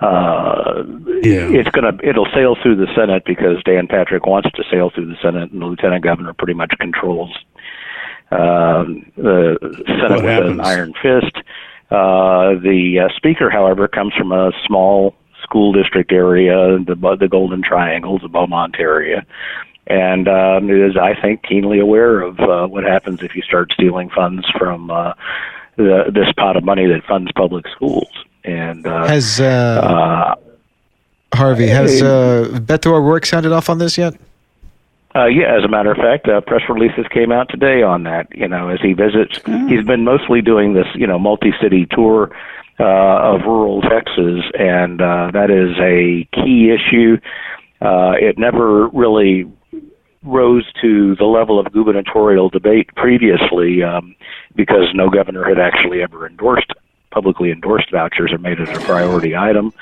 uh, 0.00 0.82
Yeah. 1.22 1.48
it's 1.50 1.68
gonna 1.70 1.92
it'll 2.02 2.28
sail 2.34 2.56
through 2.62 2.76
the 2.76 2.88
Senate 2.96 3.24
because 3.26 3.62
Dan 3.64 3.86
Patrick 3.86 4.26
wants 4.26 4.50
to 4.52 4.64
sail 4.70 4.90
through 4.90 5.06
the 5.06 5.16
Senate, 5.22 5.52
and 5.52 5.60
the 5.62 5.66
lieutenant 5.66 6.02
governor 6.02 6.32
pretty 6.32 6.54
much 6.54 6.72
controls 6.80 7.30
um, 8.30 9.10
the 9.16 9.56
Senate 9.86 10.22
with 10.24 10.50
an 10.50 10.60
iron 10.60 10.92
fist. 11.02 11.36
Uh, 11.90 12.52
the 12.60 13.06
uh, 13.08 13.16
speaker, 13.16 13.48
however, 13.50 13.88
comes 13.88 14.12
from 14.14 14.30
a 14.32 14.52
small 14.66 15.14
school 15.48 15.72
district 15.72 16.12
area, 16.12 16.78
the 16.78 17.16
the 17.18 17.28
Golden 17.28 17.62
Triangle, 17.62 18.18
the 18.18 18.28
Beaumont 18.28 18.76
area, 18.78 19.24
and 19.86 20.28
um, 20.28 20.70
is, 20.70 20.96
I 20.96 21.18
think, 21.20 21.42
keenly 21.42 21.78
aware 21.78 22.20
of 22.20 22.38
uh, 22.40 22.66
what 22.66 22.84
happens 22.84 23.22
if 23.22 23.34
you 23.34 23.42
start 23.42 23.72
stealing 23.72 24.10
funds 24.10 24.46
from 24.58 24.90
uh, 24.90 25.14
the, 25.76 26.10
this 26.12 26.30
pot 26.36 26.56
of 26.56 26.64
money 26.64 26.86
that 26.86 27.04
funds 27.04 27.32
public 27.32 27.66
schools. 27.68 28.10
And 28.44 28.86
uh, 28.86 29.06
Has 29.06 29.40
uh, 29.40 29.44
uh, 29.44 30.34
Harvey 31.36 31.68
has 31.68 32.02
uh, 32.02 32.60
Beto 32.60 32.92
O'Rourke 32.92 33.26
sounded 33.26 33.52
off 33.52 33.68
on 33.70 33.78
this 33.78 33.98
yet? 33.98 34.14
Uh, 35.16 35.24
yeah, 35.26 35.56
as 35.56 35.64
a 35.64 35.68
matter 35.68 35.90
of 35.90 35.96
fact, 35.96 36.28
uh, 36.28 36.40
press 36.42 36.62
releases 36.68 37.06
came 37.08 37.32
out 37.32 37.48
today 37.48 37.82
on 37.82 38.02
that. 38.04 38.28
You 38.36 38.46
know, 38.46 38.68
as 38.68 38.80
he 38.80 38.92
visits, 38.92 39.40
he's 39.68 39.84
been 39.84 40.04
mostly 40.04 40.42
doing 40.42 40.74
this, 40.74 40.86
you 40.94 41.06
know, 41.06 41.18
multi-city 41.18 41.86
tour 41.90 42.30
uh, 42.80 43.34
of 43.34 43.40
rural 43.42 43.80
Texas, 43.82 44.44
and 44.58 45.00
uh, 45.00 45.30
that 45.32 45.50
is 45.50 45.76
a 45.80 46.28
key 46.32 46.70
issue. 46.70 47.18
Uh, 47.80 48.12
it 48.20 48.38
never 48.38 48.88
really 48.88 49.50
rose 50.22 50.64
to 50.82 51.14
the 51.16 51.24
level 51.24 51.58
of 51.58 51.72
gubernatorial 51.72 52.48
debate 52.48 52.88
previously 52.96 53.82
um, 53.82 54.14
because 54.56 54.86
no 54.94 55.08
governor 55.08 55.44
had 55.44 55.58
actually 55.58 56.02
ever 56.02 56.26
endorsed 56.26 56.72
publicly 57.10 57.50
endorsed 57.50 57.90
vouchers 57.90 58.32
or 58.32 58.38
made 58.38 58.60
it 58.60 58.68
a 58.76 58.80
priority 58.84 59.34
item. 59.34 59.72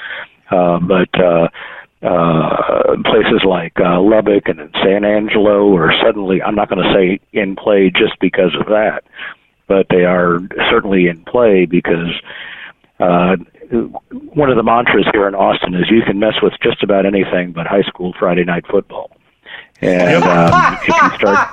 Uh, 0.50 0.78
but 0.78 1.09
uh, 1.20 1.48
uh, 2.02 2.96
places 3.04 3.42
like 3.44 3.72
uh, 3.80 4.00
Lubbock 4.00 4.48
and 4.48 4.70
San 4.85 5.04
Angelo 5.04 5.74
are 5.76 5.92
suddenly, 6.02 6.42
I'm 6.42 6.54
not 6.54 6.68
going 6.68 6.82
to 6.85 6.94
say 6.94 7.20
in 7.32 7.56
play 7.56 7.90
just 7.90 8.18
because 8.20 8.54
of 8.59 8.66
that, 8.66 9.02
but 9.66 9.87
they 9.90 10.04
are 10.04 10.38
certainly 10.70 11.09
in 11.09 11.24
play 11.24 11.66
because 11.66 12.14
uh, 12.98 13.37
one 14.35 14.50
of 14.50 14.56
the 14.56 14.62
mantras 14.62 15.06
here 15.12 15.28
in 15.28 15.35
Austin 15.35 15.74
is 15.74 15.90
you 15.90 16.02
can 16.02 16.18
mess 16.18 16.35
with 16.42 16.54
just 16.62 16.82
about 16.82 17.04
anything 17.04 17.52
but 17.52 17.66
high 17.66 17.82
school 17.82 18.14
Friday 18.18 18.44
night 18.44 18.64
football. 18.70 19.11
And 19.80 20.24
um, 20.24 20.78
if 20.82 20.88
you 20.88 21.18
start 21.18 21.49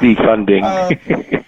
defunding 0.00 0.62
defunding 1.02 1.44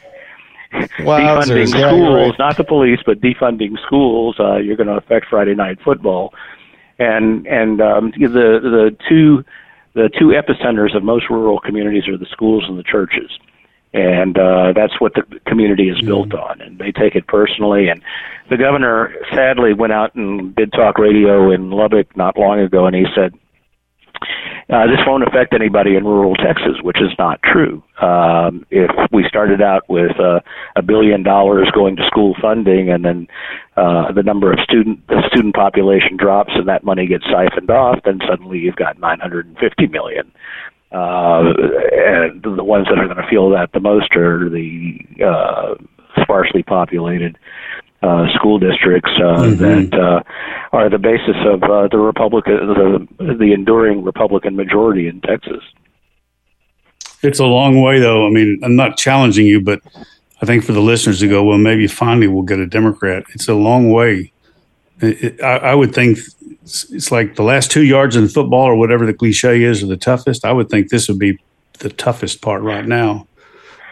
Wowzers, 0.99 1.74
yeah, 1.74 1.89
schools, 1.89 2.01
you're 2.01 2.28
right. 2.28 2.39
not 2.39 2.57
the 2.57 2.64
police, 2.64 3.01
but 3.05 3.20
defunding 3.20 3.81
schools, 3.87 4.37
uh, 4.39 4.57
you're 4.57 4.76
going 4.76 4.89
to 4.89 4.97
affect 4.97 5.26
Friday 5.26 5.55
night 5.55 5.78
football. 5.85 6.35
And 6.99 7.47
and 7.47 7.81
um, 7.81 8.12
the 8.12 8.28
the 8.28 8.97
two 9.09 9.45
the 9.95 10.11
two 10.18 10.28
epicenters 10.28 10.97
of 10.97 11.03
most 11.03 11.31
rural 11.31 11.59
communities 11.59 12.07
are 12.09 12.16
the 12.16 12.26
schools 12.26 12.64
and 12.68 12.78
the 12.78 12.83
churches. 12.83 13.31
And 13.93 14.38
uh, 14.38 14.72
that's 14.74 15.01
what 15.01 15.14
the 15.14 15.41
community 15.47 15.88
is 15.88 16.01
built 16.03 16.32
on, 16.32 16.61
and 16.61 16.78
they 16.78 16.93
take 16.93 17.16
it 17.16 17.26
personally. 17.26 17.88
And 17.88 18.01
the 18.49 18.57
governor 18.57 19.12
sadly 19.34 19.74
went 19.74 19.93
out 19.93 20.14
and 20.14 20.55
did 20.55 20.70
talk 20.72 20.97
radio 20.97 21.51
in 21.51 21.70
Lubbock 21.70 22.16
not 22.16 22.38
long 22.38 22.61
ago, 22.61 22.86
and 22.86 22.95
he 22.95 23.05
said, 23.16 23.34
uh, 24.72 24.86
this 24.86 25.01
won't 25.05 25.24
affect 25.26 25.53
anybody 25.53 25.97
in 25.97 26.05
rural 26.05 26.36
Texas, 26.36 26.76
which 26.82 26.99
is 27.01 27.11
not 27.18 27.43
true. 27.43 27.82
Um, 28.01 28.64
if 28.70 28.91
we 29.11 29.24
started 29.26 29.61
out 29.61 29.88
with 29.88 30.18
uh, 30.20 30.41
a 30.76 30.82
billion 30.82 31.24
dollars 31.24 31.68
going 31.74 31.97
to 31.97 32.07
school 32.07 32.36
funding, 32.41 32.88
and 32.88 33.05
then 33.05 33.26
uh, 33.76 34.12
the 34.12 34.22
number 34.22 34.53
of 34.53 34.61
student 34.61 35.05
the 35.09 35.22
student 35.32 35.57
population 35.57 36.16
drops, 36.16 36.53
and 36.55 36.68
that 36.68 36.84
money 36.84 37.09
gets 37.09 37.24
siphoned 37.24 37.70
off, 37.70 37.99
then 38.05 38.20
suddenly 38.28 38.59
you've 38.59 38.76
got 38.76 38.99
950 39.01 39.86
million. 39.88 40.30
Uh, 40.93 41.53
and 41.93 42.43
the 42.43 42.64
ones 42.64 42.86
that 42.88 42.99
are 42.99 43.07
going 43.07 43.16
to 43.16 43.28
feel 43.30 43.51
that 43.51 43.70
the 43.72 43.80
most 43.80 44.14
are 44.16 44.49
the 44.49 44.99
uh, 45.24 45.74
sparsely 46.22 46.62
populated 46.62 47.38
uh, 48.03 48.26
school 48.34 48.59
districts 48.59 49.11
uh, 49.18 49.43
mm-hmm. 49.43 49.91
that 49.91 49.95
uh, 49.95 50.22
are 50.72 50.88
the 50.88 50.99
basis 50.99 51.36
of 51.45 51.62
uh, 51.62 51.86
the 51.88 51.99
Republican, 51.99 52.57
the, 53.18 53.34
the 53.34 53.53
enduring 53.53 54.03
Republican 54.03 54.57
majority 54.57 55.07
in 55.07 55.20
Texas. 55.20 55.62
It's 57.22 57.38
a 57.38 57.45
long 57.45 57.82
way, 57.82 58.01
though. 58.01 58.26
I 58.26 58.30
mean, 58.30 58.59
I'm 58.64 58.76
not 58.76 58.97
challenging 58.97 59.47
you, 59.47 59.61
but 59.61 59.80
I 60.41 60.47
think 60.47 60.64
for 60.64 60.72
the 60.72 60.80
listeners 60.80 61.20
to 61.20 61.28
go, 61.28 61.45
well, 61.45 61.59
maybe 61.59 61.86
finally 61.86 62.26
we'll 62.26 62.43
get 62.43 62.59
a 62.59 62.66
Democrat. 62.66 63.24
It's 63.34 63.49
a 63.49 63.55
long 63.55 63.93
way. 63.93 64.32
It, 65.03 65.43
I, 65.43 65.57
I, 65.57 65.75
would 65.75 65.95
think 65.95 66.19
it's, 66.63 66.91
it's 66.91 67.11
like 67.11 67.37
the 67.37 67.43
last 67.43 67.71
two 67.71 67.85
yards 67.85 68.17
in 68.17 68.29
football, 68.29 68.65
or 68.65 68.77
whatever 68.77 69.07
the 69.07 69.15
cliche 69.15 69.63
is, 69.63 69.83
are 69.83 69.87
the 69.87 69.97
toughest. 69.97 70.45
I 70.45 70.53
would 70.53 70.69
think 70.69 70.91
this 70.91 71.09
would 71.09 71.19
be 71.19 71.39
the 71.79 71.91
toughest 71.91 72.43
part 72.43 72.63
right 72.63 72.87
now. 72.87 73.27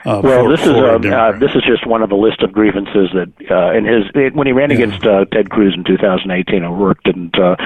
Uh, 0.04 0.20
well, 0.22 0.44
for, 0.44 0.56
this 0.56 0.60
is 0.60 0.68
a, 0.68 1.16
uh, 1.16 1.38
this 1.38 1.50
is 1.54 1.62
just 1.64 1.86
one 1.86 2.02
of 2.02 2.12
a 2.12 2.14
list 2.14 2.40
of 2.42 2.52
grievances 2.52 3.10
that 3.12 3.30
uh, 3.50 3.76
in 3.76 3.84
his 3.84 4.04
it, 4.14 4.34
when 4.34 4.46
he 4.46 4.52
ran 4.52 4.70
yeah. 4.70 4.76
against 4.76 5.04
uh, 5.04 5.24
Ted 5.26 5.50
Cruz 5.50 5.74
in 5.76 5.84
2018, 5.84 6.62
O'Rourke 6.62 7.02
didn't 7.02 7.36
uh, 7.38 7.56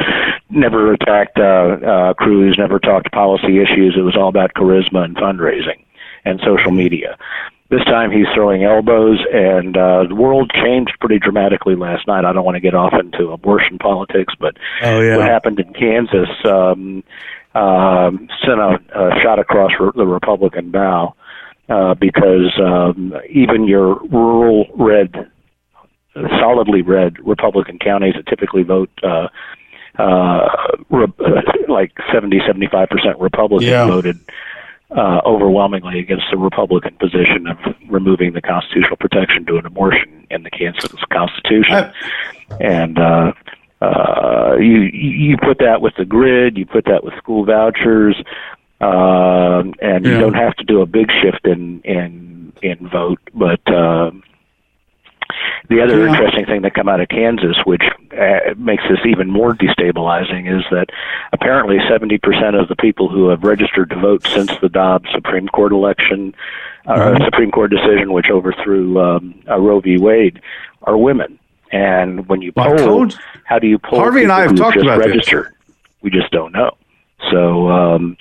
never 0.49 0.93
attacked 0.93 1.39
uh, 1.39 1.43
uh, 1.43 2.15
Cruz, 2.15 2.57
never 2.59 2.79
talked 2.79 3.13
policy 3.13 3.59
issues. 3.59 3.95
It 3.97 4.03
was 4.03 4.17
all 4.17 4.29
about 4.29 4.55
charisma 4.55 5.05
and 5.05 5.17
fundraising 5.17 5.85
and 6.25 6.41
social 6.45 6.71
media. 6.71 7.19
This 7.73 7.85
time 7.85 8.11
he's 8.11 8.27
throwing 8.35 8.65
elbows, 8.65 9.19
and 9.33 9.75
uh, 9.75 10.05
the 10.07 10.15
world 10.15 10.53
changed 10.53 10.93
pretty 11.01 11.19
dramatically 11.19 11.75
last 11.75 12.07
night. 12.07 12.27
I 12.27 12.35
don't 12.35 12.45
want 12.45 12.57
to 12.57 12.61
get 12.61 12.75
off 12.75 12.93
into 12.93 13.31
abortion 13.31 13.79
politics, 13.79 14.35
but 14.39 14.59
oh, 14.83 15.01
yeah. 15.01 15.17
what 15.17 15.27
happened 15.27 15.59
in 15.59 15.73
Kansas 15.73 16.29
um, 16.45 17.03
um, 17.55 18.29
sent 18.45 18.61
a, 18.61 18.79
a 18.95 19.21
shot 19.23 19.39
across 19.39 19.71
the 19.97 20.07
Republican 20.07 20.71
bow 20.71 21.15
uh, 21.71 21.95
because 21.95 22.53
um, 22.63 23.15
even 23.31 23.67
your 23.67 23.99
rural 24.05 24.67
red, 24.77 25.31
solidly 26.15 26.83
red 26.83 27.17
Republican 27.27 27.79
counties 27.79 28.13
that 28.17 28.27
typically 28.27 28.65
vote 28.65 28.91
uh, 29.03 29.29
uh, 29.99 30.49
re- 30.91 31.07
like 31.69 31.93
70, 32.13 32.39
75 32.47 32.89
percent 32.91 33.19
Republican 33.19 33.67
yeah. 33.67 33.87
voted 33.87 34.19
uh, 34.97 35.21
overwhelmingly 35.25 35.99
against 35.99 36.25
the 36.31 36.37
Republican 36.37 36.95
position 37.01 37.47
of 37.47 37.57
removing 37.89 38.33
the 38.33 38.43
constitutional 38.43 38.97
protection 38.97 39.45
to 39.47 39.57
an 39.57 39.67
abortion 39.67 40.27
in 40.31 40.43
the 40.43 40.51
Kansas 40.51 40.93
Constitution, 41.11 41.75
I, 41.75 41.93
and 42.61 42.99
uh, 42.99 43.33
uh, 43.81 44.57
you 44.59 44.83
you 44.93 45.37
put 45.37 45.59
that 45.59 45.81
with 45.81 45.95
the 45.97 46.05
grid, 46.05 46.57
you 46.57 46.67
put 46.67 46.85
that 46.85 47.05
with 47.05 47.15
school 47.17 47.45
vouchers, 47.45 48.17
uh, 48.81 49.63
and 49.81 50.05
yeah. 50.05 50.13
you 50.13 50.21
don't 50.21 50.35
have 50.35 50.55
to 50.57 50.65
do 50.65 50.81
a 50.83 50.87
big 50.87 51.11
shift 51.23 51.47
in 51.47 51.81
in 51.81 52.53
in 52.63 52.89
vote. 52.89 53.21
But 53.35 53.61
uh, 53.67 54.11
the 55.73 55.83
other 55.83 56.05
yeah. 56.05 56.13
interesting 56.13 56.45
thing 56.47 56.63
that 56.63 56.75
come 56.75 56.89
out 56.89 57.01
of 57.01 57.09
Kansas, 57.09 57.57
which 57.65 57.83
uh, 58.13 58.55
makes 58.57 58.83
this 58.89 58.99
even 59.07 59.31
more 59.31 59.55
destabilizing, 59.55 60.55
is 60.55 60.65
that 60.71 60.87
apparently 61.33 61.79
70% 61.79 62.61
of 62.61 62.69
the 62.69 62.77
people 62.77 63.09
who 63.09 63.29
have 63.29 63.43
registered 63.43 63.91
to 63.91 63.97
vote 63.97 64.27
since 64.27 64.51
the 64.61 64.69
Dobbs 64.69 65.09
Supreme 65.15 65.49
Court 65.49 65.73
election, 65.73 66.35
uh, 66.87 66.95
mm-hmm. 66.95 67.25
Supreme 67.25 67.51
Court 67.51 67.71
decision, 67.71 68.13
which 68.13 68.27
overthrew 68.31 69.01
um, 69.01 69.43
uh, 69.49 69.59
Roe 69.59 69.81
v. 69.81 69.99
Wade, 69.99 70.41
are 70.83 70.99
women. 70.99 71.39
And 71.71 72.29
when 72.29 72.43
you 72.43 72.53
poll, 72.53 73.09
how 73.45 73.59
do 73.59 73.67
you 73.67 73.79
poll? 73.79 74.01
Harvey 74.01 74.25
and 74.25 74.33
I 74.33 74.43
have 74.43 74.55
talked 74.55 74.77
about 74.77 74.99
register? 74.99 75.55
this. 75.67 75.77
We 76.03 76.11
just 76.11 76.31
don't 76.31 76.53
know. 76.53 76.77
So, 77.31 77.69
um, 77.71 78.17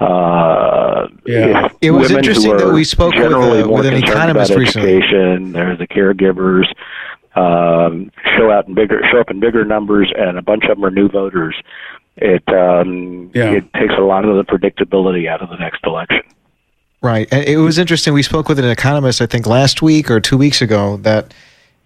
uh, 0.00 1.08
yeah, 1.26 1.68
it 1.80 1.90
was 1.90 2.10
interesting 2.10 2.56
that 2.56 2.72
we 2.72 2.84
spoke 2.84 3.14
with, 3.14 3.32
uh, 3.32 3.68
with 3.68 3.86
an 3.86 3.94
economist 3.94 4.54
recently. 4.54 5.00
They're 5.00 5.76
the 5.76 5.88
caregivers. 5.88 6.66
Um, 7.36 8.12
show 8.36 8.52
out 8.52 8.68
in 8.68 8.74
bigger, 8.74 9.00
show 9.10 9.20
up 9.20 9.30
in 9.30 9.40
bigger 9.40 9.64
numbers, 9.64 10.12
and 10.16 10.38
a 10.38 10.42
bunch 10.42 10.64
of 10.64 10.76
them 10.76 10.84
are 10.84 10.90
new 10.90 11.08
voters. 11.08 11.56
It 12.16 12.44
um, 12.48 13.30
yeah. 13.34 13.50
it 13.50 13.72
takes 13.74 13.94
a 13.98 14.02
lot 14.02 14.24
of 14.24 14.36
the 14.36 14.44
predictability 14.44 15.28
out 15.28 15.42
of 15.42 15.48
the 15.48 15.56
next 15.56 15.80
election. 15.84 16.22
Right, 17.02 17.26
and 17.32 17.44
it 17.44 17.56
was 17.56 17.76
interesting. 17.76 18.14
We 18.14 18.22
spoke 18.22 18.48
with 18.48 18.58
an 18.58 18.70
economist, 18.70 19.20
I 19.20 19.26
think, 19.26 19.46
last 19.46 19.82
week 19.82 20.10
or 20.10 20.20
two 20.20 20.38
weeks 20.38 20.62
ago 20.62 20.96
that 20.98 21.34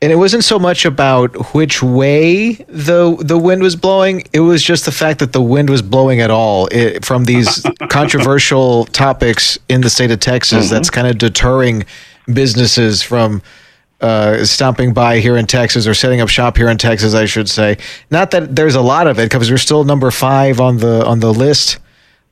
and 0.00 0.12
it 0.12 0.16
wasn't 0.16 0.44
so 0.44 0.58
much 0.58 0.84
about 0.84 1.54
which 1.54 1.82
way 1.82 2.52
the 2.68 3.16
the 3.20 3.36
wind 3.36 3.62
was 3.62 3.74
blowing. 3.74 4.22
It 4.32 4.40
was 4.40 4.62
just 4.62 4.84
the 4.84 4.92
fact 4.92 5.18
that 5.18 5.32
the 5.32 5.42
wind 5.42 5.70
was 5.70 5.82
blowing 5.82 6.20
at 6.20 6.30
all 6.30 6.68
it, 6.70 7.04
from 7.04 7.24
these 7.24 7.66
controversial 7.88 8.84
topics 8.86 9.58
in 9.68 9.80
the 9.80 9.90
state 9.90 10.10
of 10.10 10.20
Texas. 10.20 10.66
Mm-hmm. 10.66 10.74
That's 10.74 10.90
kind 10.90 11.08
of 11.08 11.18
deterring 11.18 11.84
businesses 12.32 13.02
from 13.02 13.42
uh, 14.00 14.44
stopping 14.44 14.94
by 14.94 15.18
here 15.18 15.36
in 15.36 15.46
Texas 15.46 15.88
or 15.88 15.94
setting 15.94 16.20
up 16.20 16.28
shop 16.28 16.56
here 16.56 16.68
in 16.68 16.78
Texas. 16.78 17.14
I 17.14 17.24
should 17.24 17.50
say. 17.50 17.78
Not 18.08 18.30
that 18.30 18.54
there's 18.54 18.76
a 18.76 18.80
lot 18.80 19.08
of 19.08 19.18
it 19.18 19.24
because 19.24 19.50
we're 19.50 19.58
still 19.58 19.82
number 19.82 20.12
five 20.12 20.60
on 20.60 20.76
the 20.76 21.04
on 21.04 21.18
the 21.18 21.34
list 21.34 21.78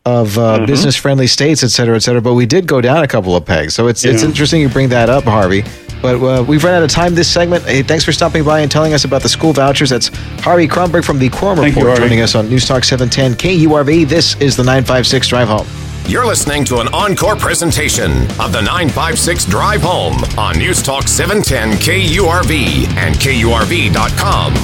of 0.04 0.38
uh, 0.38 0.58
mm-hmm. 0.58 0.66
business 0.66 0.94
friendly 0.94 1.26
states, 1.26 1.64
et 1.64 1.70
cetera, 1.70 1.96
et 1.96 2.00
cetera. 2.00 2.20
But 2.20 2.34
we 2.34 2.46
did 2.46 2.68
go 2.68 2.80
down 2.80 3.02
a 3.02 3.08
couple 3.08 3.34
of 3.34 3.44
pegs. 3.44 3.74
So 3.74 3.88
it's 3.88 4.04
yeah. 4.04 4.12
it's 4.12 4.22
interesting 4.22 4.60
you 4.60 4.68
bring 4.68 4.90
that 4.90 5.10
up, 5.10 5.24
Harvey. 5.24 5.64
But 6.02 6.22
uh, 6.22 6.44
we've 6.44 6.62
run 6.62 6.74
out 6.74 6.82
of 6.82 6.90
time 6.90 7.14
this 7.14 7.28
segment. 7.30 7.64
Hey, 7.64 7.82
thanks 7.82 8.04
for 8.04 8.12
stopping 8.12 8.44
by 8.44 8.60
and 8.60 8.70
telling 8.70 8.94
us 8.94 9.04
about 9.04 9.22
the 9.22 9.28
school 9.28 9.52
vouchers. 9.52 9.90
That's 9.90 10.08
Harvey 10.40 10.68
Kronberg 10.68 11.04
from 11.04 11.18
the 11.18 11.28
Quorum 11.28 11.56
Thank 11.58 11.76
Report 11.76 11.94
you, 11.94 12.02
joining 12.04 12.20
us 12.20 12.34
on 12.34 12.48
News 12.48 12.66
Talk 12.66 12.84
710 12.84 13.34
KURV. 13.34 14.08
This 14.08 14.36
is 14.40 14.56
the 14.56 14.62
956 14.62 15.28
Drive 15.28 15.48
Home. 15.48 15.66
You're 16.08 16.26
listening 16.26 16.64
to 16.66 16.78
an 16.78 16.88
encore 16.94 17.34
presentation 17.34 18.12
of 18.40 18.52
the 18.52 18.60
956 18.60 19.46
Drive 19.46 19.82
Home 19.82 20.22
on 20.38 20.56
News 20.56 20.82
Talk 20.82 21.08
710 21.08 21.78
KURV 21.78 22.86
and 22.96 23.16
KURV.com. 23.16 24.54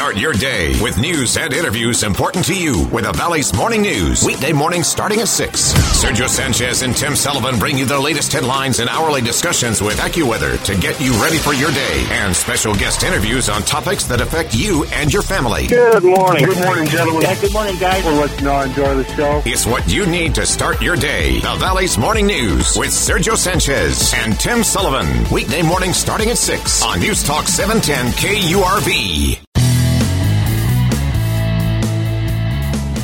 Start 0.00 0.16
your 0.16 0.32
day 0.32 0.80
with 0.80 0.96
news 0.96 1.36
and 1.36 1.52
interviews 1.52 2.04
important 2.04 2.42
to 2.46 2.58
you 2.58 2.88
with 2.88 3.04
the 3.04 3.12
Valley's 3.12 3.54
Morning 3.54 3.82
News. 3.82 4.24
Weekday 4.24 4.50
morning 4.50 4.82
starting 4.82 5.20
at 5.20 5.28
6. 5.28 5.74
Sergio 6.02 6.26
Sanchez 6.26 6.80
and 6.80 6.96
Tim 6.96 7.14
Sullivan 7.14 7.58
bring 7.58 7.76
you 7.76 7.84
the 7.84 8.00
latest 8.00 8.32
headlines 8.32 8.78
and 8.78 8.88
hourly 8.88 9.20
discussions 9.20 9.82
with 9.82 9.98
AccuWeather 9.98 10.56
to 10.64 10.74
get 10.80 10.98
you 11.02 11.12
ready 11.22 11.36
for 11.36 11.52
your 11.52 11.70
day 11.72 12.06
and 12.12 12.34
special 12.34 12.74
guest 12.74 13.02
interviews 13.02 13.50
on 13.50 13.60
topics 13.64 14.04
that 14.04 14.22
affect 14.22 14.54
you 14.54 14.86
and 14.86 15.12
your 15.12 15.20
family. 15.20 15.66
Good 15.66 16.02
morning. 16.02 16.46
Good 16.46 16.64
morning, 16.64 16.86
gentlemen. 16.86 17.20
Yeah, 17.20 17.38
good 17.38 17.52
morning, 17.52 17.76
guys. 17.76 18.02
We'll 18.02 18.14
let 18.14 18.38
you 18.38 18.44
know 18.46 18.60
enjoy 18.60 18.94
the 18.94 19.04
show. 19.04 19.42
It's 19.44 19.66
what 19.66 19.86
you 19.86 20.06
need 20.06 20.34
to 20.36 20.46
start 20.46 20.80
your 20.80 20.96
day. 20.96 21.40
The 21.40 21.56
Valley's 21.56 21.98
Morning 21.98 22.26
News 22.26 22.74
with 22.74 22.88
Sergio 22.88 23.36
Sanchez 23.36 24.14
and 24.14 24.40
Tim 24.40 24.64
Sullivan. 24.64 25.30
Weekday 25.30 25.60
morning 25.60 25.92
starting 25.92 26.30
at 26.30 26.38
6 26.38 26.82
on 26.84 27.00
News 27.00 27.22
Talk 27.22 27.48
710 27.48 28.12
KURV. 28.12 29.49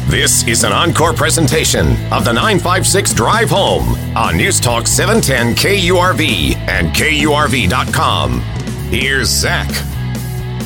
This 0.08 0.46
is 0.46 0.62
an 0.62 0.70
encore 0.72 1.12
presentation 1.12 1.88
of 2.12 2.24
the 2.24 2.32
956 2.32 3.12
Drive 3.12 3.50
Home 3.50 3.96
on 4.16 4.36
News 4.36 4.60
Talk 4.60 4.86
710 4.86 5.56
KURV 5.56 6.54
and 6.68 6.94
KURV.com. 6.94 8.40
Here's 8.88 9.28
Zach. 9.28 9.68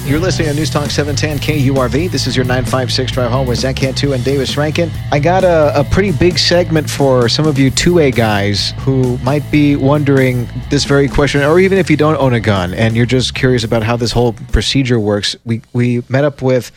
You're 0.05 0.19
listening 0.19 0.49
to 0.49 0.55
News 0.55 0.69
Talk 0.69 0.91
710 0.91 1.39
KURV. 1.39 2.11
This 2.11 2.27
is 2.27 2.37
your 2.37 2.45
956 2.45 3.13
Drive 3.13 3.31
Home 3.31 3.47
with 3.47 3.61
Zach 3.61 3.77
Cantu 3.77 4.13
and 4.13 4.23
Davis 4.23 4.59
Rankin. 4.59 4.91
I 5.11 5.19
got 5.19 5.43
a, 5.43 5.81
a 5.81 5.85
pretty 5.85 6.13
big 6.13 6.39
segment 6.39 6.91
for 6.91 7.27
some 7.31 7.47
of 7.47 7.59
you 7.59 7.71
2A 7.71 8.15
guys 8.15 8.73
who 8.81 9.17
might 9.19 9.51
be 9.51 9.75
wondering 9.75 10.51
this 10.69 10.85
very 10.85 11.09
question, 11.09 11.43
or 11.43 11.59
even 11.61 11.79
if 11.79 11.89
you 11.89 11.97
don't 11.97 12.17
own 12.17 12.35
a 12.35 12.41
gun 12.41 12.75
and 12.75 12.95
you're 12.95 13.07
just 13.07 13.35
curious 13.35 13.65
about 13.65 13.85
how 13.85 13.97
this 13.97 14.13
whole 14.13 14.35
procedure 14.53 15.01
works. 15.01 15.35
We, 15.47 15.63
we 15.73 16.03
met 16.11 16.25
up 16.25 16.43
with 16.43 16.73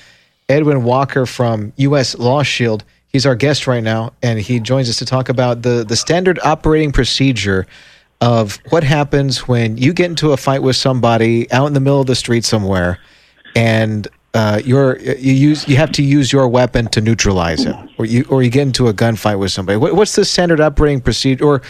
Edwin 0.49 0.83
Walker 0.83 1.25
from 1.25 1.73
U.S. 1.77 2.17
Law 2.17 2.43
Shield. 2.43 2.83
He's 3.07 3.25
our 3.25 3.35
guest 3.35 3.67
right 3.67 3.83
now, 3.83 4.13
and 4.21 4.39
he 4.39 4.59
joins 4.59 4.89
us 4.89 4.97
to 4.97 5.05
talk 5.05 5.29
about 5.29 5.61
the, 5.61 5.85
the 5.87 5.95
standard 5.95 6.39
operating 6.43 6.91
procedure 6.91 7.67
of 8.21 8.57
what 8.69 8.83
happens 8.83 9.47
when 9.47 9.77
you 9.77 9.93
get 9.93 10.05
into 10.05 10.31
a 10.31 10.37
fight 10.37 10.63
with 10.63 10.75
somebody 10.75 11.51
out 11.51 11.67
in 11.67 11.73
the 11.73 11.79
middle 11.79 11.99
of 11.99 12.07
the 12.07 12.15
street 12.15 12.45
somewhere, 12.45 12.99
and 13.55 14.07
uh, 14.33 14.61
you're 14.63 14.97
you 14.99 15.33
use 15.33 15.67
you 15.67 15.75
have 15.75 15.91
to 15.91 16.01
use 16.01 16.31
your 16.31 16.47
weapon 16.47 16.87
to 16.87 17.01
neutralize 17.01 17.65
him, 17.65 17.89
or 17.97 18.05
you 18.05 18.25
or 18.29 18.41
you 18.41 18.49
get 18.49 18.63
into 18.63 18.87
a 18.87 18.93
gunfight 18.93 19.37
with 19.39 19.51
somebody. 19.51 19.77
What, 19.77 19.95
what's 19.95 20.15
the 20.15 20.23
standard 20.23 20.61
operating 20.61 21.01
procedure? 21.01 21.45
Or 21.45 21.61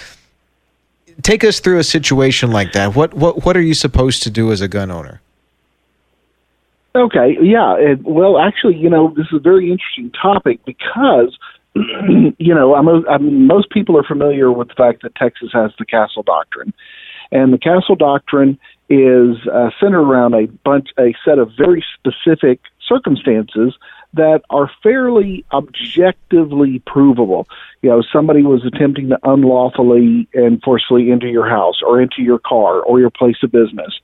take 1.23 1.43
us 1.43 1.59
through 1.59 1.79
a 1.79 1.83
situation 1.83 2.51
like 2.51 2.71
that. 2.73 2.95
What 2.95 3.15
what 3.15 3.43
what 3.45 3.57
are 3.57 3.61
you 3.61 3.73
supposed 3.73 4.21
to 4.23 4.29
do 4.29 4.51
as 4.51 4.61
a 4.61 4.67
gun 4.67 4.91
owner? 4.91 5.21
Okay, 6.95 7.37
yeah. 7.41 7.75
It, 7.77 8.03
well, 8.03 8.37
actually, 8.37 8.75
you 8.75 8.89
know, 8.89 9.13
this 9.15 9.25
is 9.31 9.37
a 9.37 9.39
very 9.39 9.71
interesting 9.71 10.11
topic 10.11 10.63
because, 10.65 11.37
you 11.75 12.53
know, 12.53 12.75
I'm, 12.75 12.87
I 13.07 13.17
mean, 13.17 13.47
most 13.47 13.71
people 13.71 13.97
are 13.97 14.03
familiar 14.03 14.51
with 14.51 14.67
the 14.67 14.75
fact 14.75 15.01
that 15.01 15.15
Texas 15.15 15.49
has 15.53 15.71
the 15.79 15.85
Castle 15.85 16.23
Doctrine, 16.23 16.73
and 17.31 17.51
the 17.51 17.57
Castle 17.57 17.95
Doctrine 17.95 18.59
is 18.89 19.37
uh, 19.51 19.71
centered 19.79 20.03
around 20.03 20.35
a 20.35 20.45
bunch, 20.63 20.89
a 20.99 21.15
set 21.25 21.39
of 21.39 21.49
very 21.57 21.83
specific 21.97 22.59
circumstances 22.87 23.73
that 24.13 24.41
are 24.49 24.69
fairly 24.81 25.43
objectively 25.51 26.81
provable. 26.85 27.47
You 27.81 27.89
know, 27.89 28.03
somebody 28.13 28.43
was 28.43 28.65
attempting 28.65 29.09
to 29.09 29.19
unlawfully 29.23 30.27
and 30.33 30.61
forcefully 30.61 31.11
enter 31.11 31.27
your 31.27 31.49
house 31.49 31.81
or 31.85 32.01
into 32.01 32.21
your 32.21 32.39
car 32.39 32.81
or 32.81 32.99
your 32.99 33.09
place 33.09 33.37
of 33.43 33.51
business. 33.51 33.99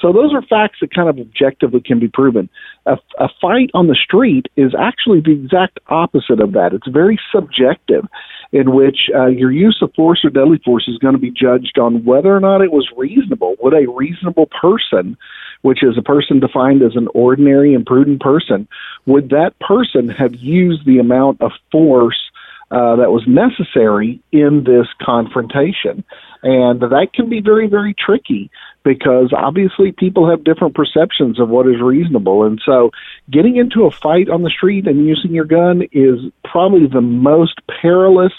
So 0.00 0.12
those 0.12 0.34
are 0.34 0.42
facts 0.42 0.78
that 0.80 0.92
kind 0.92 1.08
of 1.08 1.18
objectively 1.18 1.80
can 1.80 2.00
be 2.00 2.08
proven. 2.08 2.48
A, 2.86 2.98
a 3.18 3.28
fight 3.40 3.70
on 3.72 3.86
the 3.86 3.94
street 3.94 4.46
is 4.56 4.74
actually 4.78 5.20
the 5.20 5.32
exact 5.32 5.78
opposite 5.88 6.40
of 6.40 6.52
that. 6.52 6.72
It's 6.72 6.88
very 6.88 7.18
subjective, 7.32 8.04
in 8.50 8.72
which 8.72 9.10
uh, 9.14 9.26
your 9.26 9.52
use 9.52 9.78
of 9.80 9.94
force 9.94 10.24
or 10.24 10.30
deadly 10.30 10.60
force 10.64 10.88
is 10.88 10.98
going 10.98 11.14
to 11.14 11.20
be 11.20 11.30
judged 11.30 11.78
on 11.78 12.04
whether 12.04 12.34
or 12.34 12.40
not 12.40 12.62
it 12.62 12.72
was 12.72 12.88
reasonable. 12.96 13.54
Would 13.60 13.74
a 13.74 13.90
reasonable 13.90 14.48
person 14.60 15.16
which 15.62 15.82
is 15.82 15.96
a 15.96 16.02
person 16.02 16.40
defined 16.40 16.82
as 16.82 16.94
an 16.94 17.08
ordinary 17.14 17.74
and 17.74 17.86
prudent 17.86 18.20
person, 18.20 18.68
would 19.06 19.30
that 19.30 19.58
person 19.60 20.08
have 20.08 20.34
used 20.34 20.84
the 20.84 20.98
amount 20.98 21.40
of 21.40 21.52
force 21.70 22.30
uh, 22.70 22.96
that 22.96 23.10
was 23.10 23.22
necessary 23.26 24.20
in 24.32 24.64
this 24.64 24.86
confrontation? 25.00 26.04
And 26.42 26.80
that 26.80 27.08
can 27.14 27.28
be 27.28 27.40
very, 27.40 27.68
very 27.68 27.94
tricky 27.94 28.50
because 28.82 29.32
obviously 29.32 29.92
people 29.92 30.28
have 30.28 30.42
different 30.42 30.74
perceptions 30.74 31.38
of 31.38 31.48
what 31.48 31.68
is 31.68 31.80
reasonable. 31.80 32.44
And 32.44 32.60
so 32.64 32.90
getting 33.30 33.56
into 33.56 33.84
a 33.84 33.92
fight 33.92 34.28
on 34.28 34.42
the 34.42 34.50
street 34.50 34.88
and 34.88 35.06
using 35.06 35.32
your 35.32 35.44
gun 35.44 35.82
is 35.92 36.18
probably 36.44 36.88
the 36.88 37.00
most 37.00 37.60
perilous 37.80 38.32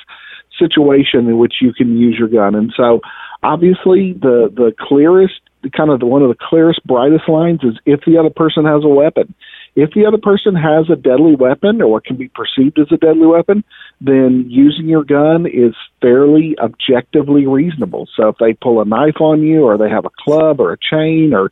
situation 0.60 1.28
in 1.28 1.38
which 1.38 1.56
you 1.62 1.74
can 1.74 1.98
use 1.98 2.18
your 2.20 2.28
gun. 2.28 2.56
And 2.56 2.74
so 2.76 3.00
obviously 3.42 4.14
the, 4.14 4.52
the 4.54 4.74
clearest 4.78 5.40
kind 5.70 5.90
of 5.90 6.00
the, 6.00 6.06
one 6.06 6.22
of 6.22 6.30
the 6.30 6.38
clearest, 6.40 6.86
brightest 6.86 7.28
lines 7.28 7.62
is 7.64 7.80
if 7.86 8.02
the 8.06 8.18
other 8.18 8.30
person 8.30 8.66
has 8.66 8.84
a 8.84 8.88
weapon. 8.88 9.34
If 9.76 9.92
the 9.96 10.06
other 10.06 10.20
person 10.20 10.54
has 10.54 10.90
a 10.92 10.96
deadly 10.96 11.36
weapon 11.36 11.82
or 11.82 11.88
what 11.88 12.06
can 12.06 12.16
be 12.16 12.30
perceived 12.30 12.78
as 12.78 12.92
a 12.92 12.98
deadly 12.98 13.26
weapon, 13.26 13.64
then 14.00 14.46
using 14.48 14.88
your 14.88 15.04
gun 15.04 15.48
is 15.48 15.74
fairly 16.00 16.56
objectively 16.60 17.48
reasonable. 17.48 18.08
So 18.16 18.28
if 18.28 18.36
they 18.40 18.54
pull 18.54 18.82
a 18.82 18.86
knife 18.86 19.20
on 19.20 19.42
you 19.42 19.64
or 19.64 19.78
they 19.78 19.90
have 19.90 20.06
a 20.06 20.12
club 20.24 20.60
or 20.60 20.74
a 20.74 20.78
chain 20.78 21.34
or 21.34 21.50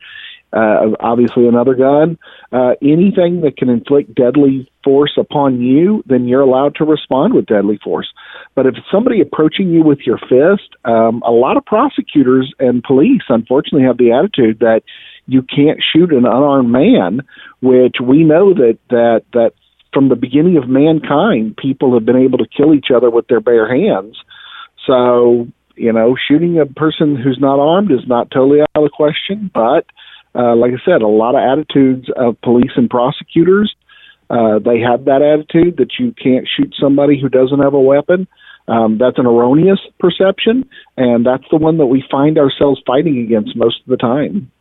uh, 0.54 0.92
obviously 1.00 1.48
another 1.48 1.76
gun, 1.76 2.18
uh, 2.52 2.74
anything 2.82 3.42
that 3.42 3.56
can 3.58 3.70
inflict 3.70 4.14
deadly 4.14 4.70
force 4.84 5.14
upon 5.18 5.62
you, 5.62 6.04
then 6.06 6.28
you're 6.28 6.42
allowed 6.42 6.76
to 6.76 6.84
respond 6.84 7.34
with 7.34 7.46
deadly 7.46 7.80
force. 7.84 8.12
But 8.56 8.66
if 8.66 8.76
somebody 8.92 9.22
approaching 9.22 9.70
you 9.70 9.84
with 9.84 10.00
your 10.06 10.18
fist, 10.18 10.76
um, 10.84 11.22
a 11.26 11.32
lot 11.32 11.58
of 11.58 11.66
prosecutors 11.66 12.54
and 12.60 12.84
police 12.84 13.22
unfortunately 13.30 13.88
have 13.88 13.98
the 13.98 14.12
attitude 14.12 14.60
that 14.60 14.82
you 15.28 15.42
can't 15.42 15.80
shoot 15.82 16.12
an 16.12 16.26
unarmed 16.26 16.70
man, 16.70 17.22
which 17.62 17.98
we 18.04 18.24
know 18.24 18.54
that 18.54 18.78
that 18.90 19.24
that 19.34 19.54
from 19.94 20.10
the 20.10 20.16
beginning 20.16 20.58
of 20.58 20.68
mankind, 20.68 21.56
people 21.58 21.94
have 21.94 22.06
been 22.06 22.16
able 22.16 22.38
to 22.40 22.48
kill 22.48 22.74
each 22.74 22.88
other 22.94 23.10
with 23.10 23.28
their 23.28 23.42
bare 23.42 23.70
hands. 23.74 24.18
So 24.86 25.48
you 25.76 25.94
know, 25.94 26.16
shooting 26.28 26.60
a 26.60 26.66
person 26.66 27.16
who's 27.16 27.40
not 27.40 27.60
armed 27.60 27.92
is 27.92 28.08
not 28.08 28.30
totally 28.30 28.62
out 28.62 28.70
of 28.76 28.84
the 28.84 28.90
question, 28.90 29.50
but 29.54 29.86
uh, 30.34 30.56
like 30.56 30.72
I 30.72 30.86
said, 30.86 31.02
a 31.02 31.08
lot 31.08 31.36
of 31.36 31.42
attitudes 31.42 32.10
of 32.16 32.40
police 32.42 32.72
and 32.76 32.90
prosecutors. 32.90 33.76
Uh, 34.30 34.60
they 34.60 34.80
have 34.80 35.06
that 35.06 35.22
attitude 35.22 35.78
that 35.78 36.00
you 36.00 36.14
can't 36.14 36.48
shoot 36.48 36.74
somebody 36.80 37.20
who 37.20 37.28
doesn't 37.28 37.60
have 37.60 37.74
a 37.74 37.80
weapon. 37.80 38.28
Um, 38.68 38.98
that's 38.98 39.18
an 39.18 39.26
erroneous 39.26 39.80
perception, 40.00 40.70
and 40.96 41.26
that's 41.26 41.44
the 41.52 41.58
one 41.58 41.78
that 41.80 41.88
we 41.88 42.04
find 42.10 42.38
ourselves 42.38 42.82
fighting 42.86 43.18
against 43.18 43.56
most 43.56 43.82
of 43.82 43.88
the 43.88 43.98
time. 43.98 44.52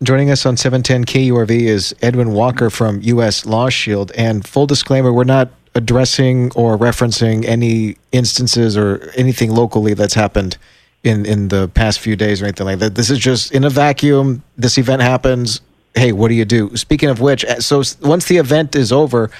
Joining 0.00 0.30
us 0.30 0.46
on 0.46 0.56
710 0.56 1.06
KURV 1.06 1.50
is 1.50 1.92
Edwin 2.00 2.30
Walker 2.30 2.70
from 2.70 3.00
U.S. 3.02 3.44
Law 3.44 3.68
Shield. 3.68 4.12
And 4.12 4.46
full 4.46 4.66
disclaimer, 4.66 5.12
we're 5.12 5.24
not 5.24 5.50
addressing 5.74 6.52
or 6.54 6.78
referencing 6.78 7.44
any 7.44 7.96
instances 8.12 8.76
or 8.76 9.10
anything 9.16 9.50
locally 9.50 9.94
that's 9.94 10.14
happened 10.14 10.56
in 11.04 11.26
in 11.26 11.48
the 11.48 11.68
past 11.68 12.00
few 12.00 12.16
days 12.16 12.42
or 12.42 12.46
anything 12.46 12.66
like 12.66 12.78
that. 12.80 12.94
This 12.94 13.10
is 13.10 13.18
just 13.18 13.52
in 13.52 13.64
a 13.64 13.70
vacuum. 13.70 14.42
This 14.56 14.78
event 14.78 15.02
happens. 15.02 15.60
Hey, 15.94 16.12
what 16.12 16.28
do 16.28 16.34
you 16.34 16.44
do? 16.44 16.76
Speaking 16.76 17.08
of 17.08 17.20
which, 17.20 17.44
so 17.60 17.82
once 18.02 18.26
the 18.26 18.36
event 18.36 18.76
is 18.76 18.92
over, 18.92 19.30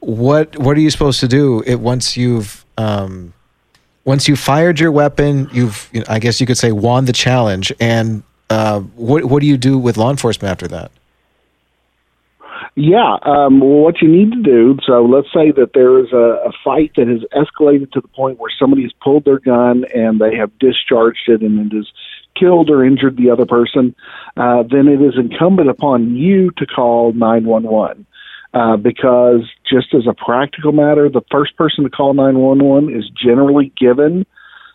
what 0.00 0.58
what 0.58 0.76
are 0.76 0.80
you 0.80 0.90
supposed 0.90 1.20
to 1.20 1.28
do? 1.28 1.62
It 1.66 1.80
once 1.80 2.16
you've 2.16 2.64
um, 2.76 3.32
once 4.04 4.26
you 4.26 4.36
fired 4.36 4.80
your 4.80 4.90
weapon, 4.90 5.48
you've 5.52 5.88
you 5.92 6.00
know, 6.00 6.06
I 6.08 6.18
guess 6.18 6.40
you 6.40 6.46
could 6.46 6.58
say 6.58 6.72
won 6.72 7.04
the 7.04 7.12
challenge. 7.12 7.72
And 7.80 8.22
uh, 8.50 8.80
what 8.80 9.24
what 9.24 9.40
do 9.40 9.46
you 9.46 9.56
do 9.56 9.78
with 9.78 9.96
law 9.96 10.10
enforcement 10.10 10.50
after 10.50 10.68
that? 10.68 10.90
Yeah, 12.74 13.18
um, 13.22 13.60
what 13.60 14.00
you 14.00 14.08
need 14.08 14.32
to 14.32 14.42
do. 14.42 14.78
So 14.86 15.04
let's 15.04 15.28
say 15.28 15.50
that 15.52 15.72
there 15.74 15.98
is 15.98 16.10
a, 16.12 16.48
a 16.48 16.52
fight 16.64 16.92
that 16.96 17.06
has 17.06 17.20
escalated 17.32 17.92
to 17.92 18.00
the 18.00 18.08
point 18.08 18.38
where 18.38 18.50
somebody 18.58 18.82
has 18.82 18.92
pulled 19.02 19.26
their 19.26 19.38
gun 19.38 19.84
and 19.94 20.18
they 20.18 20.36
have 20.36 20.58
discharged 20.58 21.28
it 21.28 21.42
and 21.42 21.70
it 21.70 21.76
has 21.76 21.86
killed 22.38 22.70
or 22.70 22.82
injured 22.82 23.18
the 23.18 23.28
other 23.28 23.44
person. 23.44 23.94
Uh, 24.38 24.62
then 24.62 24.88
it 24.88 25.02
is 25.02 25.14
incumbent 25.18 25.68
upon 25.68 26.16
you 26.16 26.50
to 26.56 26.66
call 26.66 27.12
nine 27.12 27.44
one 27.44 27.64
one. 27.64 28.06
Uh, 28.54 28.76
because 28.76 29.50
just 29.70 29.94
as 29.94 30.06
a 30.06 30.14
practical 30.14 30.72
matter, 30.72 31.08
the 31.08 31.22
first 31.30 31.56
person 31.56 31.84
to 31.84 31.90
call 31.90 32.12
911 32.12 32.94
is 32.94 33.08
generally 33.10 33.72
given 33.78 34.26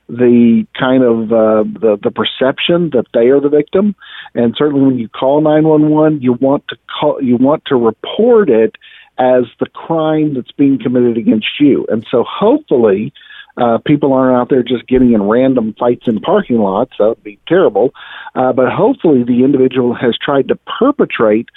the 0.09 0.65
kind 0.77 1.03
of 1.03 1.31
uh, 1.31 1.63
the 1.79 1.97
the 2.01 2.11
perception 2.11 2.91
that 2.93 3.05
they 3.13 3.27
are 3.27 3.41
the 3.41 3.49
victim, 3.49 3.95
and 4.33 4.55
certainly 4.57 4.85
when 4.85 4.97
you 4.97 5.09
call 5.09 5.41
911, 5.41 6.21
you 6.21 6.33
want 6.33 6.67
to 6.69 6.77
call 6.99 7.21
you 7.21 7.35
want 7.35 7.63
to 7.65 7.75
report 7.75 8.49
it 8.49 8.75
as 9.19 9.43
the 9.59 9.65
crime 9.65 10.35
that's 10.35 10.51
being 10.51 10.79
committed 10.81 11.17
against 11.17 11.59
you, 11.59 11.85
and 11.89 12.05
so 12.09 12.23
hopefully. 12.27 13.13
Uh, 13.59 13.79
people 13.87 14.13
aren't 14.13 14.39
out 14.39 14.49
there 14.51 14.61
just 14.61 14.87
getting 14.87 15.13
in 15.13 15.23
random 15.23 15.73
fights 15.79 16.07
in 16.07 16.19
parking 16.19 16.59
lots. 16.59 16.91
That 16.99 17.07
would 17.07 17.23
be 17.23 17.39
terrible. 17.47 17.89
Uh, 18.35 18.53
but 18.53 18.71
hopefully, 18.71 19.23
the 19.23 19.43
individual 19.43 19.95
has 19.95 20.15
tried 20.15 20.49
to 20.49 20.59
perpetrate 20.79 21.49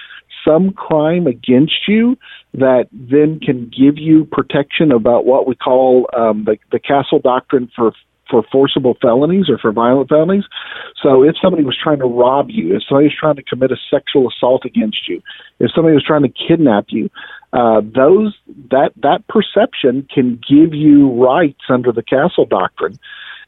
some 0.43 0.73
crime 0.73 1.27
against 1.27 1.87
you 1.87 2.17
that 2.55 2.89
then 2.91 3.39
can 3.39 3.67
give 3.67 3.99
you 3.99 4.25
protection 4.25 4.93
about 4.93 5.27
what 5.27 5.47
we 5.47 5.55
call 5.55 6.09
um, 6.17 6.45
the, 6.45 6.57
the 6.73 6.79
castle 6.79 7.19
doctrine 7.19 7.71
for 7.77 7.93
for 8.31 8.45
forcible 8.51 8.97
felonies 9.01 9.49
or 9.49 9.59
for 9.59 9.73
violent 9.73 10.09
felonies. 10.09 10.45
So 11.03 11.23
if 11.23 11.35
somebody 11.43 11.65
was 11.65 11.77
trying 11.83 11.99
to 11.99 12.07
rob 12.07 12.47
you, 12.49 12.77
if 12.77 12.83
somebody 12.89 13.07
was 13.07 13.17
trying 13.19 13.37
to 13.37 13.43
commit 13.43 13.73
a 13.73 13.77
sexual 13.91 14.29
assault 14.29 14.65
against 14.65 15.09
you, 15.09 15.23
if 15.59 15.71
somebody 15.75 15.95
was 15.95 16.05
trying 16.05 16.23
to 16.23 16.29
kidnap 16.29 16.87
you, 16.89 17.11
uh, 17.53 17.81
those 17.81 18.37
that 18.71 18.93
that 19.03 19.27
perception 19.29 20.07
can 20.15 20.41
give 20.49 20.73
you 20.73 21.11
rights 21.11 21.63
under 21.69 21.91
the 21.91 22.03
castle 22.03 22.47
doctrine. 22.47 22.99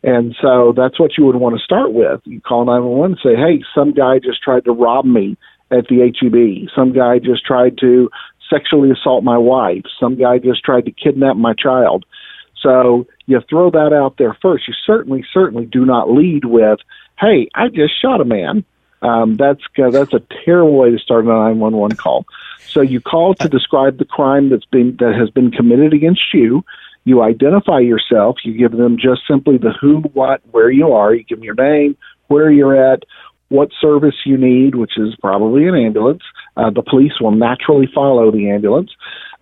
And 0.03 0.35
so 0.41 0.75
that's 0.77 0.99
what 0.99 1.13
you 1.17 1.25
would 1.27 1.37
want 1.37 1.57
to 1.57 1.63
start 1.63 1.93
with. 1.93 2.21
You 2.25 2.41
call 2.41 2.65
911 2.65 3.13
and 3.13 3.21
say, 3.23 3.41
hey, 3.41 3.63
some 3.73 3.93
guy 3.93 4.19
just 4.19 4.43
tried 4.43 4.65
to 4.65 4.73
rob 4.73 5.05
me 5.05 5.37
at 5.71 5.87
the 5.87 6.11
HEB. 6.11 6.69
Some 6.75 6.93
guy 6.93 7.21
just 7.21 7.47
tried 7.47 7.79
to 7.79 8.11
sexually 8.51 8.91
assault 8.91 9.23
my 9.23 9.39
wife. 9.39 9.85
Some 10.01 10.17
guy 10.17 10.39
just 10.39 10.65
tried 10.65 10.87
to 10.87 10.93
kidnap 10.93 11.37
my 11.37 11.55
child. 11.55 12.05
So 12.63 13.07
you 13.27 13.41
throw 13.49 13.71
that 13.71 13.93
out 13.93 14.17
there 14.19 14.37
first. 14.41 14.69
You 14.69 14.75
certainly, 14.87 15.25
certainly 15.33 15.67
do 15.67 15.85
not 15.85 16.11
lead 16.11 16.45
with, 16.45 16.79
"Hey, 17.19 17.49
I 17.55 17.69
just 17.69 18.01
shot 18.01 18.21
a 18.21 18.25
man." 18.25 18.65
Um, 19.03 19.37
that's 19.37 19.63
uh, 19.83 19.91
that's 19.91 20.15
a 20.15 20.23
terrible 20.45 20.77
way 20.77 20.93
to 20.93 20.99
start 20.99 21.25
a 21.25 21.29
nine 21.29 21.59
one 21.59 21.77
one 21.77 21.97
call. 21.97 22.25
So 22.61 22.81
you 22.81 23.01
call 23.01 23.35
to 23.35 23.49
describe 23.49 23.99
the 23.99 24.05
crime 24.05 24.49
that's 24.49 24.65
been 24.65 24.97
that 25.01 25.15
has 25.19 25.29
been 25.31 25.51
committed 25.51 25.93
against 25.93 26.23
you. 26.33 26.65
You 27.05 27.21
identify 27.21 27.81
yourself. 27.81 28.37
You 28.45 28.55
give 28.57 28.73
them 28.73 28.97
just 28.97 29.23
simply 29.27 29.59
the 29.59 29.73
who, 29.73 30.03
what, 30.13 30.41
where 30.53 30.71
you 30.71 30.93
are. 30.93 31.13
You 31.13 31.25
give 31.25 31.39
them 31.39 31.45
your 31.45 31.57
name, 31.57 31.97
where 32.29 32.51
you're 32.51 32.77
at, 32.93 33.03
what 33.53 33.69
service 33.81 34.15
you 34.25 34.37
need, 34.39 34.75
which 34.75 34.93
is 34.97 35.15
probably 35.21 35.69
an 35.69 35.75
ambulance. 35.75 36.23
Uh, 36.57 36.71
the 36.71 36.83
police 36.83 37.13
will 37.21 37.31
naturally 37.31 37.89
follow 37.95 38.33
the 38.33 38.51
ambulance, 38.51 38.91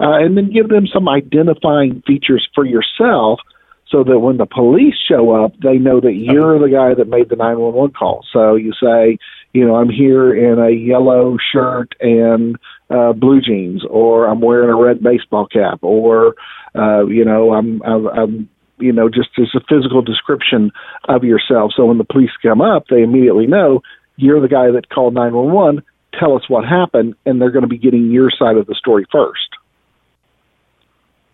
uh, 0.00 0.18
and 0.18 0.36
then 0.36 0.50
give 0.52 0.68
them 0.68 0.86
some 0.92 1.08
identifying 1.08 2.02
features 2.06 2.46
for 2.54 2.64
yourself 2.64 3.40
so 3.88 4.04
that 4.04 4.18
when 4.18 4.36
the 4.36 4.46
police 4.46 4.94
show 5.08 5.44
up, 5.44 5.52
they 5.60 5.76
know 5.76 6.00
that 6.00 6.14
you're 6.14 6.58
the 6.58 6.68
guy 6.68 6.94
that 6.94 7.08
made 7.08 7.28
the 7.28 7.36
911 7.36 7.94
call. 7.94 8.24
So 8.32 8.54
you 8.54 8.72
say, 8.72 9.18
you 9.52 9.66
know, 9.66 9.74
I'm 9.74 9.88
here 9.88 10.32
in 10.32 10.60
a 10.60 10.70
yellow 10.70 11.36
shirt 11.52 11.94
and 12.00 12.56
uh, 12.88 13.12
blue 13.12 13.40
jeans, 13.40 13.82
or 13.88 14.28
I'm 14.28 14.40
wearing 14.40 14.70
a 14.70 14.76
red 14.76 15.02
baseball 15.02 15.46
cap, 15.46 15.80
or, 15.82 16.34
uh, 16.74 17.06
you 17.06 17.24
know, 17.24 17.52
I'm, 17.52 17.82
I'm, 17.82 18.06
I'm 18.06 18.48
you 18.80 18.92
know, 18.92 19.08
just 19.08 19.30
as 19.38 19.48
a 19.54 19.60
physical 19.68 20.02
description 20.02 20.70
of 21.08 21.24
yourself. 21.24 21.72
So 21.76 21.86
when 21.86 21.98
the 21.98 22.04
police 22.04 22.30
come 22.42 22.60
up, 22.60 22.84
they 22.88 23.02
immediately 23.02 23.46
know 23.46 23.82
you're 24.20 24.40
the 24.40 24.48
guy 24.48 24.70
that 24.70 24.88
called 24.88 25.14
911 25.14 25.82
tell 26.18 26.36
us 26.36 26.48
what 26.48 26.64
happened, 26.64 27.14
and 27.24 27.40
they're 27.40 27.50
going 27.50 27.62
to 27.62 27.68
be 27.68 27.78
getting 27.78 28.10
your 28.10 28.30
side 28.30 28.56
of 28.56 28.66
the 28.66 28.74
story 28.74 29.06
first. 29.10 29.48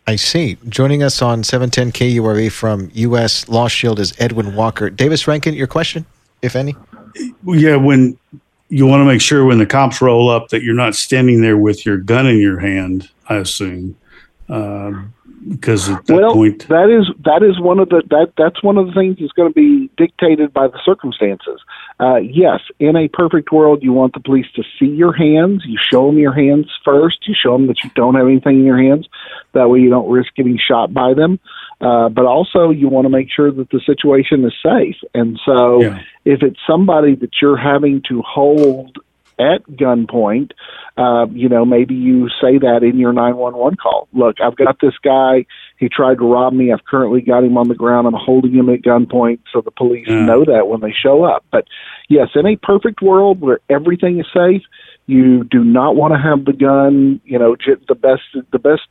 I 0.07 0.17
see. 0.17 0.57
Joining 0.69 1.03
us 1.03 1.21
on 1.21 1.43
710 1.43 1.93
KURV 1.93 2.53
from 2.53 2.91
U.S. 2.95 3.49
Law 3.49 3.67
Shield 3.67 3.99
is 3.99 4.15
Edwin 4.19 4.55
Walker. 4.55 4.89
Davis 4.89 5.27
Rankin, 5.27 5.55
your 5.55 5.67
question, 5.67 6.07
if 6.43 6.55
any? 6.55 6.77
Yeah, 7.45 7.77
when 7.77 8.17
you 8.69 8.87
want 8.87 9.01
to 9.01 9.05
make 9.05 9.21
sure 9.21 9.45
when 9.45 9.59
the 9.59 9.67
cops 9.67 10.01
roll 10.01 10.29
up 10.29 10.49
that 10.49 10.63
you're 10.63 10.75
not 10.75 10.95
standing 10.95 11.41
there 11.41 11.57
with 11.57 11.85
your 11.85 11.97
gun 11.97 12.27
in 12.27 12.39
your 12.39 12.61
hand, 12.61 13.09
I 13.29 13.37
assume. 13.37 13.97
Um, 14.49 15.13
because 15.49 15.89
at 15.89 16.07
that 16.07 16.15
well, 16.15 16.33
point, 16.33 16.67
that 16.69 16.91
is 16.91 17.07
that 17.25 17.43
is 17.43 17.61
one 17.61 17.79
of 17.79 17.89
the 17.89 18.03
that 18.11 18.33
that's 18.37 18.63
one 18.63 18.79
of 18.79 18.87
the 18.87 18.93
things 18.93 19.17
that's 19.21 19.33
going 19.33 19.49
to 19.49 19.55
be 19.55 19.91
dictated 19.97 20.53
by 20.53 20.67
the 20.67 20.79
circumstances. 20.85 21.61
Uh, 22.01 22.17
yes, 22.17 22.61
in 22.79 22.97
a 22.97 23.09
perfect 23.09 23.53
world, 23.53 23.83
you 23.83 23.93
want 23.93 24.13
the 24.13 24.21
police 24.21 24.47
to 24.55 24.63
see 24.79 24.87
your 24.87 25.13
hands. 25.13 25.63
You 25.67 25.79
show 25.81 26.07
them 26.07 26.19
your 26.19 26.33
hands 26.33 26.67
first. 26.85 27.27
You 27.27 27.35
show 27.41 27.53
them 27.53 27.69
that 27.69 27.83
you 27.85 27.91
don't 27.95 28.15
have 28.15 28.27
anything 28.27 28.61
in 28.61 28.65
your 28.67 28.83
hands. 28.83 29.09
That 29.53 29.69
way, 29.71 29.81
you 29.81 29.91
don't 29.91 30.11
risk 30.11 30.35
getting 30.35 30.59
shot 30.59 30.93
by 30.93 31.15
them. 31.15 31.39
Uh, 31.81 32.09
but 32.09 32.25
also, 32.25 32.71
you 32.71 32.89
want 32.89 33.05
to 33.05 33.11
make 33.11 33.29
sure 33.31 33.51
that 33.53 33.71
the 33.71 33.81
situation 33.85 34.45
is 34.45 34.55
safe. 34.63 34.97
And 35.15 35.39
so, 35.45 35.83
Yeah. 35.83 36.03
if 36.25 36.43
it's 36.43 36.59
somebody 36.67 37.15
that 37.17 37.31
you're 37.41 37.57
having 37.57 38.03
to 38.09 38.23
hold 38.23 38.99
at 39.39 39.63
gunpoint, 39.71 40.53
uh, 40.97 41.27
you 41.33 41.49
know, 41.49 41.65
maybe 41.65 41.95
you 41.95 42.29
say 42.41 42.59
that 42.59 42.81
in 42.83 42.99
your 42.99 43.13
911 43.13 43.77
call. 43.77 44.09
Look, 44.13 44.37
I've 44.41 44.57
got 44.57 44.81
this 44.81 44.95
guy. 45.03 45.45
He 45.79 45.89
tried 45.89 46.19
to 46.19 46.25
rob 46.25 46.53
me. 46.53 46.73
I've 46.73 46.85
currently 46.85 47.21
got 47.21 47.45
him 47.45 47.59
on 47.59 47.69
the 47.69 47.75
ground. 47.75 48.07
I'm 48.07 48.15
holding 48.15 48.53
him 48.55 48.71
at 48.71 48.83
gunpoint 48.83 49.41
so 49.53 49.61
the 49.61 49.71
police 49.71 50.07
Yeah. 50.09 50.25
know 50.25 50.45
that 50.45 50.69
when 50.69 50.81
they 50.81 50.93
show 50.93 51.25
up. 51.25 51.45
But 51.51 51.67
yes, 52.09 52.29
in 52.35 52.47
a 52.47 52.57
perfect 52.57 53.03
world 53.03 53.41
where 53.41 53.61
everything 53.69 54.19
is 54.21 54.27
safe, 54.33 54.63
you 55.07 55.45
do 55.45 55.63
not 55.63 55.97
want 55.97 56.15
to 56.15 56.19
have 56.19 56.45
the 56.45 56.53
gun, 56.53 57.21
you 57.25 57.39
know, 57.39 57.57
the 57.89 57.95
best, 57.95 58.23
the 58.51 58.59
best 58.59 58.83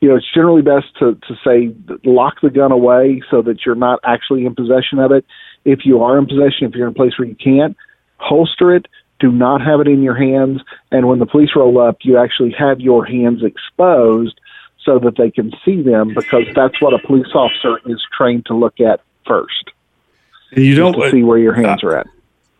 you 0.00 0.08
know, 0.08 0.16
it's 0.16 0.32
generally 0.32 0.62
best 0.62 0.86
to, 0.98 1.14
to 1.28 1.34
say 1.44 1.74
lock 2.04 2.40
the 2.42 2.50
gun 2.50 2.72
away 2.72 3.22
so 3.30 3.42
that 3.42 3.66
you're 3.66 3.74
not 3.74 4.00
actually 4.02 4.46
in 4.46 4.54
possession 4.54 4.98
of 4.98 5.12
it. 5.12 5.24
If 5.64 5.80
you 5.84 6.02
are 6.02 6.18
in 6.18 6.26
possession, 6.26 6.66
if 6.68 6.74
you're 6.74 6.86
in 6.86 6.92
a 6.92 6.96
place 6.96 7.18
where 7.18 7.28
you 7.28 7.36
can't, 7.36 7.76
holster 8.16 8.74
it. 8.74 8.86
Do 9.20 9.30
not 9.30 9.60
have 9.60 9.80
it 9.80 9.86
in 9.88 10.02
your 10.02 10.14
hands. 10.14 10.62
And 10.90 11.06
when 11.06 11.18
the 11.18 11.26
police 11.26 11.50
roll 11.54 11.78
up, 11.80 11.98
you 12.02 12.16
actually 12.16 12.52
have 12.58 12.80
your 12.80 13.04
hands 13.04 13.42
exposed 13.42 14.40
so 14.82 14.98
that 14.98 15.16
they 15.16 15.30
can 15.30 15.52
see 15.64 15.82
them 15.82 16.14
because 16.14 16.46
that's 16.54 16.80
what 16.80 16.94
a 16.94 16.98
police 17.06 17.28
officer 17.34 17.78
is 17.86 18.02
trained 18.16 18.46
to 18.46 18.54
look 18.54 18.80
at 18.80 19.00
first. 19.26 19.70
you 20.52 20.74
don't 20.74 20.94
to 20.94 21.10
see 21.10 21.22
where 21.22 21.38
your 21.38 21.52
hands 21.52 21.84
are 21.84 21.96
at. 21.96 22.06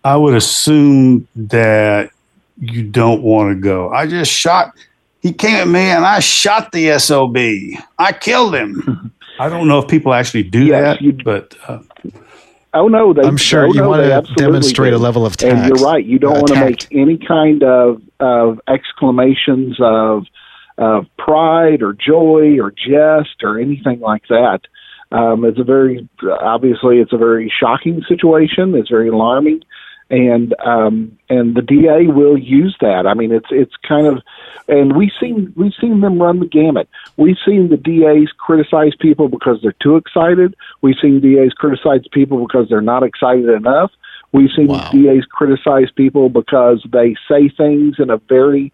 I 0.04 0.16
would 0.16 0.34
assume 0.34 1.26
that 1.34 2.11
you 2.58 2.82
don't 2.82 3.22
want 3.22 3.56
to 3.56 3.61
go. 3.61 3.90
I 3.90 4.06
just 4.06 4.30
shot. 4.30 4.72
He 5.20 5.32
came 5.32 5.56
at 5.56 5.68
me 5.68 5.80
and 5.80 6.04
I 6.04 6.20
shot 6.20 6.72
the 6.72 6.98
sob. 6.98 7.36
I 7.36 8.12
killed 8.12 8.54
him. 8.54 9.12
I 9.38 9.48
don't 9.48 9.68
know 9.68 9.78
if 9.78 9.88
people 9.88 10.12
actually 10.12 10.42
do 10.42 10.66
Yes, 10.66 10.98
that, 11.00 11.24
but 11.24 11.54
uh, 11.66 11.80
Oh 12.73 12.87
no, 12.87 13.12
they, 13.12 13.23
I'm 13.23 13.37
sure 13.37 13.66
oh, 13.66 13.73
you 13.73 13.81
no, 13.81 13.97
they 13.97 14.12
absolutely 14.12 14.45
demonstrate 14.45 14.93
a 14.93 14.99
level 14.99 15.27
of 15.27 15.35
And 15.43 15.66
you're 15.66 15.85
right. 15.85 16.05
You 16.05 16.18
don't 16.18 16.37
uh, 16.37 16.41
want 16.41 16.49
to 16.49 16.61
make 16.61 16.87
any 16.93 17.18
kind 17.18 17.62
of 17.62 18.01
of 18.21 18.61
exclamations 18.68 19.77
of 19.81 20.25
of 20.79 21.07
pride 21.18 21.83
or 21.83 21.93
joy 21.93 22.59
or 22.61 22.71
jest 22.71 23.43
or 23.43 23.59
anything 23.59 24.01
like 24.01 24.23
that. 24.29 24.61
Um, 25.12 25.45
it's 25.45 25.59
a 25.59 25.64
very 25.64 26.09
obviously 26.41 26.99
it's 26.99 27.12
a 27.12 27.18
very 27.18 27.53
shocking 27.61 28.03
situation. 28.09 28.75
It's 28.77 28.89
very 28.89 29.09
alarming, 29.09 29.62
and 30.11 30.54
um, 30.64 31.16
and 31.28 31.54
the 31.54 31.62
DA 31.62 32.12
will 32.12 32.36
use 32.36 32.76
that. 32.80 33.06
I 33.06 33.14
mean, 33.14 33.32
it's 33.32 33.46
it's 33.50 33.74
kind 33.86 34.06
of, 34.06 34.22
and 34.68 34.96
we've 34.96 35.12
seen 35.20 35.52
we've 35.56 35.72
seen 35.80 36.00
them 36.00 36.20
run 36.20 36.40
the 36.40 36.46
gamut. 36.46 36.88
We've 37.16 37.38
seen 37.46 37.70
the 37.70 37.76
DAs 37.76 38.32
criticize 38.36 38.92
people 38.98 39.28
because 39.28 39.61
they're 39.62 39.74
too 39.80 39.96
excited. 39.96 40.56
We've 40.82 40.96
seen 41.00 41.20
DAs 41.20 41.52
criticize 41.52 42.02
people 42.12 42.44
because 42.44 42.68
they're 42.68 42.80
not 42.80 43.04
excited 43.04 43.48
enough. 43.48 43.92
We've 44.32 44.50
seen 44.54 44.68
DAs 44.68 45.24
criticize 45.30 45.90
people 45.96 46.28
because 46.28 46.84
they 46.92 47.16
say 47.28 47.48
things 47.48 47.96
in 47.98 48.11
a 48.11 48.18
very 48.28 48.72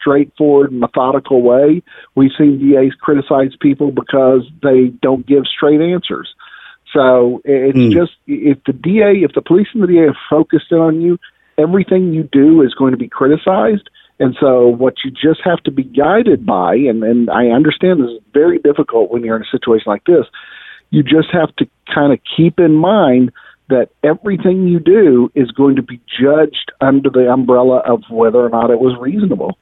straightforward, 0.00 0.72
methodical 0.72 1.42
way. 1.42 1.82
We've 2.14 2.30
seen 2.36 2.58
DAs 2.58 2.94
criticize 3.00 3.52
people 3.60 3.90
because 3.90 4.48
they 4.62 4.88
don't 5.02 5.26
give 5.26 5.44
straight 5.46 5.80
answers. 5.80 6.34
So 6.94 7.42
it's 7.44 7.76
Hmm. 7.76 7.90
just 7.90 8.12
if 8.26 8.62
the 8.64 8.72
DA, 8.72 9.22
if 9.24 9.32
the 9.34 9.42
police 9.42 9.66
and 9.74 9.82
the 9.82 9.86
DA 9.88 10.04
are 10.08 10.16
focused 10.30 10.70
in 10.70 10.78
on 10.78 11.00
you, 11.02 11.18
everything 11.58 12.12
you 12.14 12.22
do 12.32 12.62
is 12.62 12.72
going 12.74 12.92
to 12.92 12.96
be 12.96 13.08
criticized. 13.08 13.90
And 14.20 14.36
so 14.40 14.68
what 14.68 14.94
you 15.04 15.10
just 15.10 15.40
have 15.44 15.60
to 15.64 15.72
be 15.72 15.82
guided 15.82 16.46
by, 16.46 16.76
and, 16.76 17.02
and 17.02 17.28
I 17.30 17.48
understand 17.48 18.00
this 18.00 18.10
is 18.10 18.22
very 18.32 18.58
difficult 18.60 19.10
when 19.10 19.24
you're 19.24 19.36
in 19.36 19.42
a 19.42 19.50
situation 19.50 19.84
like 19.88 20.04
this, 20.04 20.24
you 20.90 21.02
just 21.02 21.30
have 21.32 21.54
to 21.56 21.66
kind 21.92 22.12
of 22.12 22.20
keep 22.36 22.60
in 22.60 22.74
mind 22.74 23.32
that 23.68 23.88
everything 24.04 24.68
you 24.68 24.78
do 24.78 25.32
is 25.34 25.50
going 25.50 25.74
to 25.76 25.82
be 25.82 26.00
judged 26.20 26.70
under 26.80 27.10
the 27.10 27.28
umbrella 27.32 27.78
of 27.78 28.02
whether 28.08 28.38
or 28.38 28.50
not 28.50 28.70
it 28.70 28.78
was 28.78 28.96
reasonable. 29.00 29.58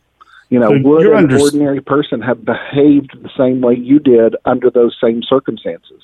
You 0.50 0.58
know, 0.58 0.68
So 0.68 0.80
would 0.86 1.06
an 1.06 1.14
under- 1.14 1.38
ordinary 1.38 1.80
person 1.80 2.20
have 2.20 2.44
behaved 2.44 3.16
the 3.22 3.30
same 3.38 3.62
way 3.62 3.74
you 3.76 4.00
did 4.00 4.36
under 4.44 4.68
those 4.68 4.94
same 5.02 5.22
circumstances? 5.22 6.02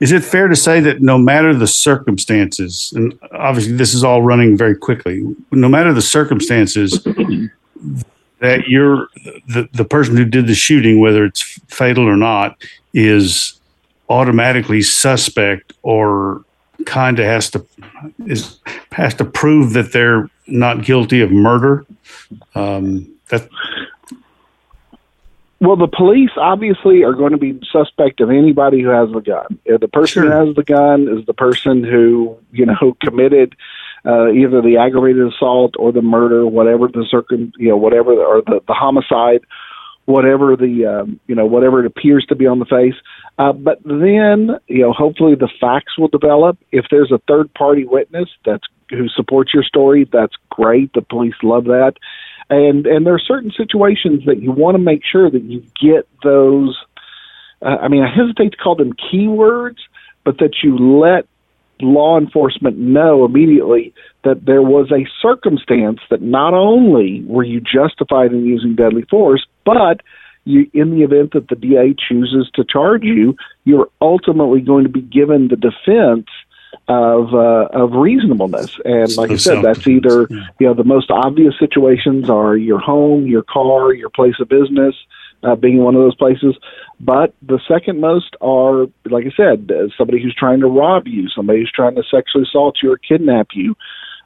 Is 0.00 0.10
it 0.10 0.24
fair 0.24 0.48
to 0.48 0.56
say 0.56 0.80
that 0.80 1.00
no 1.00 1.16
matter 1.16 1.54
the 1.54 1.66
circumstances, 1.66 2.92
and 2.96 3.16
obviously 3.32 3.74
this 3.74 3.94
is 3.94 4.02
all 4.02 4.22
running 4.22 4.56
very 4.56 4.76
quickly, 4.76 5.22
no 5.52 5.68
matter 5.68 5.92
the 5.92 6.02
circumstances, 6.02 7.04
that 8.40 8.66
you're 8.66 9.06
the, 9.46 9.68
the 9.72 9.84
person 9.84 10.16
who 10.16 10.24
did 10.24 10.48
the 10.48 10.54
shooting, 10.54 10.98
whether 10.98 11.24
it's 11.24 11.40
fatal 11.68 12.08
or 12.08 12.16
not, 12.16 12.56
is 12.92 13.60
automatically 14.08 14.82
suspect 14.82 15.72
or 15.82 16.44
kind 16.84 17.20
of 17.20 17.24
has 17.24 17.48
to 17.50 17.64
is 18.26 18.58
has 18.90 19.14
to 19.14 19.24
prove 19.24 19.72
that 19.72 19.92
they're 19.92 20.28
not 20.48 20.82
guilty 20.84 21.20
of 21.20 21.30
murder. 21.30 21.86
Um, 22.56 23.08
that 23.28 23.48
Well, 25.62 25.76
the 25.76 25.86
police 25.86 26.32
obviously 26.36 27.04
are 27.04 27.12
going 27.12 27.30
to 27.30 27.38
be 27.38 27.60
suspect 27.70 28.20
of 28.20 28.30
anybody 28.30 28.82
who 28.82 28.88
has 28.88 29.10
the 29.12 29.20
gun. 29.20 29.60
The 29.64 29.86
person 29.86 30.24
who 30.24 30.30
has 30.30 30.56
the 30.56 30.64
gun 30.64 31.06
is 31.06 31.24
the 31.24 31.34
person 31.34 31.84
who 31.84 32.36
you 32.50 32.66
know 32.66 32.96
committed 33.00 33.54
uh, 34.04 34.32
either 34.32 34.60
the 34.60 34.76
aggravated 34.76 35.24
assault 35.32 35.74
or 35.78 35.92
the 35.92 36.02
murder, 36.02 36.44
whatever 36.48 36.88
the 36.88 37.06
circum, 37.08 37.52
you 37.58 37.68
know, 37.68 37.76
whatever 37.76 38.12
or 38.12 38.42
the, 38.42 38.60
the 38.66 38.74
homicide, 38.74 39.42
whatever 40.06 40.56
the 40.56 40.84
um, 40.84 41.20
you 41.28 41.36
know 41.36 41.46
whatever 41.46 41.78
it 41.78 41.86
appears 41.86 42.26
to 42.26 42.34
be 42.34 42.48
on 42.48 42.58
the 42.58 42.64
face. 42.64 43.00
Uh, 43.38 43.52
but 43.52 43.80
then 43.84 44.58
you 44.66 44.80
know, 44.80 44.92
hopefully 44.92 45.36
the 45.36 45.48
facts 45.60 45.96
will 45.96 46.08
develop. 46.08 46.58
If 46.72 46.86
there's 46.90 47.12
a 47.12 47.20
third 47.28 47.54
party 47.54 47.84
witness 47.84 48.28
that's 48.44 48.64
who 48.90 49.08
supports 49.10 49.54
your 49.54 49.62
story, 49.62 50.08
that's 50.12 50.34
great. 50.50 50.92
The 50.92 51.02
police 51.02 51.36
love 51.44 51.66
that 51.66 51.94
and 52.50 52.86
and 52.86 53.06
there 53.06 53.14
are 53.14 53.20
certain 53.20 53.52
situations 53.56 54.24
that 54.26 54.42
you 54.42 54.52
want 54.52 54.74
to 54.74 54.78
make 54.78 55.02
sure 55.04 55.30
that 55.30 55.42
you 55.42 55.64
get 55.80 56.08
those. 56.22 56.76
Uh, 57.60 57.76
I 57.82 57.88
mean, 57.88 58.02
I 58.02 58.08
hesitate 58.14 58.52
to 58.52 58.56
call 58.56 58.76
them 58.76 58.92
keywords, 58.92 59.78
but 60.24 60.38
that 60.38 60.56
you 60.62 60.76
let 60.76 61.26
law 61.80 62.18
enforcement 62.18 62.78
know 62.78 63.24
immediately 63.24 63.92
that 64.24 64.44
there 64.44 64.62
was 64.62 64.90
a 64.92 65.06
circumstance 65.20 65.98
that 66.10 66.22
not 66.22 66.54
only 66.54 67.24
were 67.26 67.42
you 67.42 67.60
justified 67.60 68.32
in 68.32 68.44
using 68.44 68.76
deadly 68.76 69.02
force, 69.10 69.44
but 69.64 70.00
you, 70.44 70.70
in 70.72 70.90
the 70.90 71.02
event 71.02 71.32
that 71.32 71.48
the 71.48 71.56
DA 71.56 71.94
chooses 72.08 72.50
to 72.54 72.64
charge 72.64 73.02
you, 73.02 73.36
you're 73.64 73.88
ultimately 74.00 74.60
going 74.60 74.84
to 74.84 74.90
be 74.90 75.00
given 75.00 75.48
the 75.48 75.56
defense 75.56 76.26
of 76.88 77.34
uh, 77.34 77.68
of 77.72 77.92
reasonableness. 77.92 78.78
And 78.84 79.14
like 79.16 79.30
I 79.30 79.36
said, 79.36 79.62
that's 79.62 79.86
either 79.86 80.26
you 80.30 80.66
know 80.66 80.74
the 80.74 80.84
most 80.84 81.10
obvious 81.10 81.54
situations 81.58 82.28
are 82.28 82.56
your 82.56 82.78
home, 82.78 83.26
your 83.26 83.42
car, 83.42 83.92
your 83.92 84.10
place 84.10 84.34
of 84.40 84.48
business, 84.48 84.94
uh, 85.42 85.54
being 85.54 85.78
one 85.78 85.94
of 85.94 86.02
those 86.02 86.16
places. 86.16 86.56
But 87.00 87.34
the 87.42 87.60
second 87.68 88.00
most 88.00 88.36
are, 88.40 88.86
like 89.06 89.26
I 89.26 89.32
said, 89.36 89.70
uh, 89.70 89.88
somebody 89.96 90.22
who's 90.22 90.34
trying 90.34 90.60
to 90.60 90.66
rob 90.66 91.06
you, 91.06 91.28
somebody 91.28 91.60
who's 91.60 91.72
trying 91.74 91.94
to 91.96 92.02
sexually 92.10 92.44
assault 92.44 92.78
you 92.82 92.92
or 92.92 92.98
kidnap 92.98 93.48
you. 93.54 93.76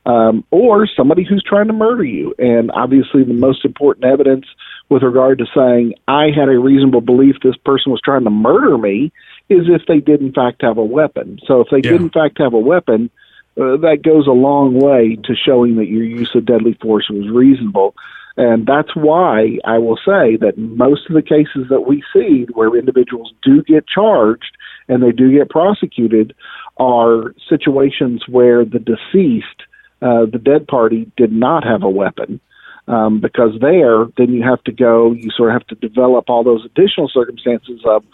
Um, 0.05 0.45
or 0.53 0.87
somebody 0.87 1.25
who's 1.25 1.43
trying 1.43 1.67
to 1.67 1.73
murder 1.73 2.05
you. 2.05 2.33
And 2.39 2.71
obviously, 2.71 3.25
the 3.25 3.35
most 3.35 3.65
important 3.65 4.05
evidence 4.05 4.47
with 4.89 5.03
regard 5.03 5.39
to 5.39 5.47
saying, 5.53 5.95
I 6.07 6.27
had 6.27 6.49
a 6.49 6.61
reasonable 6.61 7.01
belief 7.01 7.35
this 7.43 7.57
person 7.65 7.91
was 7.91 8.01
trying 8.05 8.23
to 8.23 8.31
murder 8.31 8.79
me 8.79 9.11
is 9.49 9.67
if 9.69 9.83
they 9.87 10.01
did, 10.01 10.21
in 10.21 10.33
fact, 10.33 10.63
have 10.63 10.79
a 10.79 10.85
weapon. 10.85 11.39
So 11.47 11.61
if 11.61 11.69
they 11.71 11.81
did, 11.81 12.01
in 12.01 12.11
fact, 12.11 12.39
have 12.39 12.55
a 12.55 12.59
weapon, 12.59 13.11
uh, 13.59 13.77
that 13.79 14.03
goes 14.03 14.27
a 14.27 14.33
long 14.33 14.75
way 14.75 15.17
to 15.25 15.35
showing 15.35 15.77
that 15.77 15.87
your 15.87 16.05
use 16.05 16.31
of 16.35 16.45
deadly 16.45 16.77
force 16.81 17.09
was 17.09 17.29
reasonable. 17.29 17.95
And 18.37 18.67
that's 18.67 18.95
why 18.95 19.59
I 19.65 19.79
will 19.79 19.97
say 19.97 20.37
that 20.37 20.59
most 20.59 21.09
of 21.09 21.15
the 21.15 21.23
cases 21.23 21.69
that 21.71 21.83
we 21.83 22.03
see 22.13 22.47
where 22.53 22.77
individuals 22.77 23.33
do 23.43 23.63
get 23.63 23.87
charged 23.87 24.57
and 24.89 25.03
they 25.03 25.13
do 25.13 25.33
get 25.33 25.49
prosecuted 25.49 26.35
are 26.77 27.35
situations 27.49 28.25
where 28.29 28.65
the 28.65 28.79
deceased, 28.79 29.63
uh, 30.03 30.27
the 30.31 30.41
dead 30.43 30.69
party, 30.69 31.11
did 31.17 31.33
not 31.33 31.65
have 31.65 31.83
a 31.83 31.89
weapon. 31.89 32.41
Um, 32.89 33.21
because 33.21 33.59
there, 33.61 34.05
then 34.17 34.33
you 34.33 34.45
have 34.45 34.63
to 34.65 34.71
go, 34.71 35.11
you 35.13 35.31
sort 35.37 35.51
of 35.51 35.55
have 35.55 35.67
to 35.69 35.89
develop 35.89 36.31
all 36.31 36.45
those 36.45 36.65
additional 36.65 37.09
circumstances 37.09 37.81
of 37.85 38.05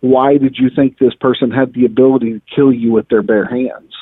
why 0.00 0.36
did 0.38 0.56
you 0.58 0.70
think 0.70 0.98
this 0.98 1.14
person 1.14 1.50
had 1.50 1.72
the 1.72 1.84
ability 1.84 2.32
to 2.34 2.42
kill 2.54 2.72
you 2.72 2.92
with 2.92 3.08
their 3.08 3.22
bare 3.22 3.46
hands? 3.46 3.92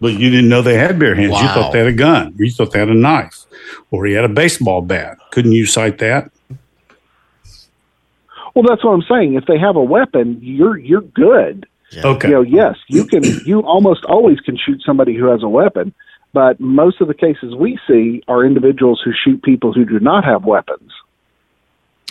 But 0.00 0.14
you 0.14 0.30
didn't 0.30 0.48
know 0.48 0.62
they 0.62 0.78
had 0.78 0.98
bare 0.98 1.14
hands. 1.14 1.40
You 1.40 1.46
thought 1.46 1.72
they 1.72 1.78
had 1.78 1.86
a 1.86 1.92
gun, 1.92 2.34
you 2.36 2.50
thought 2.50 2.72
they 2.72 2.80
had 2.80 2.88
a 2.88 2.94
knife, 2.94 3.44
or 3.92 4.04
he 4.04 4.14
had 4.14 4.24
a 4.24 4.28
baseball 4.28 4.82
bat. 4.82 5.16
Couldn't 5.30 5.52
you 5.52 5.64
cite 5.64 5.98
that? 5.98 6.32
Well, 8.54 8.64
that's 8.68 8.84
what 8.84 8.92
I'm 8.92 9.02
saying. 9.02 9.34
If 9.34 9.46
they 9.46 9.58
have 9.58 9.76
a 9.76 9.82
weapon, 9.82 10.40
you're 10.42 10.76
you're 10.76 11.02
good. 11.02 11.66
Okay. 11.96 12.28
You 12.28 12.34
know, 12.34 12.40
yes, 12.42 12.76
you 12.88 13.04
can. 13.04 13.22
You 13.46 13.60
almost 13.60 14.04
always 14.04 14.40
can 14.40 14.56
shoot 14.56 14.82
somebody 14.84 15.14
who 15.16 15.26
has 15.26 15.44
a 15.44 15.48
weapon, 15.48 15.94
but 16.32 16.58
most 16.58 17.00
of 17.00 17.06
the 17.06 17.14
cases 17.14 17.54
we 17.54 17.78
see 17.86 18.22
are 18.26 18.44
individuals 18.44 19.00
who 19.04 19.12
shoot 19.12 19.40
people 19.42 19.72
who 19.72 19.84
do 19.84 20.00
not 20.00 20.24
have 20.24 20.44
weapons. 20.44 20.90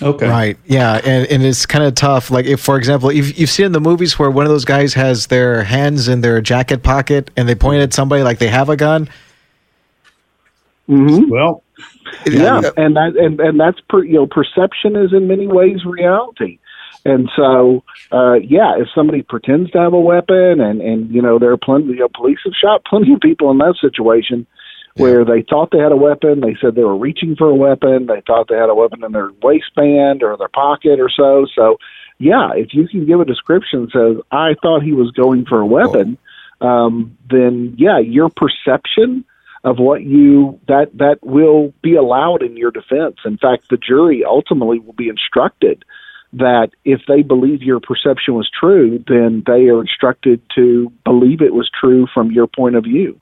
Okay. 0.01 0.27
Right. 0.27 0.57
Yeah, 0.65 0.99
and 1.03 1.27
and 1.27 1.43
it's 1.43 1.65
kind 1.65 1.83
of 1.83 1.93
tough. 1.95 2.31
Like 2.31 2.45
if, 2.45 2.59
for 2.59 2.77
example, 2.77 3.11
you've 3.11 3.37
you've 3.37 3.49
seen 3.49 3.67
in 3.67 3.71
the 3.71 3.79
movies 3.79 4.17
where 4.17 4.31
one 4.31 4.45
of 4.45 4.51
those 4.51 4.65
guys 4.65 4.93
has 4.95 5.27
their 5.27 5.63
hands 5.63 6.07
in 6.07 6.21
their 6.21 6.41
jacket 6.41 6.81
pocket 6.81 7.29
and 7.37 7.47
they 7.47 7.55
point 7.55 7.81
at 7.81 7.93
somebody 7.93 8.23
like 8.23 8.39
they 8.39 8.47
have 8.47 8.69
a 8.69 8.75
gun. 8.75 9.09
Mm-hmm. 10.89 11.29
Well, 11.29 11.63
yeah, 12.25 12.61
and 12.77 12.95
that 12.95 13.15
and 13.17 13.39
and 13.39 13.59
that's 13.59 13.79
per, 13.89 14.03
you 14.03 14.13
know 14.13 14.27
perception 14.27 14.95
is 14.95 15.13
in 15.13 15.27
many 15.27 15.47
ways 15.47 15.85
reality, 15.85 16.57
and 17.05 17.29
so 17.35 17.83
uh, 18.11 18.33
yeah, 18.33 18.73
if 18.77 18.87
somebody 18.93 19.21
pretends 19.21 19.69
to 19.71 19.79
have 19.79 19.93
a 19.93 19.99
weapon 19.99 20.59
and 20.59 20.81
and 20.81 21.13
you 21.13 21.21
know 21.21 21.37
there 21.37 21.51
are 21.51 21.57
plenty 21.57 21.87
you 21.87 21.99
know 21.99 22.09
police 22.13 22.39
have 22.43 22.53
shot 22.53 22.83
plenty 22.85 23.13
of 23.13 23.19
people 23.19 23.51
in 23.51 23.59
that 23.59 23.75
situation 23.79 24.47
where 24.97 25.23
they 25.23 25.43
thought 25.49 25.71
they 25.71 25.79
had 25.79 25.91
a 25.91 25.97
weapon, 25.97 26.41
they 26.41 26.55
said 26.61 26.75
they 26.75 26.83
were 26.83 26.97
reaching 26.97 27.35
for 27.35 27.49
a 27.49 27.55
weapon, 27.55 28.07
they 28.07 28.21
thought 28.27 28.47
they 28.49 28.57
had 28.57 28.69
a 28.69 28.75
weapon 28.75 29.03
in 29.03 29.11
their 29.11 29.31
waistband 29.41 30.23
or 30.23 30.35
their 30.37 30.49
pocket 30.49 30.99
or 30.99 31.09
so. 31.09 31.45
So 31.55 31.77
yeah, 32.19 32.49
if 32.55 32.73
you 32.73 32.87
can 32.87 33.05
give 33.05 33.19
a 33.19 33.25
description 33.25 33.85
that 33.85 33.91
says 33.91 34.23
I 34.31 34.55
thought 34.61 34.83
he 34.83 34.93
was 34.93 35.11
going 35.11 35.45
for 35.45 35.59
a 35.59 35.65
weapon, 35.65 36.17
um, 36.59 37.17
then 37.29 37.75
yeah, 37.77 37.99
your 37.99 38.29
perception 38.29 39.25
of 39.63 39.77
what 39.77 40.01
you 40.01 40.59
that 40.67 40.97
that 40.97 41.19
will 41.21 41.73
be 41.81 41.95
allowed 41.95 42.43
in 42.43 42.57
your 42.57 42.71
defense. 42.71 43.17
In 43.25 43.37
fact, 43.37 43.69
the 43.69 43.77
jury 43.77 44.23
ultimately 44.25 44.79
will 44.79 44.93
be 44.93 45.07
instructed 45.07 45.85
that 46.33 46.69
if 46.85 47.01
they 47.07 47.21
believe 47.21 47.61
your 47.61 47.79
perception 47.79 48.33
was 48.33 48.49
true, 48.57 49.03
then 49.07 49.43
they 49.45 49.67
are 49.67 49.81
instructed 49.81 50.41
to 50.55 50.91
believe 51.03 51.41
it 51.41 51.53
was 51.53 51.69
true 51.79 52.07
from 52.13 52.31
your 52.31 52.47
point 52.47 52.75
of 52.75 52.83
view. 52.83 53.19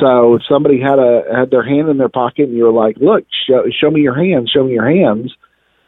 So 0.00 0.34
if 0.34 0.42
somebody 0.48 0.80
had 0.80 0.98
a 0.98 1.22
had 1.34 1.50
their 1.50 1.64
hand 1.64 1.88
in 1.88 1.98
their 1.98 2.08
pocket 2.08 2.48
and 2.48 2.56
you 2.56 2.64
were 2.64 2.72
like, 2.72 2.96
"Look, 2.98 3.24
show, 3.46 3.64
show 3.70 3.90
me 3.90 4.00
your 4.00 4.14
hands, 4.14 4.50
show 4.50 4.64
me 4.64 4.72
your 4.72 4.88
hands," 4.88 5.34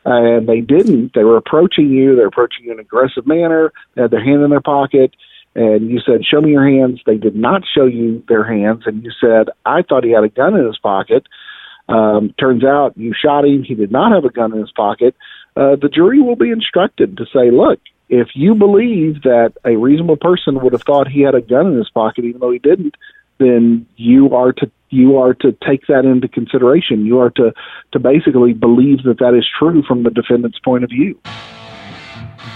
and 0.05 0.49
they 0.49 0.61
didn't, 0.61 1.13
they 1.15 1.25
were 1.25 1.37
approaching 1.37 1.91
you, 1.91 2.17
they're 2.17 2.27
approaching 2.27 2.65
you 2.65 2.73
in 2.73 2.79
an 2.79 2.85
aggressive 2.85 3.27
manner, 3.27 3.73
they 3.95 4.03
had 4.03 4.11
their 4.11 4.25
hand 4.25 4.43
in 4.43 4.51
their 4.51 4.61
pocket, 4.61 5.15
and 5.55 5.91
you 5.91 6.01
said, 6.01 6.25
"Show 6.25 6.41
me 6.41 6.51
your 6.51 6.67
hands." 6.67 7.01
They 7.07 7.17
did 7.17 7.37
not 7.37 7.63
show 7.75 7.87
you 7.87 8.23
their 8.29 8.45
hands, 8.45 8.83
and 8.87 9.03
you 9.03 9.11
said, 9.21 9.51
"I 9.65 9.83
thought 9.83 10.05
he 10.05 10.13
had 10.13 10.25
a 10.25 10.29
gun 10.29 10.55
in 10.55 10.67
his 10.67 10.79
pocket." 10.79 11.27
Um, 11.89 12.35
turns 12.39 12.65
out 12.65 12.97
you 12.97 13.13
shot 13.15 13.45
him; 13.45 13.63
he 13.63 13.75
did 13.75 13.91
not 13.91 14.13
have 14.13 14.25
a 14.25 14.31
gun 14.31 14.53
in 14.53 14.61
his 14.61 14.73
pocket. 14.73 15.15
Uh, 15.57 15.77
the 15.77 15.89
jury 15.89 16.21
will 16.21 16.37
be 16.37 16.51
instructed 16.51 17.17
to 17.17 17.27
say, 17.27 17.51
"Look, 17.51 17.81
if 18.09 18.29
you 18.35 18.55
believe 18.55 19.23
that 19.23 19.55
a 19.65 19.77
reasonable 19.77 20.17
person 20.17 20.61
would 20.61 20.73
have 20.73 20.83
thought 20.83 21.09
he 21.09 21.23
had 21.23 21.35
a 21.35 21.41
gun 21.41 21.67
in 21.67 21.77
his 21.77 21.91
pocket, 21.91 22.25
even 22.25 22.41
though 22.41 22.51
he 22.51 22.59
didn't, 22.59 22.97
then 23.39 23.87
you 23.97 24.35
are 24.35 24.53
to 24.53 24.71
you 24.91 25.19
are 25.19 25.35
to 25.35 25.53
take 25.67 25.87
that 25.87 26.05
into 26.05 26.29
consideration. 26.29 27.05
You 27.05 27.19
are 27.21 27.31
to 27.31 27.53
to 27.93 27.99
basically 27.99 28.53
believe 28.53 29.03
that 29.05 29.19
that 29.19 29.35
is 29.35 29.47
true 29.59 29.83
from 29.87 30.03
the 30.03 30.11
defendant's 30.11 30.59
point 30.59 30.85
of 30.85 30.91
view." 30.91 31.19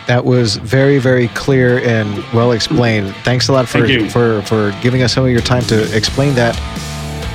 That 0.09 0.25
was 0.25 0.57
very, 0.57 0.99
very 0.99 1.29
clear 1.29 1.79
and 1.79 2.25
well 2.35 2.53
explained. 2.53 3.15
Thanks 3.25 3.49
a 3.49 3.53
lot 3.53 3.69
for 3.69 3.87
Thank 3.87 4.11
for 4.11 4.43
for 4.43 4.75
giving 4.83 5.03
us 5.03 5.13
some 5.13 5.25
of 5.25 5.31
your 5.31 5.41
time 5.41 5.63
to 5.65 5.97
explain 5.97 6.35
that. 6.35 6.57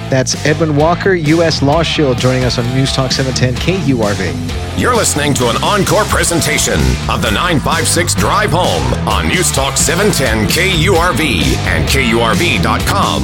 That's 0.09 0.35
Edwin 0.45 0.75
Walker, 0.75 1.13
U.S. 1.13 1.61
Law 1.61 1.83
Shield, 1.83 2.17
joining 2.17 2.43
us 2.43 2.57
on 2.57 2.65
News 2.75 2.91
Talk 2.93 3.11
710 3.11 3.55
KURV. 3.55 4.79
You're 4.79 4.95
listening 4.95 5.33
to 5.35 5.49
an 5.49 5.57
encore 5.63 6.05
presentation 6.05 6.79
of 7.09 7.21
the 7.21 7.31
956 7.31 8.15
Drive 8.15 8.51
Home 8.51 9.07
on 9.07 9.27
News 9.27 9.51
Talk 9.51 9.75
710 9.75 10.47
KURV 10.47 11.41
and 11.67 11.87
KURV.com. 11.89 13.23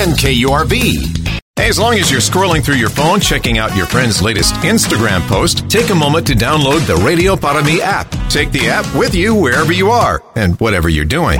KURV. 0.09 1.41
Hey, 1.55 1.69
as 1.69 1.77
long 1.77 1.93
as 1.95 2.09
you're 2.09 2.21
scrolling 2.21 2.63
through 2.63 2.75
your 2.75 2.89
phone, 2.89 3.19
checking 3.19 3.59
out 3.59 3.75
your 3.75 3.85
friend's 3.85 4.21
latest 4.21 4.55
Instagram 4.55 5.21
post, 5.27 5.69
take 5.69 5.89
a 5.91 5.95
moment 5.95 6.25
to 6.27 6.33
download 6.33 6.87
the 6.87 6.95
Radio 7.05 7.35
Para 7.35 7.63
Mi 7.63 7.81
app. 7.81 8.09
Take 8.29 8.51
the 8.51 8.67
app 8.67 8.85
with 8.95 9.13
you 9.13 9.35
wherever 9.35 9.71
you 9.71 9.91
are 9.91 10.23
and 10.35 10.59
whatever 10.59 10.89
you're 10.89 11.05
doing. 11.05 11.39